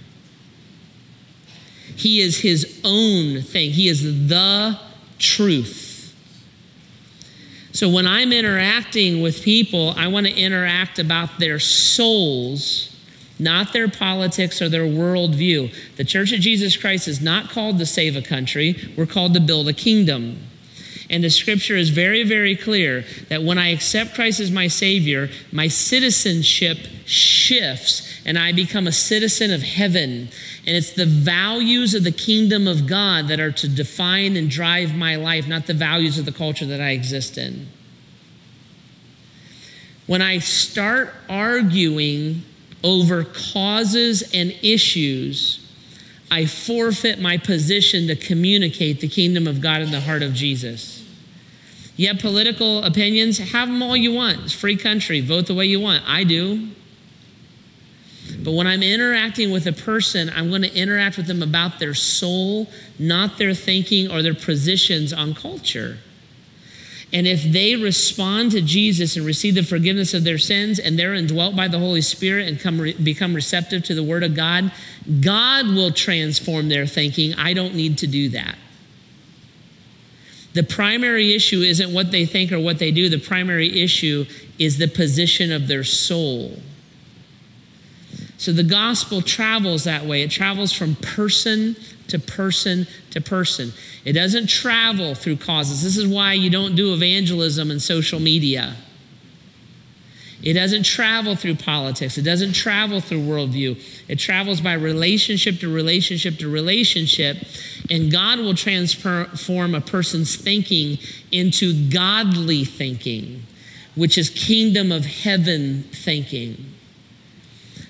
He 1.97 2.22
is 2.22 2.39
his 2.39 2.80
own 2.86 3.41
thing, 3.41 3.72
he 3.72 3.89
is 3.89 4.30
the 4.30 4.80
truth. 5.20 5.81
So 7.74 7.89
when 7.89 8.05
I'm 8.05 8.34
interacting 8.34 9.22
with 9.22 9.43
people, 9.43 9.93
I 9.97 10.07
want 10.07 10.28
to 10.28 10.34
interact 10.34 10.99
about 10.99 11.39
their 11.39 11.59
souls 11.59 12.91
not 13.41 13.74
their 13.74 13.89
politics 13.89 14.61
or 14.61 14.69
their 14.69 14.84
worldview. 14.84 15.74
The 15.95 16.03
Church 16.03 16.32
of 16.32 16.39
Jesus 16.39 16.78
Christ 16.78 17.07
is 17.07 17.22
not 17.22 17.49
called 17.49 17.80
to 17.80 17.86
save 17.86 18.15
a 18.15 18.22
country, 18.22 18.93
we're 18.95 19.07
called 19.07 19.34
to 19.34 19.39
build 19.39 19.67
a 19.67 19.74
kingdom. 19.74 20.38
And 21.12 21.22
the 21.22 21.30
scripture 21.30 21.76
is 21.76 21.89
very, 21.89 22.24
very 22.24 22.55
clear 22.55 23.03
that 23.28 23.43
when 23.43 23.57
I 23.57 23.68
accept 23.68 24.16
Christ 24.16 24.39
as 24.39 24.49
my 24.49 24.68
Savior, 24.68 25.30
my 25.51 25.68
citizenship 25.68 26.78
shifts 27.05 28.22
and 28.26 28.39
I 28.39 28.53
become 28.53 28.88
a 28.88 28.93
citizen 28.93 29.51
of 29.51 29.62
heaven. 29.62 30.30
And 30.66 30.78
it's 30.78 30.93
the 30.93 31.05
values 31.05 31.93
of 31.93 32.05
the 32.05 32.14
kingdom 32.14 32.66
of 32.66 32.88
God 32.88 33.28
that 33.28 33.41
are 33.41 33.51
to 33.51 33.68
define 33.68 34.38
and 34.38 34.49
drive 34.49 34.95
my 34.95 35.18
life, 35.18 35.47
not 35.47 35.68
the 35.68 35.74
values 35.74 36.18
of 36.18 36.24
the 36.24 36.32
culture 36.32 36.66
that 36.66 36.80
I 36.80 36.91
exist 36.91 37.38
in. 37.38 37.68
When 40.07 40.22
I 40.22 40.39
start 40.39 41.14
arguing 41.28 42.43
over 42.86 43.26
causes 43.26 44.24
and 44.34 44.51
issues, 44.62 45.59
I 46.30 46.45
forfeit 46.45 47.20
my 47.20 47.38
position 47.38 48.07
to 48.07 48.16
communicate 48.16 49.01
the 49.01 49.09
kingdom 49.09 49.45
of 49.45 49.59
God 49.59 49.82
in 49.82 49.91
the 49.91 49.99
heart 49.99 50.24
of 50.24 50.34
Jesus. 50.34 51.01
Have 52.06 52.20
political 52.20 52.84
opinions, 52.84 53.38
have 53.38 53.68
them 53.68 53.82
all 53.82 53.97
you 53.97 54.14
want. 54.14 54.39
It's 54.43 54.54
free 54.54 54.78
country, 54.78 55.22
vote 55.22 55.47
the 55.47 55.54
way 55.54 55.66
you 55.66 55.80
want. 55.80 56.04
I 56.08 56.24
do. 56.24 56.70
But 58.43 58.54
when 58.54 58.68
I'm 58.68 58.82
interacting 58.82 59.52
with 59.52 59.68
a 59.68 59.74
person, 59.74 60.32
I'm 60.34 60.49
going 60.49 60.62
to 60.62 60.74
interact 60.74 61.18
with 61.18 61.28
them 61.28 61.43
about 61.43 61.80
their 61.80 61.93
soul, 61.93 62.68
not 62.97 63.38
their 63.38 63.54
thinking 63.54 64.10
or 64.10 64.22
their 64.22 64.34
positions 64.34 65.12
on 65.12 65.34
culture. 65.34 65.97
And 67.14 67.28
if 67.28 67.43
they 67.43 67.76
respond 67.76 68.52
to 68.52 68.62
Jesus 68.62 69.18
and 69.18 69.26
receive 69.26 69.56
the 69.56 69.64
forgiveness 69.64 70.14
of 70.14 70.24
their 70.24 70.38
sins 70.38 70.80
and 70.80 70.97
they're 70.97 71.14
indwelt 71.14 71.56
by 71.56 71.68
the 71.68 71.78
Holy 71.78 72.02
Spirit 72.02 72.47
and 72.47 72.60
come 72.60 72.80
re- 72.80 72.93
become 72.93 73.34
receptive 73.34 73.84
to 73.86 73.95
the 73.95 74.04
Word 74.04 74.24
of 74.24 74.34
God, 74.34 74.72
God 75.20 75.68
will 75.68 75.91
transform 75.91 76.70
their 76.70 76.88
thinking. 76.88 77.34
I 77.36 77.54
don't 77.54 77.76
need 77.76 77.97
to 77.99 78.08
do 78.08 78.30
that. 78.30 78.56
The 80.54 80.64
primary 80.64 81.34
issue 81.34 81.62
isn't 81.62 81.93
what 81.93 82.12
they 82.12 82.26
think 82.26 82.52
or 82.52 82.60
what 82.60 82.80
they 82.80 82.91
do, 82.91 83.10
the 83.10 83.20
primary 83.20 83.82
issue 83.82 84.26
is 84.60 84.78
the 84.78 84.88
position 84.88 85.52
of 85.52 85.68
their 85.68 85.84
soul. 85.84 86.60
So 88.38 88.52
the 88.52 88.64
gospel 88.64 89.22
travels 89.22 89.84
that 89.84 90.06
way. 90.06 90.24
It 90.24 90.32
travels 90.32 90.74
from 90.74 90.95
person 90.95 91.76
to 92.08 92.20
person 92.20 92.88
to 93.12 93.22
person. 93.22 93.72
It 94.04 94.14
doesn't 94.14 94.47
travel 94.47 95.14
through 95.14 95.38
causes. 95.38 95.84
This 95.84 95.95
is 95.95 96.08
why 96.08 96.34
you 96.34 96.49
don't 96.49 96.76
do 96.76 96.93
evangelism 96.93 97.70
and 97.70 97.82
social 97.82 98.20
media. 98.20 98.76
It 100.44 100.54
doesn't 100.54 100.84
travel 100.84 101.36
through 101.36 101.56
politics. 101.56 102.18
It 102.18 102.24
doesn't 102.24 102.54
travel 102.54 103.00
through 103.00 103.22
worldview. 103.22 103.80
It 104.08 104.18
travels 104.18 104.60
by 104.60 104.74
relationship 104.74 105.60
to 105.60 105.72
relationship 105.72 106.39
to 106.39 106.50
relationship. 106.50 107.38
And 107.89 108.12
God 108.12 108.39
will 108.39 108.56
transform 108.56 109.76
a 109.76 109.82
person's 109.82 110.36
thinking 110.36 110.98
into 111.32 111.89
godly 111.89 112.66
thinking, 112.66 113.44
which 113.96 114.18
is 114.18 114.30
kingdom 114.30 114.92
of 114.92 115.06
heaven 115.06 115.84
thinking. 115.92 116.74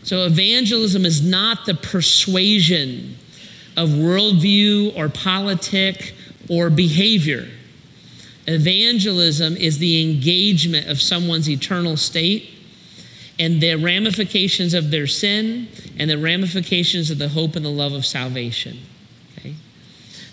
So, 0.04 0.26
evangelism 0.26 1.06
is 1.06 1.22
not 1.22 1.66
the 1.66 1.76
persuasion 1.76 3.18
of 3.78 3.90
worldview 3.90 4.98
or 4.98 5.10
politic 5.10 6.16
or 6.50 6.70
behavior. 6.70 7.48
Evangelism 8.48 9.56
is 9.56 9.78
the 9.78 10.02
engagement 10.02 10.88
of 10.88 11.00
someone's 11.00 11.50
eternal 11.50 11.96
state 11.96 12.50
and 13.40 13.62
the 13.62 13.76
ramifications 13.76 14.74
of 14.74 14.92
their 14.92 15.08
sin 15.08 15.68
and 15.98 16.10
the 16.10 16.18
ramifications 16.18 17.10
of 17.12 17.18
the 17.18 17.30
hope 17.30 17.56
and 17.56 17.64
the 17.64 17.70
love 17.70 17.94
of 17.94 18.06
salvation. 18.06 18.80
Okay? 19.38 19.56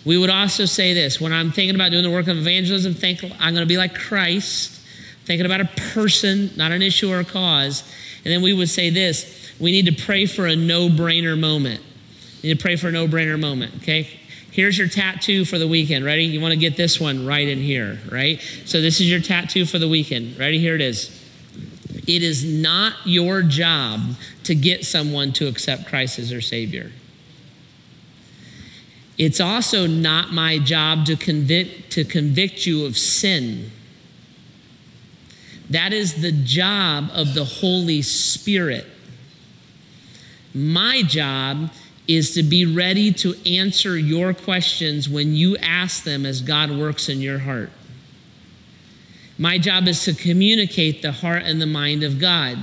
We 0.04 0.16
would 0.16 0.30
also 0.30 0.64
say 0.64 0.94
this 0.94 1.20
when 1.20 1.32
I'm 1.32 1.52
thinking 1.52 1.74
about 1.74 1.90
doing 1.90 2.02
the 2.02 2.10
work 2.10 2.28
of 2.28 2.38
evangelism, 2.38 2.94
think 2.94 3.22
I'm 3.24 3.54
going 3.54 3.56
to 3.56 3.66
be 3.66 3.76
like 3.76 3.94
Christ, 3.94 4.80
thinking 5.24 5.46
about 5.46 5.60
a 5.60 5.70
person, 5.92 6.50
not 6.56 6.72
an 6.72 6.82
issue 6.82 7.10
or 7.10 7.20
a 7.20 7.24
cause. 7.24 7.82
And 8.24 8.32
then 8.32 8.42
we 8.42 8.52
would 8.52 8.68
say 8.68 8.90
this 8.90 9.54
we 9.60 9.70
need 9.70 9.86
to 9.86 10.04
pray 10.04 10.26
for 10.26 10.46
a 10.46 10.56
no 10.56 10.88
brainer 10.88 11.38
moment. 11.38 11.82
You 12.42 12.50
need 12.50 12.58
to 12.58 12.62
pray 12.62 12.76
for 12.76 12.88
a 12.88 12.92
no 12.92 13.08
brainer 13.08 13.38
moment, 13.38 13.74
okay? 13.82 14.17
Here's 14.58 14.76
your 14.76 14.88
tattoo 14.88 15.44
for 15.44 15.56
the 15.56 15.68
weekend. 15.68 16.04
Ready? 16.04 16.24
You 16.24 16.40
want 16.40 16.50
to 16.50 16.58
get 16.58 16.76
this 16.76 16.98
one 16.98 17.24
right 17.24 17.46
in 17.46 17.60
here, 17.60 18.00
right? 18.10 18.40
So, 18.64 18.80
this 18.80 18.98
is 18.98 19.08
your 19.08 19.20
tattoo 19.20 19.64
for 19.64 19.78
the 19.78 19.86
weekend. 19.86 20.36
Ready? 20.36 20.58
Here 20.58 20.74
it 20.74 20.80
is. 20.80 21.16
It 22.08 22.24
is 22.24 22.44
not 22.44 22.94
your 23.04 23.42
job 23.42 24.00
to 24.42 24.56
get 24.56 24.84
someone 24.84 25.32
to 25.34 25.46
accept 25.46 25.86
Christ 25.86 26.18
as 26.18 26.30
their 26.30 26.40
Savior. 26.40 26.90
It's 29.16 29.38
also 29.38 29.86
not 29.86 30.32
my 30.32 30.58
job 30.58 31.04
to 31.04 31.14
convict, 31.14 31.92
to 31.92 32.04
convict 32.04 32.66
you 32.66 32.84
of 32.84 32.98
sin. 32.98 33.70
That 35.70 35.92
is 35.92 36.20
the 36.20 36.32
job 36.32 37.10
of 37.12 37.34
the 37.34 37.44
Holy 37.44 38.02
Spirit. 38.02 38.86
My 40.52 41.02
job 41.02 41.70
is 42.08 42.32
to 42.34 42.42
be 42.42 42.64
ready 42.64 43.12
to 43.12 43.34
answer 43.46 43.96
your 43.96 44.32
questions 44.32 45.08
when 45.08 45.34
you 45.34 45.56
ask 45.58 46.04
them 46.04 46.24
as 46.24 46.40
God 46.40 46.70
works 46.70 47.08
in 47.08 47.20
your 47.20 47.40
heart. 47.40 47.70
My 49.36 49.58
job 49.58 49.86
is 49.86 50.02
to 50.04 50.14
communicate 50.14 51.02
the 51.02 51.12
heart 51.12 51.42
and 51.44 51.60
the 51.60 51.66
mind 51.66 52.02
of 52.02 52.18
God. 52.18 52.58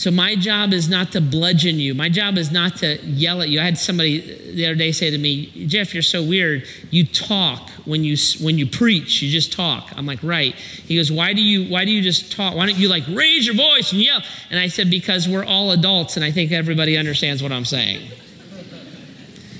So, 0.00 0.10
my 0.10 0.34
job 0.34 0.72
is 0.72 0.88
not 0.88 1.12
to 1.12 1.20
bludgeon 1.20 1.78
you. 1.78 1.94
My 1.94 2.08
job 2.08 2.38
is 2.38 2.50
not 2.50 2.76
to 2.76 2.96
yell 3.04 3.42
at 3.42 3.50
you. 3.50 3.60
I 3.60 3.64
had 3.64 3.76
somebody 3.76 4.50
the 4.50 4.64
other 4.64 4.74
day 4.74 4.92
say 4.92 5.10
to 5.10 5.18
me, 5.18 5.66
Jeff, 5.66 5.92
you're 5.92 6.02
so 6.02 6.22
weird. 6.22 6.66
You 6.90 7.04
talk 7.04 7.68
when 7.84 8.02
you, 8.02 8.16
when 8.40 8.56
you 8.56 8.66
preach, 8.66 9.20
you 9.20 9.30
just 9.30 9.52
talk. 9.52 9.92
I'm 9.94 10.06
like, 10.06 10.20
right. 10.22 10.54
He 10.54 10.96
goes, 10.96 11.12
why 11.12 11.34
do, 11.34 11.42
you, 11.42 11.70
why 11.70 11.84
do 11.84 11.90
you 11.90 12.00
just 12.00 12.32
talk? 12.32 12.54
Why 12.54 12.64
don't 12.64 12.78
you 12.78 12.88
like 12.88 13.04
raise 13.08 13.44
your 13.44 13.54
voice 13.54 13.92
and 13.92 14.00
yell? 14.00 14.22
And 14.48 14.58
I 14.58 14.68
said, 14.68 14.88
because 14.88 15.28
we're 15.28 15.44
all 15.44 15.70
adults 15.70 16.16
and 16.16 16.24
I 16.24 16.30
think 16.30 16.50
everybody 16.50 16.96
understands 16.96 17.42
what 17.42 17.52
I'm 17.52 17.66
saying. 17.66 18.00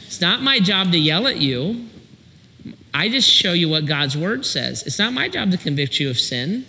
It's 0.06 0.22
not 0.22 0.40
my 0.40 0.58
job 0.58 0.90
to 0.92 0.98
yell 0.98 1.26
at 1.26 1.36
you. 1.36 1.86
I 2.94 3.10
just 3.10 3.28
show 3.28 3.52
you 3.52 3.68
what 3.68 3.84
God's 3.84 4.16
word 4.16 4.46
says. 4.46 4.84
It's 4.86 4.98
not 4.98 5.12
my 5.12 5.28
job 5.28 5.50
to 5.50 5.58
convict 5.58 6.00
you 6.00 6.08
of 6.08 6.18
sin. 6.18 6.64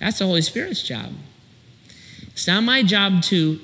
That's 0.00 0.20
the 0.20 0.24
Holy 0.24 0.40
Spirit's 0.40 0.82
job. 0.82 1.12
It's 2.38 2.46
not 2.46 2.62
my 2.62 2.84
job 2.84 3.24
to 3.24 3.58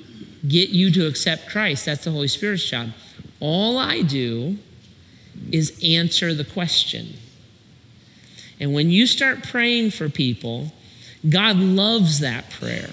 get 0.45 0.67
you 0.67 0.91
to 0.91 1.07
accept 1.07 1.47
Christ. 1.47 1.85
That's 1.85 2.03
the 2.03 2.11
Holy 2.11 2.27
Spirit's 2.27 2.69
job. 2.69 2.89
All 3.39 3.77
I 3.77 4.01
do 4.01 4.57
is 5.49 5.79
answer 5.81 6.33
the 6.33 6.43
question. 6.43 7.13
And 8.59 8.73
when 8.73 8.89
you 8.89 9.07
start 9.07 9.43
praying 9.43 9.91
for 9.91 10.09
people, 10.09 10.73
God 11.29 11.55
loves 11.55 12.19
that 12.19 12.49
prayer. 12.49 12.89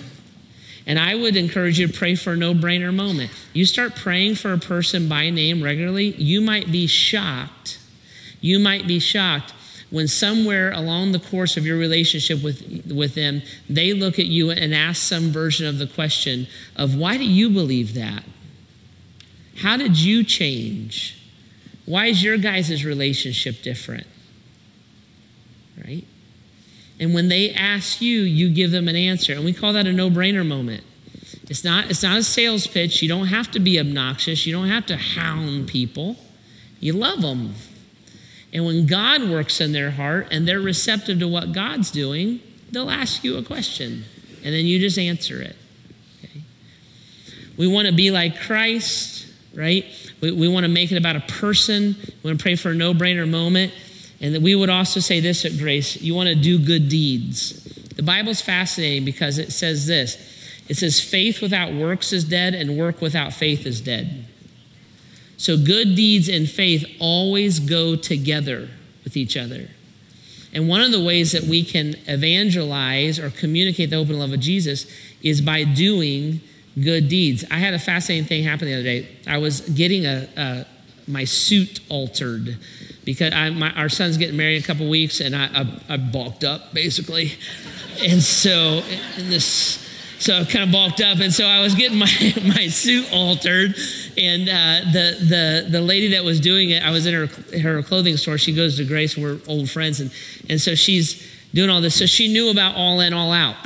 And 0.86 1.00
I 1.00 1.16
would 1.16 1.34
encourage 1.34 1.80
you 1.80 1.88
to 1.88 1.92
pray 1.92 2.14
for 2.14 2.34
a 2.34 2.36
no 2.36 2.54
brainer 2.54 2.94
moment. 2.94 3.32
You 3.52 3.66
start 3.66 3.96
praying 3.96 4.36
for 4.36 4.52
a 4.52 4.58
person 4.58 5.08
by 5.08 5.30
name 5.30 5.64
regularly, 5.64 6.14
you 6.14 6.40
might 6.40 6.70
be 6.70 6.86
shocked. 6.86 7.80
You 8.40 8.60
might 8.60 8.86
be 8.86 9.00
shocked 9.00 9.52
when 9.92 10.08
somewhere 10.08 10.72
along 10.72 11.12
the 11.12 11.18
course 11.18 11.58
of 11.58 11.66
your 11.66 11.76
relationship 11.76 12.42
with, 12.42 12.90
with 12.90 13.14
them, 13.14 13.42
they 13.68 13.92
look 13.92 14.18
at 14.18 14.24
you 14.24 14.50
and 14.50 14.74
ask 14.74 15.02
some 15.02 15.30
version 15.30 15.66
of 15.66 15.76
the 15.76 15.86
question 15.86 16.46
of, 16.74 16.96
why 16.96 17.18
do 17.18 17.24
you 17.24 17.50
believe 17.50 17.92
that? 17.92 18.24
How 19.58 19.76
did 19.76 19.98
you 19.98 20.24
change? 20.24 21.22
Why 21.84 22.06
is 22.06 22.22
your 22.22 22.38
guys' 22.38 22.86
relationship 22.86 23.60
different? 23.62 24.06
Right? 25.76 26.06
And 26.98 27.12
when 27.12 27.28
they 27.28 27.52
ask 27.52 28.00
you, 28.00 28.20
you 28.20 28.48
give 28.48 28.70
them 28.70 28.88
an 28.88 28.96
answer. 28.96 29.34
And 29.34 29.44
we 29.44 29.52
call 29.52 29.74
that 29.74 29.86
a 29.86 29.92
no 29.92 30.08
brainer 30.08 30.46
moment. 30.46 30.84
It's 31.50 31.64
not, 31.64 31.90
it's 31.90 32.02
not 32.02 32.16
a 32.16 32.22
sales 32.22 32.66
pitch. 32.66 33.02
You 33.02 33.10
don't 33.10 33.26
have 33.26 33.50
to 33.50 33.60
be 33.60 33.78
obnoxious. 33.78 34.46
You 34.46 34.54
don't 34.54 34.68
have 34.68 34.86
to 34.86 34.96
hound 34.96 35.68
people. 35.68 36.16
You 36.80 36.94
love 36.94 37.20
them. 37.20 37.54
And 38.52 38.66
when 38.66 38.86
God 38.86 39.28
works 39.30 39.60
in 39.60 39.72
their 39.72 39.90
heart 39.90 40.28
and 40.30 40.46
they're 40.46 40.60
receptive 40.60 41.18
to 41.20 41.28
what 41.28 41.52
God's 41.52 41.90
doing, 41.90 42.40
they'll 42.70 42.90
ask 42.90 43.24
you 43.24 43.36
a 43.36 43.42
question 43.42 44.04
and 44.44 44.54
then 44.54 44.66
you 44.66 44.78
just 44.78 44.98
answer 44.98 45.40
it. 45.40 45.56
Okay? 46.24 46.42
We 47.56 47.66
want 47.66 47.86
to 47.86 47.94
be 47.94 48.10
like 48.10 48.40
Christ, 48.40 49.26
right? 49.54 49.86
We, 50.20 50.32
we 50.32 50.48
want 50.48 50.64
to 50.64 50.68
make 50.68 50.92
it 50.92 50.98
about 50.98 51.16
a 51.16 51.20
person. 51.20 51.96
We 52.22 52.30
want 52.30 52.38
to 52.38 52.42
pray 52.42 52.56
for 52.56 52.70
a 52.70 52.74
no 52.74 52.92
brainer 52.92 53.28
moment. 53.28 53.72
And 54.20 54.42
we 54.42 54.54
would 54.54 54.70
also 54.70 55.00
say 55.00 55.20
this 55.20 55.44
at 55.44 55.58
Grace 55.58 56.00
you 56.00 56.14
want 56.14 56.28
to 56.28 56.34
do 56.34 56.58
good 56.58 56.88
deeds. 56.88 57.64
The 57.96 58.02
Bible's 58.02 58.40
fascinating 58.40 59.04
because 59.04 59.38
it 59.38 59.52
says 59.52 59.86
this 59.86 60.16
it 60.68 60.76
says, 60.76 61.00
faith 61.00 61.42
without 61.42 61.72
works 61.72 62.12
is 62.12 62.24
dead, 62.24 62.54
and 62.54 62.78
work 62.78 63.00
without 63.00 63.32
faith 63.32 63.66
is 63.66 63.80
dead. 63.80 64.26
So 65.42 65.56
good 65.56 65.96
deeds 65.96 66.28
and 66.28 66.48
faith 66.48 66.84
always 67.00 67.58
go 67.58 67.96
together 67.96 68.68
with 69.02 69.16
each 69.16 69.36
other. 69.36 69.70
And 70.52 70.68
one 70.68 70.82
of 70.82 70.92
the 70.92 71.02
ways 71.02 71.32
that 71.32 71.42
we 71.42 71.64
can 71.64 71.96
evangelize 72.06 73.18
or 73.18 73.28
communicate 73.28 73.90
the 73.90 73.96
open 73.96 74.20
love 74.20 74.32
of 74.32 74.38
Jesus 74.38 74.86
is 75.20 75.40
by 75.40 75.64
doing 75.64 76.40
good 76.80 77.08
deeds. 77.08 77.44
I 77.50 77.56
had 77.56 77.74
a 77.74 77.80
fascinating 77.80 78.28
thing 78.28 78.44
happen 78.44 78.68
the 78.68 78.74
other 78.74 78.84
day. 78.84 79.08
I 79.26 79.38
was 79.38 79.62
getting 79.62 80.06
a, 80.06 80.28
a 80.36 80.66
my 81.08 81.24
suit 81.24 81.80
altered 81.88 82.56
because 83.04 83.32
I, 83.32 83.50
my, 83.50 83.72
our 83.72 83.88
son's 83.88 84.18
getting 84.18 84.36
married 84.36 84.58
in 84.58 84.62
a 84.62 84.66
couple 84.66 84.88
weeks, 84.88 85.18
and 85.18 85.34
I, 85.34 85.46
I, 85.46 85.94
I 85.94 85.96
bulked 85.96 86.44
up 86.44 86.72
basically, 86.72 87.32
and 88.00 88.22
so 88.22 88.84
in 89.18 89.28
this. 89.28 89.81
So 90.22 90.38
I 90.38 90.44
kind 90.44 90.64
of 90.64 90.70
bulked 90.70 91.00
up, 91.00 91.18
and 91.18 91.34
so 91.34 91.44
I 91.44 91.60
was 91.62 91.74
getting 91.74 91.98
my, 91.98 92.06
my 92.56 92.68
suit 92.68 93.12
altered, 93.12 93.74
and 94.16 94.48
uh, 94.48 94.92
the 94.92 95.16
the 95.18 95.66
the 95.68 95.80
lady 95.80 96.12
that 96.12 96.22
was 96.22 96.38
doing 96.38 96.70
it, 96.70 96.80
I 96.80 96.90
was 96.92 97.06
in 97.06 97.14
her 97.14 97.26
her 97.58 97.82
clothing 97.82 98.16
store. 98.16 98.38
She 98.38 98.54
goes 98.54 98.76
to 98.76 98.84
Grace, 98.84 99.16
we're 99.18 99.40
old 99.48 99.68
friends, 99.68 99.98
and 99.98 100.12
and 100.48 100.60
so 100.60 100.76
she's 100.76 101.28
doing 101.52 101.70
all 101.70 101.80
this. 101.80 101.98
So 101.98 102.06
she 102.06 102.32
knew 102.32 102.50
about 102.52 102.76
all 102.76 103.00
in, 103.00 103.12
all 103.12 103.32
out 103.32 103.56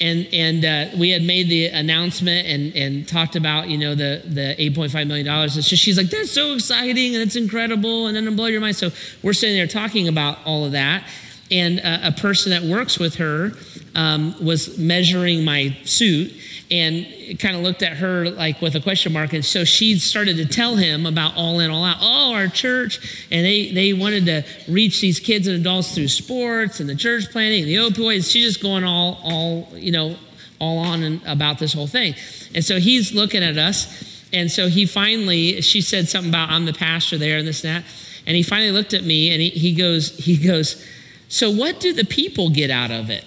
and 0.00 0.28
and 0.32 0.64
uh, 0.64 0.96
we 0.98 1.10
had 1.10 1.22
made 1.22 1.48
the 1.48 1.66
announcement 1.66 2.46
and 2.46 2.74
and 2.74 3.06
talked 3.06 3.36
about 3.36 3.68
you 3.68 3.76
know 3.76 3.94
the 3.94 4.22
the 4.24 4.54
8.5 4.58 5.06
million 5.06 5.26
dollars 5.26 5.56
and 5.56 5.64
so 5.64 5.76
she's 5.76 5.96
like 5.96 6.08
that's 6.08 6.30
so 6.30 6.54
exciting 6.54 7.14
and 7.14 7.22
it's 7.22 7.36
incredible 7.36 8.06
and 8.06 8.16
then 8.16 8.24
it'll 8.24 8.36
blow 8.36 8.46
your 8.46 8.60
mind 8.60 8.76
so 8.76 8.90
we're 9.22 9.32
sitting 9.32 9.56
there 9.56 9.66
talking 9.66 10.08
about 10.08 10.38
all 10.44 10.64
of 10.64 10.72
that 10.72 11.04
and 11.50 11.80
uh, 11.80 12.00
a 12.02 12.12
person 12.12 12.50
that 12.50 12.62
works 12.62 12.98
with 12.98 13.16
her 13.16 13.52
um, 13.94 14.34
was 14.44 14.78
measuring 14.78 15.44
my 15.44 15.76
suit 15.84 16.32
and 16.70 17.06
kind 17.38 17.56
of 17.56 17.62
looked 17.62 17.82
at 17.82 17.96
her 17.96 18.30
like 18.30 18.60
with 18.60 18.74
a 18.74 18.80
question 18.80 19.12
mark. 19.12 19.32
And 19.32 19.44
so 19.44 19.64
she 19.64 19.98
started 19.98 20.36
to 20.36 20.46
tell 20.46 20.76
him 20.76 21.06
about 21.06 21.34
all 21.36 21.60
in, 21.60 21.70
all 21.70 21.84
out. 21.84 21.96
Oh, 22.00 22.34
our 22.34 22.48
church. 22.48 23.26
And 23.30 23.44
they, 23.44 23.72
they 23.72 23.92
wanted 23.92 24.26
to 24.26 24.44
reach 24.70 25.00
these 25.00 25.18
kids 25.18 25.46
and 25.46 25.58
adults 25.58 25.94
through 25.94 26.08
sports 26.08 26.80
and 26.80 26.88
the 26.88 26.94
church 26.94 27.30
planting 27.30 27.62
and 27.62 27.68
the 27.68 27.76
opioids. 27.76 28.30
She's 28.30 28.44
just 28.44 28.62
going 28.62 28.84
all, 28.84 29.18
all, 29.24 29.68
you 29.72 29.92
know, 29.92 30.16
all 30.60 30.78
on 30.78 31.02
and 31.02 31.22
about 31.26 31.58
this 31.58 31.72
whole 31.72 31.86
thing. 31.86 32.14
And 32.54 32.64
so 32.64 32.78
he's 32.78 33.14
looking 33.14 33.42
at 33.42 33.56
us. 33.56 34.04
And 34.32 34.50
so 34.50 34.68
he 34.68 34.84
finally, 34.84 35.62
she 35.62 35.80
said 35.80 36.08
something 36.08 36.30
about 36.30 36.50
I'm 36.50 36.66
the 36.66 36.74
pastor 36.74 37.16
there 37.16 37.38
and 37.38 37.48
this 37.48 37.64
and 37.64 37.76
that. 37.76 37.90
And 38.26 38.36
he 38.36 38.42
finally 38.42 38.72
looked 38.72 38.92
at 38.92 39.04
me 39.04 39.32
and 39.32 39.40
he, 39.40 39.48
he 39.48 39.74
goes, 39.74 40.14
he 40.18 40.36
goes, 40.36 40.84
so 41.28 41.50
what 41.50 41.80
do 41.80 41.92
the 41.92 42.04
people 42.04 42.50
get 42.50 42.70
out 42.70 42.90
of 42.90 43.10
it? 43.10 43.24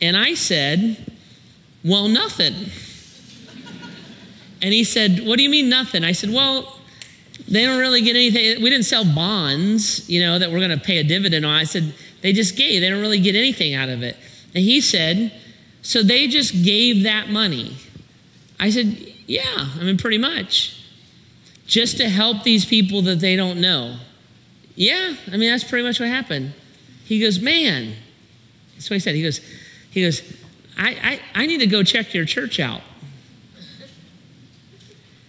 And 0.00 0.16
I 0.16 0.34
said, 0.34 1.14
well, 1.84 2.08
nothing. 2.08 2.54
And 4.62 4.72
he 4.72 4.84
said, 4.84 5.24
What 5.26 5.36
do 5.36 5.42
you 5.42 5.50
mean 5.50 5.68
nothing? 5.68 6.04
I 6.04 6.12
said, 6.12 6.30
Well, 6.30 6.78
they 7.48 7.64
don't 7.64 7.78
really 7.78 8.00
get 8.00 8.16
anything. 8.16 8.62
We 8.62 8.70
didn't 8.70 8.86
sell 8.86 9.04
bonds, 9.04 10.08
you 10.08 10.20
know, 10.20 10.38
that 10.38 10.50
we're 10.50 10.58
going 10.58 10.76
to 10.76 10.84
pay 10.84 10.98
a 10.98 11.04
dividend 11.04 11.44
on. 11.44 11.52
I 11.52 11.64
said, 11.64 11.94
They 12.22 12.32
just 12.32 12.56
gave. 12.56 12.80
They 12.80 12.88
don't 12.88 13.00
really 13.00 13.20
get 13.20 13.36
anything 13.36 13.74
out 13.74 13.88
of 13.88 14.02
it. 14.02 14.16
And 14.54 14.64
he 14.64 14.80
said, 14.80 15.32
So 15.82 16.02
they 16.02 16.26
just 16.26 16.64
gave 16.64 17.04
that 17.04 17.28
money. 17.28 17.76
I 18.58 18.70
said, 18.70 18.86
Yeah, 19.26 19.68
I 19.78 19.84
mean, 19.84 19.98
pretty 19.98 20.18
much. 20.18 20.72
Just 21.66 21.96
to 21.98 22.08
help 22.08 22.42
these 22.42 22.64
people 22.64 23.02
that 23.02 23.20
they 23.20 23.36
don't 23.36 23.60
know. 23.60 23.98
Yeah, 24.76 25.16
I 25.32 25.36
mean, 25.36 25.50
that's 25.50 25.64
pretty 25.64 25.84
much 25.84 25.98
what 25.98 26.08
happened. 26.08 26.52
He 27.04 27.20
goes, 27.20 27.40
Man, 27.40 27.94
that's 28.74 28.88
what 28.88 28.94
he 28.94 29.00
said. 29.00 29.14
He 29.14 29.22
goes, 29.22 29.40
he 29.90 30.02
goes, 30.02 30.22
I, 30.78 31.20
I, 31.34 31.42
I 31.42 31.46
need 31.46 31.58
to 31.58 31.66
go 31.66 31.82
check 31.82 32.12
your 32.12 32.26
church 32.26 32.60
out. 32.60 32.82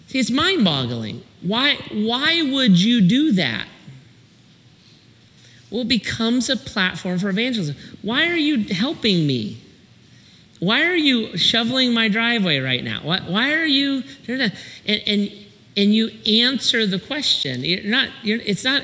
See, 0.08 0.20
it's 0.20 0.30
mind 0.30 0.64
boggling. 0.64 1.24
Why, 1.42 1.76
why 1.92 2.42
would 2.42 2.80
you 2.82 3.02
do 3.02 3.32
that? 3.34 3.68
Well, 5.70 5.82
it 5.82 5.88
becomes 5.88 6.50
a 6.50 6.58
platform 6.58 7.20
for 7.20 7.30
evangelism. 7.30 7.76
Why 8.02 8.28
are 8.30 8.38
you 8.38 8.74
helping 8.74 9.28
me? 9.28 9.62
Why 10.60 10.84
are 10.86 10.96
you 10.96 11.38
shoveling 11.38 11.94
my 11.94 12.10
driveway 12.10 12.60
right 12.60 12.84
now? 12.84 13.02
Why, 13.04 13.20
why 13.20 13.54
are 13.54 13.66
you? 13.66 14.04
And, 14.28 14.54
and, 14.86 15.32
and 15.76 15.94
you 15.94 16.10
answer 16.26 16.88
the 16.88 17.00
question. 17.00 17.64
You're 17.64 17.84
not, 17.84 18.10
you're, 18.24 18.40
it's 18.40 18.64
not 18.64 18.84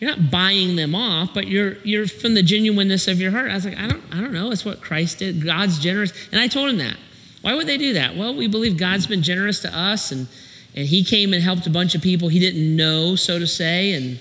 you're 0.00 0.10
not 0.10 0.30
buying 0.30 0.76
them 0.76 0.94
off, 0.94 1.34
but 1.34 1.46
you're 1.46 1.74
you're 1.84 2.08
from 2.08 2.34
the 2.34 2.42
genuineness 2.42 3.06
of 3.06 3.20
your 3.20 3.30
heart. 3.30 3.50
I 3.50 3.54
was 3.54 3.66
like, 3.66 3.78
I 3.78 3.86
don't 3.86 4.02
I 4.10 4.20
don't 4.20 4.32
know. 4.32 4.50
It's 4.50 4.64
what 4.64 4.80
Christ 4.80 5.18
did. 5.18 5.44
God's 5.44 5.78
generous, 5.78 6.12
and 6.32 6.40
I 6.40 6.48
told 6.48 6.70
him 6.70 6.78
that. 6.78 6.96
Why 7.42 7.54
would 7.54 7.66
they 7.66 7.78
do 7.78 7.94
that? 7.94 8.16
Well, 8.16 8.34
we 8.34 8.48
believe 8.48 8.76
God's 8.76 9.06
been 9.06 9.22
generous 9.22 9.60
to 9.60 9.76
us, 9.76 10.10
and 10.10 10.26
and 10.74 10.86
He 10.86 11.04
came 11.04 11.32
and 11.32 11.42
helped 11.42 11.66
a 11.66 11.70
bunch 11.70 11.94
of 11.94 12.02
people 12.02 12.28
He 12.28 12.38
didn't 12.38 12.74
know, 12.74 13.16
so 13.16 13.38
to 13.38 13.46
say, 13.46 13.92
and 13.92 14.18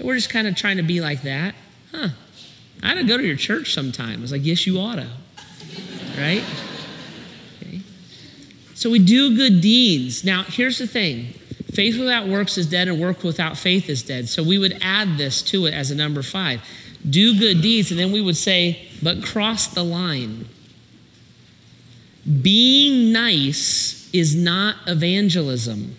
we're 0.00 0.16
just 0.16 0.30
kind 0.30 0.46
of 0.46 0.56
trying 0.56 0.76
to 0.76 0.82
be 0.82 1.00
like 1.00 1.22
that. 1.22 1.54
Huh? 1.92 2.08
I 2.82 2.88
had 2.88 2.94
to 2.94 3.04
go 3.04 3.16
to 3.16 3.24
your 3.24 3.36
church 3.36 3.72
sometime. 3.72 4.18
I 4.18 4.22
was 4.22 4.32
like, 4.32 4.44
yes, 4.44 4.66
you 4.66 4.78
ought 4.78 4.96
to, 4.96 5.06
right? 6.18 6.42
Okay. 7.62 7.80
So 8.74 8.90
we 8.90 8.98
do 8.98 9.36
good 9.36 9.60
deeds. 9.60 10.24
Now, 10.24 10.42
here's 10.42 10.78
the 10.78 10.86
thing 10.86 11.34
Faith 11.72 11.98
without 11.98 12.28
works 12.28 12.58
is 12.58 12.66
dead, 12.66 12.88
and 12.88 13.00
work 13.00 13.24
without 13.24 13.56
faith 13.56 13.88
is 13.88 14.02
dead. 14.02 14.28
So 14.28 14.42
we 14.42 14.58
would 14.58 14.78
add 14.82 15.16
this 15.16 15.40
to 15.42 15.66
it 15.66 15.72
as 15.72 15.90
a 15.90 15.94
number 15.94 16.22
five. 16.22 16.60
Do 17.08 17.38
good 17.38 17.62
deeds, 17.62 17.90
and 17.90 17.98
then 17.98 18.12
we 18.12 18.20
would 18.20 18.36
say, 18.36 18.88
but 19.02 19.24
cross 19.24 19.68
the 19.68 19.82
line. 19.82 20.46
Being 22.42 23.12
nice 23.12 24.08
is 24.12 24.36
not 24.36 24.76
evangelism. 24.86 25.96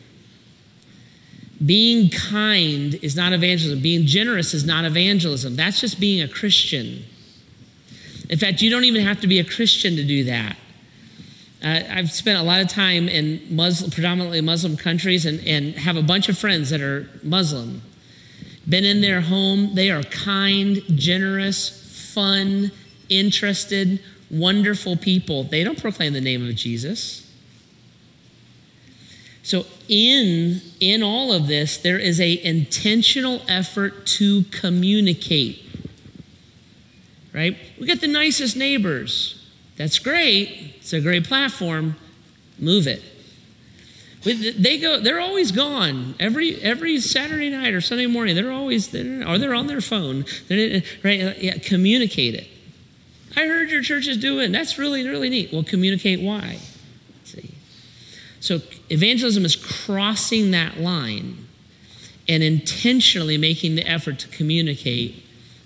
Being 1.66 2.10
kind 2.10 2.94
is 2.96 3.16
not 3.16 3.34
evangelism. 3.34 3.82
Being 3.82 4.06
generous 4.06 4.54
is 4.54 4.66
not 4.66 4.86
evangelism. 4.86 5.56
That's 5.56 5.82
just 5.82 6.00
being 6.00 6.22
a 6.22 6.28
Christian. 6.28 7.04
In 8.30 8.38
fact, 8.38 8.62
you 8.62 8.70
don't 8.70 8.84
even 8.84 9.04
have 9.06 9.22
to 9.22 9.28
be 9.28 9.40
a 9.40 9.44
Christian 9.44 9.96
to 9.96 10.04
do 10.04 10.24
that. 10.26 10.56
Uh, 11.64 11.82
I've 11.90 12.12
spent 12.12 12.40
a 12.40 12.44
lot 12.44 12.62
of 12.62 12.68
time 12.68 13.08
in 13.08 13.42
Muslim, 13.50 13.90
predominantly 13.90 14.42
Muslim 14.42 14.76
countries 14.76 15.26
and, 15.26 15.40
and 15.48 15.76
have 15.76 15.96
a 15.96 16.02
bunch 16.02 16.28
of 16.28 16.38
friends 16.38 16.70
that 16.72 16.82
are 16.82 17.10
Muslim. 17.24 17.82
Been 18.68 18.84
in 18.84 19.02
their 19.02 19.22
home. 19.22 19.74
They 19.76 19.90
are 19.90 20.04
kind, 20.04 20.82
generous, 20.96 22.14
fun, 22.14 22.72
interested, 23.08 24.02
wonderful 24.30 24.98
people. 24.98 25.44
They 25.44 25.64
don't 25.64 25.80
proclaim 25.80 26.14
the 26.14 26.22
name 26.22 26.48
of 26.48 26.56
Jesus. 26.56 27.32
So 29.44 29.66
in 29.90 30.62
in 30.80 31.04
all 31.04 31.34
of 31.34 31.48
this 31.48 31.78
there 31.78 32.00
is 32.00 32.20
a 32.20 32.44
intentional 32.44 33.42
effort 33.48 34.06
to 34.08 34.44
communicate. 34.44 35.62
Right? 37.34 37.58
We 37.80 37.88
got 37.88 38.00
the 38.00 38.08
nicest 38.08 38.56
neighbors. 38.56 39.43
That's 39.78 40.00
great. 40.00 40.76
It's 40.78 40.94
a 40.94 41.02
great 41.02 41.26
platform. 41.26 41.96
Move 42.60 42.88
it. 42.88 43.02
They 44.24 44.78
go. 44.78 45.02
They're 45.02 45.20
always 45.20 45.52
gone. 45.52 46.16
Every 46.18 46.56
every 46.62 47.02
Saturday 47.02 47.50
night 47.50 47.74
or 47.74 47.82
Sunday 47.82 48.06
morning, 48.06 48.36
they're 48.36 48.52
always 48.52 48.90
there, 48.90 49.28
or 49.28 49.38
they're 49.38 49.54
on 49.54 49.68
their 49.68 49.82
phone. 49.82 50.24
They're, 50.48 50.82
right? 51.04 51.22
Uh, 51.22 51.34
yeah, 51.38 51.58
communicate 51.58 52.34
it. 52.34 52.48
I 53.36 53.48
heard 53.48 53.70
your 53.70 53.82
church 53.82 54.08
is 54.08 54.16
doing. 54.18 54.54
That's 54.54 54.78
really 54.78 55.06
really 55.06 55.30
neat. 55.30 55.52
Well, 55.52 55.64
communicate 55.64 56.22
why. 56.22 56.60
See. 57.26 57.54
So 58.40 58.62
evangelism 58.90 59.44
is 59.44 59.58
crossing 59.58 60.52
that 60.52 60.80
line 60.80 61.46
and 62.30 62.42
intentionally 62.42 63.38
making 63.38 63.76
the 63.76 63.86
effort 63.86 64.20
to 64.20 64.30
communicate 64.30 65.22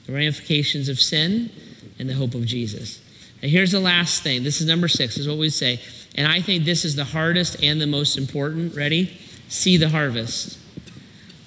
the 0.07 0.13
ramifications 0.13 0.89
of 0.89 0.99
sin 0.99 1.51
and 1.99 2.09
the 2.09 2.15
hope 2.15 2.33
of 2.33 2.45
Jesus. 2.45 3.01
And 3.41 3.51
here's 3.51 3.71
the 3.71 3.79
last 3.79 4.23
thing. 4.23 4.43
This 4.43 4.61
is 4.61 4.67
number 4.67 4.87
six, 4.87 5.17
is 5.17 5.27
what 5.27 5.37
we 5.37 5.49
say. 5.49 5.79
And 6.15 6.27
I 6.27 6.41
think 6.41 6.65
this 6.65 6.83
is 6.83 6.95
the 6.95 7.03
hardest 7.03 7.61
and 7.63 7.79
the 7.79 7.87
most 7.87 8.17
important. 8.17 8.75
Ready? 8.75 9.17
See 9.47 9.77
the 9.77 9.89
harvest. 9.89 10.57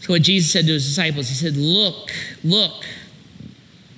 So 0.00 0.14
what 0.14 0.22
Jesus 0.22 0.52
said 0.52 0.66
to 0.66 0.72
his 0.72 0.86
disciples, 0.86 1.28
he 1.28 1.34
said, 1.34 1.56
Look, 1.56 2.12
look, 2.44 2.84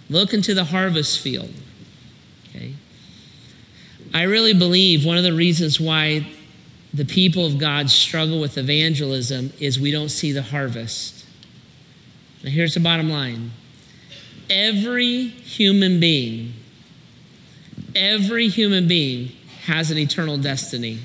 look 0.09 0.33
into 0.33 0.55
the 0.55 0.65
harvest 0.65 1.21
field. 1.21 1.53
Okay. 2.49 2.75
I 4.15 4.23
really 4.23 4.55
believe 4.55 5.05
one 5.05 5.19
of 5.19 5.23
the 5.23 5.33
reasons 5.33 5.79
why 5.79 6.27
the 6.95 7.05
people 7.05 7.47
of 7.47 7.59
God 7.59 7.91
struggle 7.91 8.41
with 8.41 8.59
evangelism 8.59 9.53
is 9.61 9.79
we 9.79 9.91
don't 9.91 10.11
see 10.11 10.33
the 10.33 10.43
harvest. 10.43 11.25
Now, 12.43 12.51
here's 12.51 12.75
the 12.75 12.81
bottom 12.81 13.11
line 13.11 13.53
every 14.51 15.29
human 15.29 16.01
being 16.01 16.55
Every 17.95 18.49
human 18.49 18.89
being 18.89 19.33
has 19.65 19.91
an 19.91 19.99
eternal 19.99 20.39
destiny. 20.39 21.01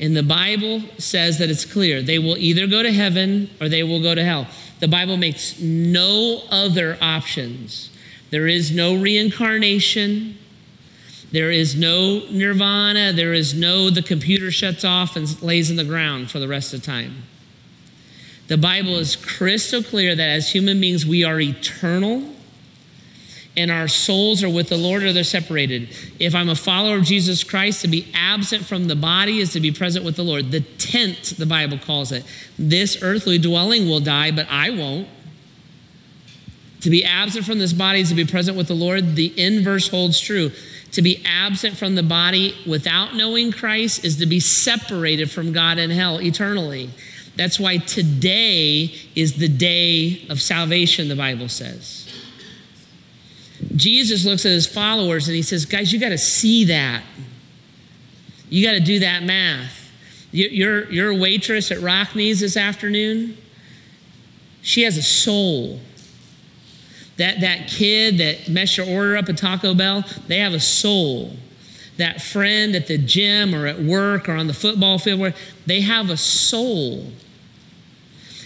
And 0.00 0.16
the 0.16 0.22
Bible 0.22 0.82
says 0.98 1.38
that 1.38 1.50
it's 1.50 1.64
clear 1.64 2.02
they 2.02 2.18
will 2.18 2.36
either 2.36 2.66
go 2.66 2.82
to 2.82 2.92
heaven 2.92 3.50
or 3.60 3.68
they 3.68 3.82
will 3.82 4.00
go 4.00 4.14
to 4.14 4.24
hell. 4.24 4.46
The 4.80 4.88
Bible 4.88 5.16
makes 5.16 5.58
no 5.60 6.42
other 6.50 6.96
options. 7.00 7.90
There 8.30 8.46
is 8.46 8.70
no 8.70 8.94
reincarnation. 8.94 10.38
There 11.32 11.50
is 11.50 11.74
no 11.74 12.22
nirvana. 12.30 13.12
There 13.12 13.34
is 13.34 13.54
no 13.54 13.90
the 13.90 14.02
computer 14.02 14.50
shuts 14.50 14.84
off 14.84 15.16
and 15.16 15.42
lays 15.42 15.70
in 15.70 15.76
the 15.76 15.84
ground 15.84 16.30
for 16.30 16.38
the 16.38 16.48
rest 16.48 16.72
of 16.72 16.80
the 16.80 16.86
time. 16.86 17.24
The 18.46 18.56
Bible 18.56 18.96
is 18.96 19.16
crystal 19.16 19.82
clear 19.82 20.14
that 20.14 20.28
as 20.28 20.52
human 20.52 20.80
beings, 20.80 21.04
we 21.04 21.24
are 21.24 21.40
eternal 21.40 22.34
and 23.58 23.72
our 23.72 23.88
souls 23.88 24.44
are 24.44 24.48
with 24.48 24.68
the 24.68 24.76
Lord 24.76 25.02
or 25.02 25.12
they're 25.12 25.24
separated. 25.24 25.88
If 26.20 26.34
I'm 26.34 26.48
a 26.48 26.54
follower 26.54 26.96
of 26.96 27.04
Jesus 27.04 27.42
Christ, 27.42 27.82
to 27.82 27.88
be 27.88 28.06
absent 28.14 28.64
from 28.64 28.86
the 28.86 28.94
body 28.94 29.40
is 29.40 29.52
to 29.52 29.60
be 29.60 29.72
present 29.72 30.04
with 30.04 30.14
the 30.14 30.22
Lord. 30.22 30.52
The 30.52 30.60
tent, 30.60 31.34
the 31.36 31.44
Bible 31.44 31.76
calls 31.76 32.12
it. 32.12 32.24
This 32.56 33.02
earthly 33.02 33.36
dwelling 33.36 33.88
will 33.88 34.00
die, 34.00 34.30
but 34.30 34.46
I 34.48 34.70
won't. 34.70 35.08
To 36.82 36.90
be 36.90 37.04
absent 37.04 37.44
from 37.44 37.58
this 37.58 37.72
body 37.72 38.00
is 38.00 38.10
to 38.10 38.14
be 38.14 38.24
present 38.24 38.56
with 38.56 38.68
the 38.68 38.74
Lord. 38.74 39.16
The 39.16 39.34
inverse 39.36 39.88
holds 39.88 40.20
true. 40.20 40.52
To 40.92 41.02
be 41.02 41.20
absent 41.26 41.76
from 41.76 41.96
the 41.96 42.04
body 42.04 42.54
without 42.64 43.16
knowing 43.16 43.50
Christ 43.50 44.04
is 44.04 44.16
to 44.18 44.26
be 44.26 44.38
separated 44.38 45.32
from 45.32 45.52
God 45.52 45.78
in 45.78 45.90
hell 45.90 46.20
eternally. 46.20 46.90
That's 47.34 47.58
why 47.58 47.78
today 47.78 48.94
is 49.16 49.34
the 49.34 49.48
day 49.48 50.26
of 50.28 50.40
salvation, 50.40 51.08
the 51.08 51.16
Bible 51.16 51.48
says. 51.48 52.07
Jesus 53.78 54.24
looks 54.24 54.44
at 54.44 54.50
his 54.50 54.66
followers 54.66 55.28
and 55.28 55.36
he 55.36 55.42
says, 55.42 55.64
Guys, 55.64 55.92
you 55.92 56.00
got 56.00 56.08
to 56.08 56.18
see 56.18 56.64
that. 56.64 57.02
You 58.50 58.66
got 58.66 58.72
to 58.72 58.80
do 58.80 58.98
that 59.00 59.22
math. 59.22 59.90
Your, 60.32 60.90
your 60.90 61.14
waitress 61.14 61.70
at 61.70 61.78
Rockne's 61.78 62.40
this 62.40 62.56
afternoon, 62.56 63.36
she 64.62 64.82
has 64.82 64.96
a 64.96 65.02
soul. 65.02 65.80
That, 67.16 67.40
that 67.40 67.68
kid 67.68 68.18
that 68.18 68.48
messed 68.48 68.76
your 68.76 68.86
order 68.86 69.16
up 69.16 69.28
at 69.28 69.38
Taco 69.38 69.74
Bell, 69.74 70.04
they 70.26 70.38
have 70.38 70.52
a 70.52 70.60
soul. 70.60 71.36
That 71.96 72.20
friend 72.20 72.74
at 72.76 72.86
the 72.86 72.98
gym 72.98 73.54
or 73.54 73.66
at 73.66 73.80
work 73.80 74.28
or 74.28 74.32
on 74.32 74.46
the 74.46 74.54
football 74.54 74.98
field, 74.98 75.20
where 75.20 75.34
they 75.66 75.80
have 75.80 76.10
a 76.10 76.16
soul. 76.16 77.12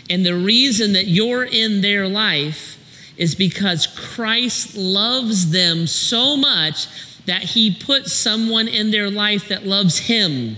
And 0.09 0.25
the 0.25 0.35
reason 0.35 0.93
that 0.93 1.07
you're 1.07 1.45
in 1.45 1.81
their 1.81 2.09
life 2.09 2.79
is 3.17 3.35
because 3.35 3.87
Christ 3.87 4.77
loves 4.77 5.51
them 5.51 5.87
so 5.87 6.37
much 6.37 6.87
that 7.27 7.43
he 7.43 7.75
put 7.75 8.07
someone 8.07 8.69
in 8.69 8.91
their 8.91 9.11
life 9.11 9.49
that 9.49 9.65
loves 9.65 9.99
him 10.01 10.57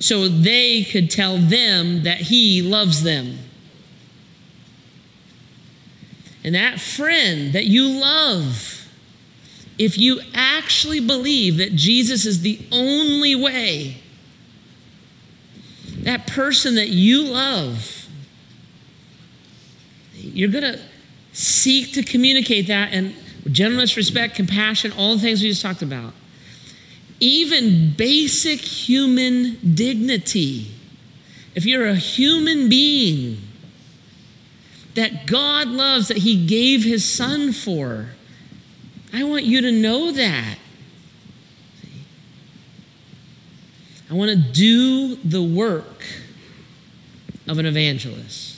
so 0.00 0.28
they 0.28 0.84
could 0.84 1.10
tell 1.10 1.38
them 1.38 2.04
that 2.04 2.18
he 2.18 2.62
loves 2.62 3.02
them. 3.02 3.38
And 6.44 6.54
that 6.54 6.80
friend 6.80 7.52
that 7.52 7.66
you 7.66 7.88
love, 7.88 8.88
if 9.76 9.98
you 9.98 10.20
actually 10.34 11.00
believe 11.00 11.56
that 11.58 11.74
Jesus 11.74 12.24
is 12.24 12.42
the 12.42 12.60
only 12.70 13.34
way, 13.34 14.00
that 16.02 16.26
person 16.26 16.76
that 16.76 16.88
you 16.88 17.24
love, 17.24 18.08
you're 20.14 20.48
going 20.48 20.64
to 20.64 20.80
seek 21.38 21.92
to 21.92 22.02
communicate 22.02 22.66
that 22.66 22.92
and 22.92 23.14
gentleness, 23.52 23.96
respect, 23.96 24.34
compassion, 24.34 24.92
all 24.92 25.14
the 25.14 25.22
things 25.22 25.40
we 25.40 25.48
just 25.48 25.62
talked 25.62 25.82
about. 25.82 26.12
Even 27.20 27.92
basic 27.92 28.60
human 28.60 29.56
dignity. 29.74 30.72
If 31.54 31.64
you're 31.64 31.86
a 31.86 31.94
human 31.94 32.68
being, 32.68 33.38
that 34.94 35.26
God 35.26 35.68
loves, 35.68 36.08
that 36.08 36.18
He 36.18 36.44
gave 36.44 36.82
His 36.82 37.08
Son 37.08 37.52
for. 37.52 38.08
I 39.12 39.22
want 39.22 39.44
you 39.44 39.60
to 39.60 39.70
know 39.70 40.10
that. 40.10 40.58
I 44.10 44.14
want 44.14 44.30
to 44.30 44.36
do 44.36 45.14
the 45.16 45.42
work 45.42 46.04
of 47.46 47.58
an 47.58 47.66
evangelist. 47.66 48.57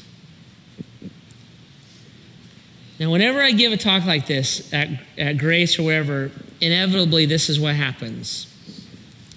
Now, 3.01 3.11
whenever 3.11 3.41
I 3.41 3.53
give 3.53 3.73
a 3.73 3.79
talk 3.79 4.05
like 4.05 4.27
this 4.27 4.73
at, 4.75 4.89
at 5.17 5.39
Grace 5.39 5.79
or 5.79 5.85
wherever, 5.85 6.31
inevitably 6.61 7.25
this 7.25 7.49
is 7.49 7.59
what 7.59 7.75
happens. 7.75 8.47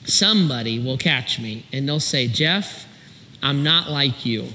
Somebody 0.03 0.79
will 0.79 0.97
catch 0.97 1.39
me 1.39 1.65
and 1.71 1.87
they'll 1.87 2.01
say, 2.01 2.27
Jeff, 2.27 2.85
I'm 3.41 3.63
not 3.63 3.89
like 3.89 4.25
you. 4.25 4.49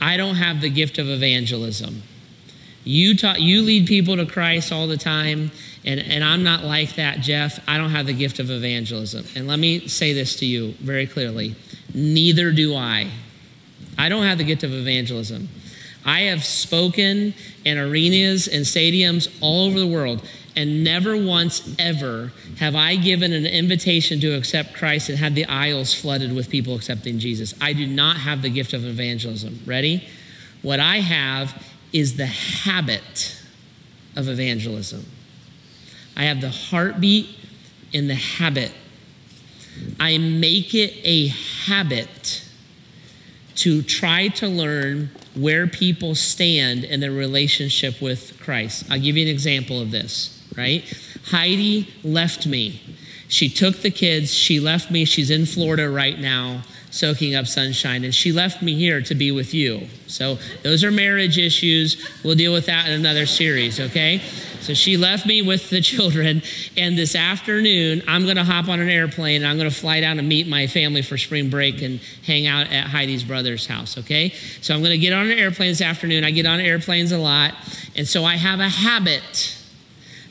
I 0.00 0.16
don't 0.16 0.36
have 0.36 0.60
the 0.60 0.70
gift 0.70 0.98
of 0.98 1.08
evangelism. 1.08 2.04
You, 2.84 3.16
taught, 3.16 3.40
you 3.40 3.62
lead 3.62 3.88
people 3.88 4.16
to 4.16 4.26
Christ 4.26 4.72
all 4.72 4.88
the 4.88 4.96
time, 4.96 5.52
and, 5.84 6.00
and 6.00 6.24
I'm 6.24 6.42
not 6.42 6.64
like 6.64 6.96
that, 6.96 7.20
Jeff. 7.20 7.60
I 7.68 7.78
don't 7.78 7.90
have 7.90 8.06
the 8.06 8.12
gift 8.12 8.40
of 8.40 8.50
evangelism. 8.50 9.24
And 9.36 9.46
let 9.46 9.60
me 9.60 9.86
say 9.86 10.12
this 10.12 10.36
to 10.36 10.46
you 10.46 10.72
very 10.80 11.06
clearly 11.06 11.56
neither 11.94 12.52
do 12.52 12.74
I. 12.74 13.10
I 13.98 14.08
don't 14.08 14.24
have 14.24 14.38
the 14.38 14.44
gift 14.44 14.62
of 14.62 14.72
evangelism. 14.72 15.48
I 16.04 16.22
have 16.22 16.44
spoken 16.44 17.34
in 17.64 17.78
arenas 17.78 18.48
and 18.48 18.64
stadiums 18.64 19.32
all 19.40 19.66
over 19.66 19.78
the 19.78 19.86
world. 19.86 20.22
And 20.54 20.84
never 20.84 21.16
once 21.16 21.74
ever 21.78 22.30
have 22.58 22.74
I 22.74 22.96
given 22.96 23.32
an 23.32 23.46
invitation 23.46 24.20
to 24.20 24.34
accept 24.34 24.74
Christ 24.74 25.08
and 25.08 25.18
had 25.18 25.34
the 25.34 25.46
aisles 25.46 25.94
flooded 25.94 26.34
with 26.34 26.50
people 26.50 26.74
accepting 26.74 27.18
Jesus. 27.18 27.54
I 27.60 27.72
do 27.72 27.86
not 27.86 28.18
have 28.18 28.42
the 28.42 28.50
gift 28.50 28.74
of 28.74 28.84
evangelism. 28.84 29.60
Ready? 29.64 30.06
What 30.60 30.78
I 30.78 30.98
have 30.98 31.66
is 31.92 32.16
the 32.16 32.26
habit 32.26 33.40
of 34.14 34.28
evangelism. 34.28 35.06
I 36.16 36.24
have 36.24 36.42
the 36.42 36.50
heartbeat 36.50 37.30
and 37.94 38.10
the 38.10 38.14
habit. 38.14 38.72
I 39.98 40.18
make 40.18 40.74
it 40.74 40.92
a 41.02 41.28
habit 41.28 42.46
to 43.56 43.82
try 43.82 44.28
to 44.28 44.48
learn 44.48 45.10
where 45.34 45.66
people 45.66 46.14
stand 46.14 46.84
in 46.84 47.00
their 47.00 47.12
relationship 47.12 48.00
with 48.02 48.38
Christ. 48.40 48.84
I'll 48.90 49.00
give 49.00 49.16
you 49.16 49.22
an 49.22 49.28
example 49.28 49.80
of 49.80 49.90
this 49.90 50.42
right? 50.56 50.84
Heidi 51.26 51.88
left 52.02 52.46
me. 52.46 52.80
She 53.28 53.48
took 53.48 53.78
the 53.78 53.90
kids, 53.90 54.34
she 54.34 54.60
left 54.60 54.90
me. 54.90 55.04
She's 55.04 55.30
in 55.30 55.46
Florida 55.46 55.88
right 55.88 56.18
now, 56.18 56.62
soaking 56.90 57.34
up 57.34 57.46
sunshine, 57.46 58.04
and 58.04 58.14
she 58.14 58.30
left 58.30 58.62
me 58.62 58.74
here 58.74 59.00
to 59.02 59.14
be 59.14 59.30
with 59.32 59.54
you. 59.54 59.86
So, 60.06 60.38
those 60.62 60.84
are 60.84 60.90
marriage 60.90 61.38
issues. 61.38 62.06
We'll 62.22 62.34
deal 62.34 62.52
with 62.52 62.66
that 62.66 62.86
in 62.86 62.92
another 62.92 63.24
series, 63.24 63.80
okay? 63.80 64.20
So, 64.62 64.74
she 64.74 64.96
left 64.96 65.26
me 65.26 65.42
with 65.42 65.70
the 65.70 65.80
children, 65.80 66.42
and 66.76 66.96
this 66.96 67.16
afternoon, 67.16 68.02
I'm 68.06 68.26
gonna 68.26 68.44
hop 68.44 68.68
on 68.68 68.78
an 68.78 68.88
airplane 68.88 69.42
and 69.42 69.46
I'm 69.46 69.58
gonna 69.58 69.70
fly 69.70 70.00
down 70.00 70.18
and 70.18 70.28
meet 70.28 70.46
my 70.46 70.68
family 70.68 71.02
for 71.02 71.18
spring 71.18 71.50
break 71.50 71.82
and 71.82 72.00
hang 72.24 72.46
out 72.46 72.68
at 72.68 72.86
Heidi's 72.86 73.24
brother's 73.24 73.66
house, 73.66 73.98
okay? 73.98 74.32
So, 74.60 74.74
I'm 74.74 74.82
gonna 74.82 74.98
get 74.98 75.12
on 75.12 75.30
an 75.30 75.36
airplane 75.38 75.70
this 75.70 75.80
afternoon. 75.80 76.22
I 76.22 76.30
get 76.30 76.46
on 76.46 76.60
airplanes 76.60 77.10
a 77.10 77.18
lot, 77.18 77.54
and 77.96 78.06
so 78.06 78.24
I 78.24 78.36
have 78.36 78.60
a 78.60 78.68
habit 78.68 79.58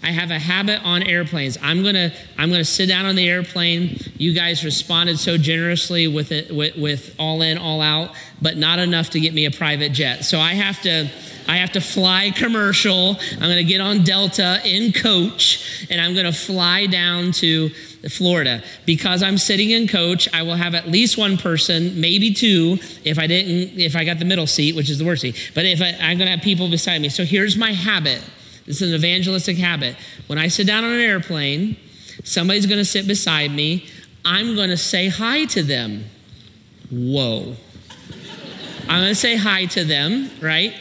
I 0.03 0.09
have 0.09 0.31
a 0.31 0.39
habit 0.39 0.83
on 0.83 1.03
airplanes. 1.03 1.57
I'm 1.61 1.83
gonna 1.83 2.11
I'm 2.37 2.49
gonna 2.49 2.65
sit 2.65 2.87
down 2.87 3.05
on 3.05 3.15
the 3.15 3.29
airplane. 3.29 3.99
You 4.17 4.33
guys 4.33 4.63
responded 4.63 5.19
so 5.19 5.37
generously 5.37 6.07
with 6.07 6.31
it 6.31 6.53
with, 6.53 6.75
with 6.75 7.15
all 7.19 7.41
in, 7.43 7.57
all 7.57 7.81
out, 7.81 8.15
but 8.41 8.57
not 8.57 8.79
enough 8.79 9.11
to 9.11 9.19
get 9.19 9.33
me 9.33 9.45
a 9.45 9.51
private 9.51 9.91
jet. 9.91 10.25
So 10.25 10.39
I 10.39 10.53
have 10.53 10.81
to 10.81 11.07
I 11.47 11.57
have 11.57 11.71
to 11.73 11.81
fly 11.81 12.31
commercial. 12.31 13.17
I'm 13.33 13.39
gonna 13.39 13.63
get 13.63 13.81
on 13.81 14.03
Delta 14.03 14.61
in 14.63 14.93
coach, 14.93 15.87
and 15.89 15.99
I'm 15.99 16.15
gonna 16.15 16.33
fly 16.33 16.85
down 16.85 17.31
to 17.33 17.69
Florida. 18.09 18.63
Because 18.85 19.21
I'm 19.21 19.37
sitting 19.37 19.71
in 19.71 19.87
coach, 19.87 20.27
I 20.33 20.43
will 20.43 20.55
have 20.55 20.75
at 20.75 20.87
least 20.87 21.17
one 21.17 21.37
person, 21.37 21.99
maybe 21.99 22.33
two, 22.33 22.79
if 23.03 23.19
I 23.19 23.27
didn't, 23.27 23.79
if 23.79 23.95
I 23.95 24.03
got 24.03 24.19
the 24.19 24.25
middle 24.25 24.47
seat, 24.47 24.75
which 24.75 24.89
is 24.89 24.97
the 24.97 25.05
worst 25.05 25.21
seat. 25.21 25.51
But 25.53 25.65
if 25.65 25.81
I, 25.81 25.97
I'm 25.99 26.17
gonna 26.17 26.31
have 26.31 26.41
people 26.41 26.69
beside 26.69 27.01
me. 27.01 27.09
So 27.09 27.23
here's 27.23 27.57
my 27.57 27.73
habit. 27.73 28.23
This 28.65 28.81
is 28.81 28.89
an 28.89 28.95
evangelistic 28.95 29.57
habit. 29.57 29.95
When 30.27 30.37
I 30.37 30.47
sit 30.47 30.67
down 30.67 30.83
on 30.83 30.91
an 30.91 31.01
airplane, 31.01 31.77
somebody's 32.23 32.65
going 32.65 32.79
to 32.79 32.85
sit 32.85 33.07
beside 33.07 33.51
me. 33.51 33.87
I'm 34.23 34.55
going 34.55 34.69
to 34.69 34.77
say 34.77 35.09
hi 35.09 35.45
to 35.45 35.63
them. 35.63 36.05
Whoa. 36.91 37.55
I'm 38.87 39.01
going 39.01 39.09
to 39.09 39.15
say 39.15 39.35
hi 39.35 39.65
to 39.65 39.83
them, 39.83 40.29
right? 40.41 40.73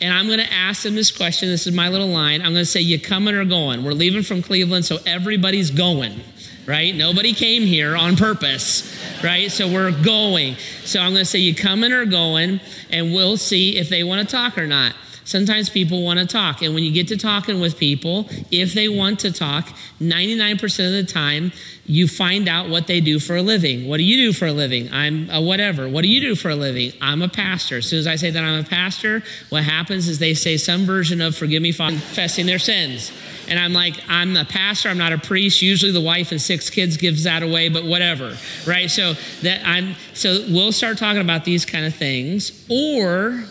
And 0.00 0.12
I'm 0.12 0.26
going 0.26 0.38
to 0.38 0.52
ask 0.52 0.82
them 0.82 0.94
this 0.94 1.10
question. 1.10 1.48
This 1.48 1.66
is 1.66 1.74
my 1.74 1.88
little 1.88 2.08
line. 2.08 2.40
I'm 2.40 2.52
going 2.52 2.64
to 2.64 2.70
say, 2.70 2.80
You 2.80 3.00
coming 3.00 3.34
or 3.34 3.44
going? 3.44 3.84
We're 3.84 3.92
leaving 3.92 4.22
from 4.22 4.42
Cleveland, 4.42 4.84
so 4.84 4.98
everybody's 5.06 5.70
going, 5.70 6.20
right? 6.66 6.94
Nobody 6.94 7.32
came 7.32 7.62
here 7.62 7.96
on 7.96 8.16
purpose, 8.16 8.96
right? 9.24 9.50
So 9.50 9.66
we're 9.66 9.90
going. 9.90 10.56
So 10.84 11.00
I'm 11.00 11.10
going 11.12 11.22
to 11.22 11.30
say, 11.30 11.40
You 11.40 11.54
coming 11.54 11.92
or 11.92 12.04
going? 12.04 12.60
And 12.90 13.12
we'll 13.12 13.36
see 13.36 13.76
if 13.76 13.88
they 13.88 14.04
want 14.04 14.28
to 14.28 14.32
talk 14.36 14.56
or 14.56 14.66
not. 14.66 14.94
Sometimes 15.28 15.68
people 15.68 16.02
want 16.02 16.18
to 16.18 16.26
talk. 16.26 16.62
And 16.62 16.72
when 16.72 16.82
you 16.84 16.90
get 16.90 17.08
to 17.08 17.16
talking 17.18 17.60
with 17.60 17.76
people, 17.76 18.30
if 18.50 18.72
they 18.72 18.88
want 18.88 19.20
to 19.20 19.30
talk, 19.30 19.68
99% 20.00 20.62
of 20.86 21.06
the 21.06 21.12
time, 21.12 21.52
you 21.84 22.08
find 22.08 22.48
out 22.48 22.70
what 22.70 22.86
they 22.86 23.02
do 23.02 23.18
for 23.18 23.36
a 23.36 23.42
living. 23.42 23.86
What 23.86 23.98
do 23.98 24.04
you 24.04 24.16
do 24.16 24.32
for 24.32 24.46
a 24.46 24.52
living? 24.52 24.90
I'm 24.90 25.28
a 25.28 25.38
whatever. 25.38 25.86
What 25.86 26.00
do 26.00 26.08
you 26.08 26.22
do 26.22 26.34
for 26.34 26.48
a 26.48 26.56
living? 26.56 26.92
I'm 27.02 27.20
a 27.20 27.28
pastor. 27.28 27.76
As 27.76 27.86
soon 27.86 27.98
as 27.98 28.06
I 28.06 28.16
say 28.16 28.30
that 28.30 28.42
I'm 28.42 28.64
a 28.64 28.66
pastor, 28.66 29.22
what 29.50 29.64
happens 29.64 30.08
is 30.08 30.18
they 30.18 30.32
say 30.32 30.56
some 30.56 30.86
version 30.86 31.20
of 31.20 31.36
forgive 31.36 31.60
me 31.60 31.72
for 31.72 31.88
confessing 31.88 32.46
their 32.46 32.58
sins. 32.58 33.12
And 33.50 33.58
I'm 33.58 33.74
like, 33.74 33.96
I'm 34.08 34.34
a 34.34 34.46
pastor, 34.46 34.88
I'm 34.88 34.96
not 34.96 35.12
a 35.12 35.18
priest. 35.18 35.60
Usually 35.60 35.92
the 35.92 36.00
wife 36.00 36.32
and 36.32 36.40
six 36.40 36.70
kids 36.70 36.96
gives 36.96 37.24
that 37.24 37.42
away, 37.42 37.68
but 37.68 37.84
whatever. 37.84 38.34
Right? 38.66 38.90
So 38.90 39.12
that 39.42 39.60
I'm 39.62 39.94
so 40.14 40.46
we'll 40.48 40.72
start 40.72 40.96
talking 40.96 41.20
about 41.20 41.44
these 41.44 41.66
kind 41.66 41.84
of 41.84 41.94
things, 41.94 42.66
or 42.70 43.44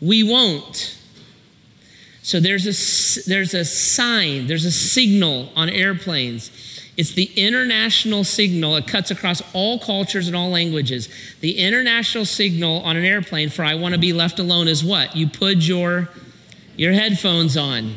we 0.00 0.22
won't. 0.22 0.98
So 2.30 2.38
there's 2.38 2.64
a, 2.64 3.28
there's 3.28 3.54
a 3.54 3.64
sign, 3.64 4.46
there's 4.46 4.64
a 4.64 4.70
signal 4.70 5.48
on 5.56 5.68
airplanes. 5.68 6.52
It's 6.96 7.10
the 7.10 7.24
international 7.24 8.22
signal. 8.22 8.76
It 8.76 8.86
cuts 8.86 9.10
across 9.10 9.42
all 9.52 9.80
cultures 9.80 10.28
and 10.28 10.36
all 10.36 10.48
languages. 10.48 11.08
The 11.40 11.58
international 11.58 12.24
signal 12.24 12.82
on 12.82 12.96
an 12.96 13.04
airplane 13.04 13.48
for 13.48 13.64
I 13.64 13.74
want 13.74 13.94
to 13.94 14.00
be 14.00 14.12
left 14.12 14.38
alone 14.38 14.68
is 14.68 14.84
what? 14.84 15.16
You 15.16 15.28
put 15.28 15.56
your, 15.56 16.08
your 16.76 16.92
headphones 16.92 17.56
on. 17.56 17.96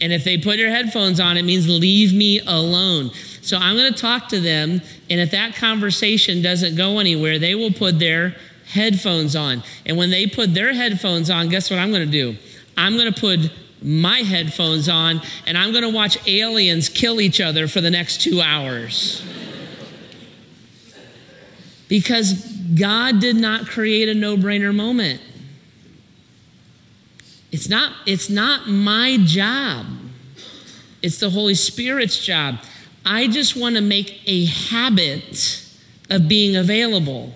And 0.00 0.12
if 0.12 0.24
they 0.24 0.38
put 0.38 0.56
your 0.56 0.70
headphones 0.70 1.20
on, 1.20 1.36
it 1.36 1.44
means 1.44 1.68
leave 1.68 2.12
me 2.12 2.40
alone. 2.40 3.12
So 3.42 3.58
I'm 3.58 3.76
going 3.76 3.92
to 3.92 4.00
talk 4.00 4.26
to 4.30 4.40
them. 4.40 4.82
And 5.08 5.20
if 5.20 5.30
that 5.30 5.54
conversation 5.54 6.42
doesn't 6.42 6.74
go 6.74 6.98
anywhere, 6.98 7.38
they 7.38 7.54
will 7.54 7.72
put 7.72 8.00
their 8.00 8.34
headphones 8.66 9.36
on. 9.36 9.62
And 9.84 9.96
when 9.96 10.10
they 10.10 10.26
put 10.26 10.52
their 10.52 10.72
headphones 10.72 11.30
on, 11.30 11.48
guess 11.48 11.70
what 11.70 11.78
I'm 11.78 11.92
going 11.92 12.10
to 12.10 12.10
do? 12.10 12.36
I'm 12.76 12.96
going 12.96 13.12
to 13.12 13.20
put 13.20 13.50
my 13.82 14.18
headphones 14.20 14.88
on 14.88 15.20
and 15.46 15.56
I'm 15.56 15.70
going 15.72 15.84
to 15.84 15.90
watch 15.90 16.18
aliens 16.26 16.88
kill 16.88 17.20
each 17.20 17.40
other 17.40 17.68
for 17.68 17.80
the 17.80 17.90
next 17.90 18.20
two 18.20 18.40
hours. 18.40 19.24
because 21.88 22.34
God 22.78 23.20
did 23.20 23.36
not 23.36 23.66
create 23.66 24.08
a 24.08 24.14
no 24.14 24.36
brainer 24.36 24.74
moment. 24.74 25.20
It's 27.52 27.68
not, 27.68 27.92
it's 28.06 28.28
not 28.28 28.68
my 28.68 29.18
job, 29.22 29.86
it's 31.00 31.18
the 31.18 31.30
Holy 31.30 31.54
Spirit's 31.54 32.22
job. 32.24 32.56
I 33.04 33.28
just 33.28 33.54
want 33.54 33.76
to 33.76 33.80
make 33.80 34.20
a 34.26 34.46
habit 34.46 35.64
of 36.10 36.26
being 36.26 36.56
available. 36.56 37.32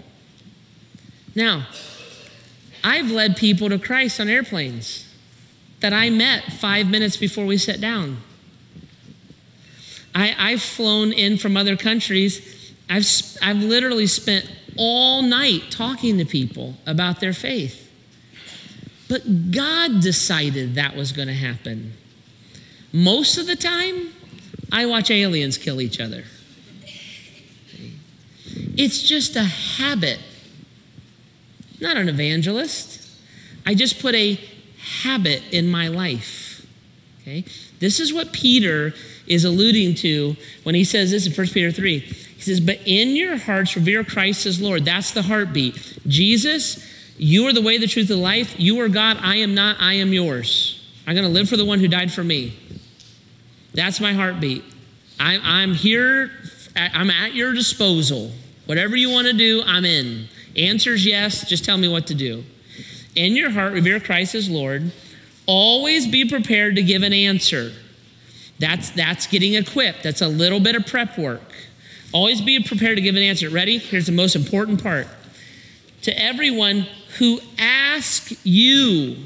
Now, 1.36 1.68
I've 2.82 3.10
led 3.10 3.36
people 3.36 3.68
to 3.68 3.78
Christ 3.78 4.18
on 4.18 4.28
airplanes 4.28 5.09
that 5.80 5.92
I 5.92 6.10
met 6.10 6.44
five 6.52 6.88
minutes 6.88 7.16
before 7.16 7.46
we 7.46 7.58
sat 7.58 7.80
down. 7.80 8.18
I, 10.14 10.34
I've 10.38 10.62
flown 10.62 11.12
in 11.12 11.38
from 11.38 11.56
other 11.56 11.76
countries. 11.76 12.72
I've, 12.88 13.06
I've 13.42 13.62
literally 13.62 14.06
spent 14.06 14.50
all 14.76 15.22
night 15.22 15.70
talking 15.70 16.18
to 16.18 16.24
people 16.24 16.74
about 16.86 17.20
their 17.20 17.32
faith. 17.32 17.88
But 19.08 19.50
God 19.50 20.00
decided 20.00 20.74
that 20.76 20.94
was 20.94 21.12
going 21.12 21.28
to 21.28 21.34
happen. 21.34 21.94
Most 22.92 23.38
of 23.38 23.46
the 23.46 23.56
time, 23.56 24.10
I 24.72 24.86
watch 24.86 25.10
aliens 25.10 25.58
kill 25.58 25.80
each 25.80 26.00
other. 26.00 26.24
It's 28.76 29.02
just 29.02 29.36
a 29.36 29.44
habit, 29.44 30.18
not 31.80 31.96
an 31.96 32.08
evangelist. 32.08 33.08
I 33.66 33.74
just 33.74 34.00
put 34.00 34.14
a 34.14 34.38
habit 35.02 35.42
in 35.52 35.68
my 35.68 35.88
life. 35.88 36.66
Okay? 37.22 37.44
This 37.78 38.00
is 38.00 38.12
what 38.12 38.32
Peter 38.32 38.92
is 39.26 39.44
alluding 39.44 39.94
to 39.96 40.36
when 40.64 40.74
he 40.74 40.84
says 40.84 41.10
this 41.10 41.26
in 41.26 41.32
1 41.32 41.46
Peter 41.48 41.70
3. 41.70 41.98
He 41.98 42.40
says, 42.40 42.60
But 42.60 42.80
in 42.86 43.16
your 43.16 43.36
hearts 43.36 43.76
revere 43.76 44.02
Christ 44.02 44.46
as 44.46 44.60
Lord. 44.60 44.84
That's 44.84 45.12
the 45.12 45.22
heartbeat. 45.22 45.98
Jesus, 46.06 46.84
you 47.18 47.46
are 47.46 47.52
the 47.52 47.62
way, 47.62 47.78
the 47.78 47.86
truth, 47.86 48.08
the 48.08 48.16
life. 48.16 48.58
You 48.58 48.80
are 48.80 48.88
God. 48.88 49.18
I 49.20 49.36
am 49.36 49.54
not. 49.54 49.76
I 49.78 49.94
am 49.94 50.12
yours. 50.12 50.76
I'm 51.06 51.14
going 51.14 51.26
to 51.26 51.32
live 51.32 51.48
for 51.48 51.56
the 51.56 51.64
one 51.64 51.80
who 51.80 51.88
died 51.88 52.12
for 52.12 52.24
me. 52.24 52.56
That's 53.74 54.00
my 54.00 54.12
heartbeat. 54.12 54.64
I, 55.18 55.38
I'm 55.42 55.74
here. 55.74 56.30
I'm 56.74 57.10
at 57.10 57.34
your 57.34 57.52
disposal. 57.52 58.30
Whatever 58.66 58.96
you 58.96 59.10
want 59.10 59.26
to 59.26 59.32
do, 59.32 59.62
I'm 59.66 59.84
in. 59.84 60.26
Answers 60.56 61.04
yes. 61.04 61.48
Just 61.48 61.64
tell 61.64 61.76
me 61.76 61.88
what 61.88 62.06
to 62.08 62.14
do. 62.14 62.44
In 63.14 63.34
your 63.34 63.50
heart, 63.50 63.72
revere 63.72 64.00
Christ 64.00 64.34
as 64.34 64.48
Lord. 64.48 64.92
Always 65.46 66.06
be 66.06 66.24
prepared 66.28 66.76
to 66.76 66.82
give 66.82 67.02
an 67.02 67.12
answer. 67.12 67.72
That's, 68.58 68.90
that's 68.90 69.26
getting 69.26 69.54
equipped. 69.54 70.02
That's 70.02 70.20
a 70.20 70.28
little 70.28 70.60
bit 70.60 70.76
of 70.76 70.86
prep 70.86 71.18
work. 71.18 71.54
Always 72.12 72.40
be 72.40 72.62
prepared 72.62 72.96
to 72.96 73.02
give 73.02 73.16
an 73.16 73.22
answer. 73.22 73.48
Ready? 73.48 73.78
Here's 73.78 74.06
the 74.06 74.12
most 74.12 74.36
important 74.36 74.82
part. 74.82 75.06
To 76.02 76.22
everyone 76.22 76.86
who 77.18 77.40
asks 77.58 78.34
you, 78.44 79.16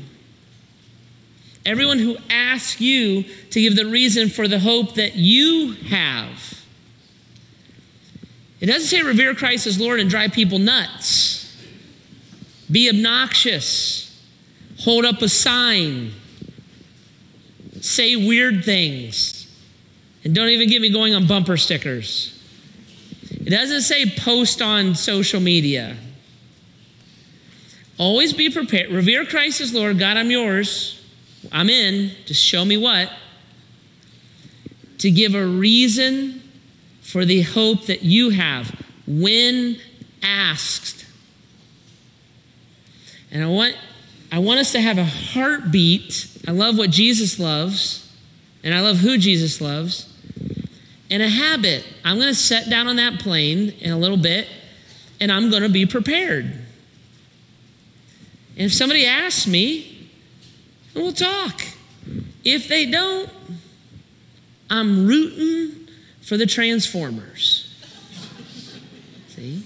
everyone 1.67 1.99
who 1.99 2.17
asks 2.31 2.81
you 2.81 3.25
to 3.51 3.61
give 3.61 3.77
the 3.77 3.87
reason 3.87 4.29
for 4.29 4.49
the 4.49 4.59
hope 4.59 4.95
that 4.95 5.15
you 5.17 5.73
have. 5.89 6.63
It 8.61 8.67
doesn't 8.67 8.89
say 8.89 9.03
revere 9.03 9.35
Christ 9.35 9.67
as 9.67 9.79
Lord 9.79 10.01
and 10.01 10.09
drive 10.09 10.33
people 10.33 10.59
nuts 10.59 11.44
be 12.71 12.89
obnoxious, 12.89 14.23
hold 14.81 15.05
up 15.05 15.23
a 15.23 15.29
sign, 15.29 16.13
say 17.81 18.17
weird 18.17 18.65
things, 18.65 19.51
and 20.25 20.35
don't 20.35 20.49
even 20.49 20.69
get 20.69 20.81
me 20.81 20.91
going 20.91 21.15
on 21.15 21.27
bumper 21.27 21.57
stickers. 21.57 22.31
It 23.31 23.51
doesn't 23.51 23.83
say 23.83 24.07
post 24.07 24.63
on 24.63 24.95
social 24.95 25.41
media. 25.41 25.97
Always 27.99 28.33
be 28.33 28.51
prepared. 28.51 28.91
Revere 28.91 29.25
Christ 29.27 29.61
as 29.61 29.73
Lord. 29.73 29.99
God, 29.99 30.17
I'm 30.17 30.31
yours. 30.31 31.01
I'm 31.53 31.69
in. 31.69 32.11
Just 32.25 32.43
show 32.43 32.65
me 32.65 32.77
what. 32.77 33.13
To 34.99 35.11
give 35.11 35.35
a 35.35 35.47
reason 35.47 36.43
for 37.03 37.25
the 37.25 37.43
hope 37.43 37.87
that 37.87 38.03
you 38.03 38.31
have 38.31 38.75
when 39.07 39.79
asked. 40.23 41.04
And 43.35 43.43
I 43.43 43.49
want, 43.49 43.77
I 44.31 44.39
want 44.39 44.61
us 44.61 44.73
to 44.73 44.81
have 44.81 44.97
a 44.97 45.05
heartbeat. 45.05 46.29
I 46.47 46.53
love 46.53 46.79
what 46.79 46.91
Jesus 46.91 47.41
loves, 47.41 48.09
and 48.63 48.73
I 48.73 48.81
love 48.81 48.99
who 48.99 49.19
Jesus 49.19 49.61
loves, 49.61 50.09
and 51.11 51.23
a 51.23 51.29
habit. 51.29 51.85
I'm 52.05 52.17
going 52.17 52.29
to 52.29 52.35
set 52.35 52.71
down 52.71 52.87
on 52.87 52.97
that 52.97 53.19
plane 53.19 53.71
in 53.81 53.91
a 53.91 53.99
little 53.99 54.17
bit, 54.17 54.47
and 55.21 55.33
I'm 55.33 55.51
going 55.51 55.65
to 55.65 55.69
be 55.69 55.85
prepared. 55.85 56.45
And 56.45 58.67
if 58.67 58.73
somebody 58.73 59.05
asks 59.05 59.49
me, 59.49 60.09
we'll 60.95 61.13
talk. 61.13 61.63
If 62.45 62.69
they 62.69 62.89
don't, 62.89 63.29
I'm 64.71 65.07
rooting 65.07 65.89
for 66.21 66.37
the 66.37 66.47
Transformers. 66.47 67.75
See? 69.29 69.65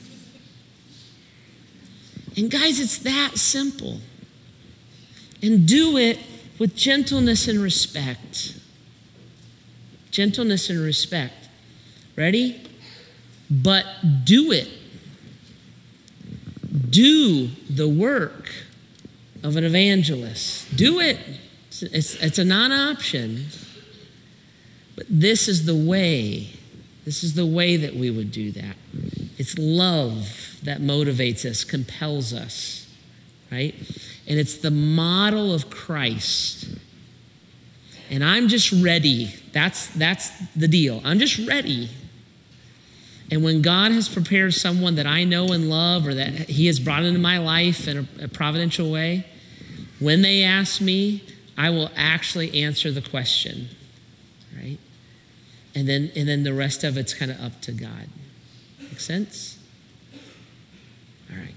And 2.39 2.53
guys, 2.53 2.79
it's 2.79 2.99
that 2.99 3.33
simple. 3.37 3.99
And 5.43 5.67
do 5.67 5.97
it 5.97 6.21
with 6.61 6.77
gentleness 6.77 7.49
and 7.49 7.59
respect. 7.59 8.57
Gentleness 10.13 10.71
and 10.71 10.79
respect. 10.79 11.49
Ready? 12.15 12.63
But 13.51 13.87
do 14.25 14.53
it. 14.53 14.69
Do 16.89 17.49
the 17.69 17.89
work 17.89 18.51
of 19.43 19.57
an 19.57 19.65
evangelist. 19.65 20.77
Do 20.77 21.01
it. 21.01 21.19
It's, 21.71 22.15
it's 22.15 22.39
a 22.39 22.45
non 22.45 22.71
option. 22.71 23.47
But 24.95 25.07
this 25.11 25.49
is 25.49 25.67
the 25.67 25.75
way. 25.75 26.51
This 27.05 27.25
is 27.25 27.35
the 27.35 27.47
way 27.47 27.77
that 27.77 27.97
we 27.97 28.11
would 28.11 28.31
do 28.31 28.53
that. 28.53 28.77
It's 29.39 29.57
love 29.57 30.59
that 30.65 30.81
motivates 30.81 31.49
us, 31.49 31.65
compels 31.65 32.35
us, 32.35 32.93
right? 33.51 33.75
And 34.27 34.39
it's 34.39 34.59
the 34.59 34.71
model 34.71 35.55
of 35.55 35.71
Christ. 35.71 36.67
And 38.11 38.25
I'm 38.25 38.49
just 38.49 38.73
ready. 38.73 39.35
That's, 39.53 39.87
that's 39.89 40.31
the 40.57 40.67
deal. 40.69 41.01
I'm 41.05 41.21
just 41.21 41.47
ready. 41.47 41.89
And 43.31 43.45
when 43.45 43.63
God 43.63 43.93
has 43.93 44.09
prepared 44.09 44.55
someone 44.55 44.97
that 44.97 45.07
I 45.07 45.25
know 45.25 45.53
and 45.53 45.71
love 45.71 46.07
or 46.07 46.15
that 46.15 46.49
He 46.49 46.67
has 46.67 46.81
brought 46.81 47.05
into 47.05 47.21
my 47.21 47.39
life 47.39 47.87
in 47.87 47.99
a, 47.99 48.25
a 48.25 48.29
providential 48.29 48.91
way, 48.91 49.25
when 50.01 50.23
they 50.23 50.43
ask 50.43 50.81
me, 50.81 51.23
I 51.57 51.71
will 51.71 51.91
actually 51.97 52.63
answer 52.63 52.91
the 52.91 53.03
question, 53.03 53.69
right? 54.57 54.79
And 55.75 55.89
then, 55.89 56.11
and 56.17 56.29
then 56.29 56.43
the 56.43 56.55
rest 56.55 56.85
of 56.85 56.97
it's 56.97 57.15
kind 57.15 57.31
of 57.31 57.41
up 57.41 57.61
to 57.63 57.73
God. 57.73 58.09
Make 58.99 59.05
sense? 59.05 59.57
All 61.31 61.37
right. 61.37 61.55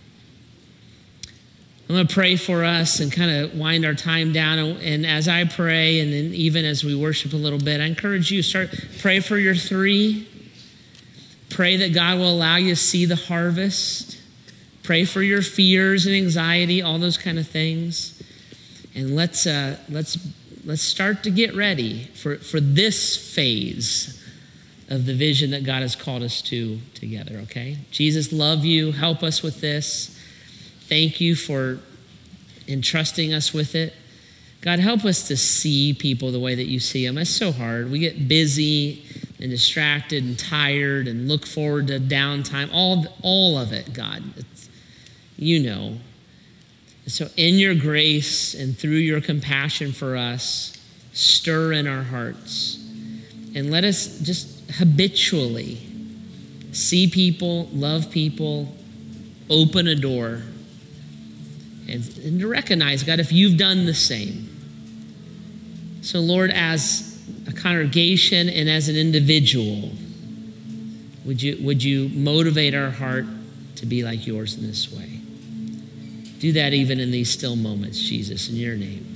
I'm 1.90 1.96
going 1.96 2.06
to 2.06 2.14
pray 2.14 2.36
for 2.36 2.64
us 2.64 3.00
and 3.00 3.12
kind 3.12 3.32
of 3.32 3.58
wind 3.58 3.84
our 3.84 3.96
time 3.96 4.32
down. 4.32 4.60
And 4.60 5.08
as 5.08 5.28
I 5.28 5.46
pray, 5.46 6.02
and 6.02 6.14
then 6.14 6.36
even 6.36 6.66
as 6.66 6.84
we 6.84 6.96
worship 6.96 7.34
a 7.34 7.38
little 7.38 7.58
bit, 7.58 7.82
I 7.82 7.86
encourage 7.86 8.30
you 8.30 8.44
start 8.44 8.70
pray 9.00 9.22
for 9.22 9.40
your 9.40 9.56
three. 9.56 10.28
Pray 11.50 11.78
that 11.78 11.96
God 11.96 12.20
will 12.20 12.30
allow 12.30 12.58
you 12.58 12.70
to 12.70 12.76
see 12.76 13.06
the 13.06 13.16
harvest. 13.16 14.20
Pray 14.84 15.04
for 15.04 15.24
your 15.24 15.42
fears 15.42 16.06
and 16.06 16.16
anxiety, 16.16 16.80
all 16.84 17.00
those 17.00 17.18
kind 17.18 17.40
of 17.40 17.48
things. 17.48 18.22
And 18.94 19.16
let's 19.16 19.48
uh, 19.48 19.80
let's 19.90 20.16
let's 20.64 20.84
start 20.84 21.24
to 21.24 21.32
get 21.32 21.56
ready 21.56 22.04
for, 22.14 22.36
for 22.36 22.60
this 22.60 23.18
phase 23.18 24.21
of 24.92 25.06
the 25.06 25.14
vision 25.14 25.52
that 25.52 25.64
God 25.64 25.82
has 25.84 25.96
called 25.96 26.22
us 26.22 26.42
to 26.44 26.78
together, 26.94 27.38
okay? 27.44 27.78
Jesus, 27.92 28.34
love 28.34 28.66
you. 28.66 28.92
Help 28.92 29.24
us 29.24 29.42
with 29.42 29.62
this. 29.62 30.20
Thank 30.82 31.22
you 31.22 31.34
for 31.34 31.80
entrusting 32.68 33.34
us 33.34 33.54
with 33.54 33.74
it. 33.74 33.94
God, 34.60 34.80
help 34.80 35.06
us 35.06 35.30
to 35.30 35.38
see 35.38 35.94
people 35.94 36.32
the 36.32 36.42
way 36.42 36.56
that 36.56 36.66
you 36.66 36.82
see 36.82 37.08
them. 37.08 37.18
It's 37.18 37.30
so 37.30 37.54
hard. 37.54 37.90
We 37.90 38.00
get 38.00 38.28
busy 38.28 39.06
and 39.40 39.50
distracted 39.50 40.26
and 40.26 40.38
tired 40.38 41.08
and 41.08 41.30
look 41.30 41.48
forward 41.48 41.88
to 41.88 41.98
downtime, 41.98 42.70
all, 42.74 43.06
all 43.24 43.58
of 43.58 43.72
it, 43.72 43.94
God. 43.94 44.22
You 45.38 45.64
know. 45.64 45.98
So, 47.08 47.30
in 47.38 47.56
your 47.56 47.76
grace 47.76 48.54
and 48.54 48.78
through 48.78 48.92
your 48.92 49.22
compassion 49.22 49.94
for 49.94 50.18
us, 50.18 50.78
stir 51.14 51.72
in 51.72 51.88
our 51.88 52.04
hearts 52.04 52.78
and 53.56 53.72
let 53.72 53.84
us 53.84 54.20
just 54.20 54.61
habitually 54.78 55.80
see 56.72 57.08
people, 57.08 57.68
love 57.74 58.10
people, 58.12 58.74
open 59.50 59.88
a 59.88 59.96
door, 59.96 60.42
and, 61.90 62.18
and 62.20 62.40
to 62.40 62.48
recognize, 62.48 63.04
God, 63.04 63.20
if 63.20 63.32
you've 63.32 63.58
done 63.58 63.86
the 63.86 63.94
same. 63.94 64.48
So, 66.02 66.20
Lord, 66.20 66.52
as 66.52 67.22
a 67.48 67.54
congregation 67.54 68.50
and 68.50 68.70
as 68.70 68.88
an 68.88 68.96
individual, 68.96 69.92
would 71.26 71.42
you, 71.42 71.58
would 71.62 71.84
you 71.84 72.10
motivate 72.10 72.74
our 72.74 72.90
heart 72.90 73.26
to 73.76 73.86
be 73.86 74.04
like 74.04 74.26
yours 74.26 74.58
in 74.58 74.66
this 74.66 74.92
way? 74.92 75.20
Do 76.40 76.54
that 76.54 76.74
even 76.74 77.00
in 77.00 77.12
these 77.12 77.30
still 77.30 77.56
moments, 77.56 78.00
Jesus, 78.00 78.50
in 78.50 78.56
your 78.56 78.76
name. 78.76 79.11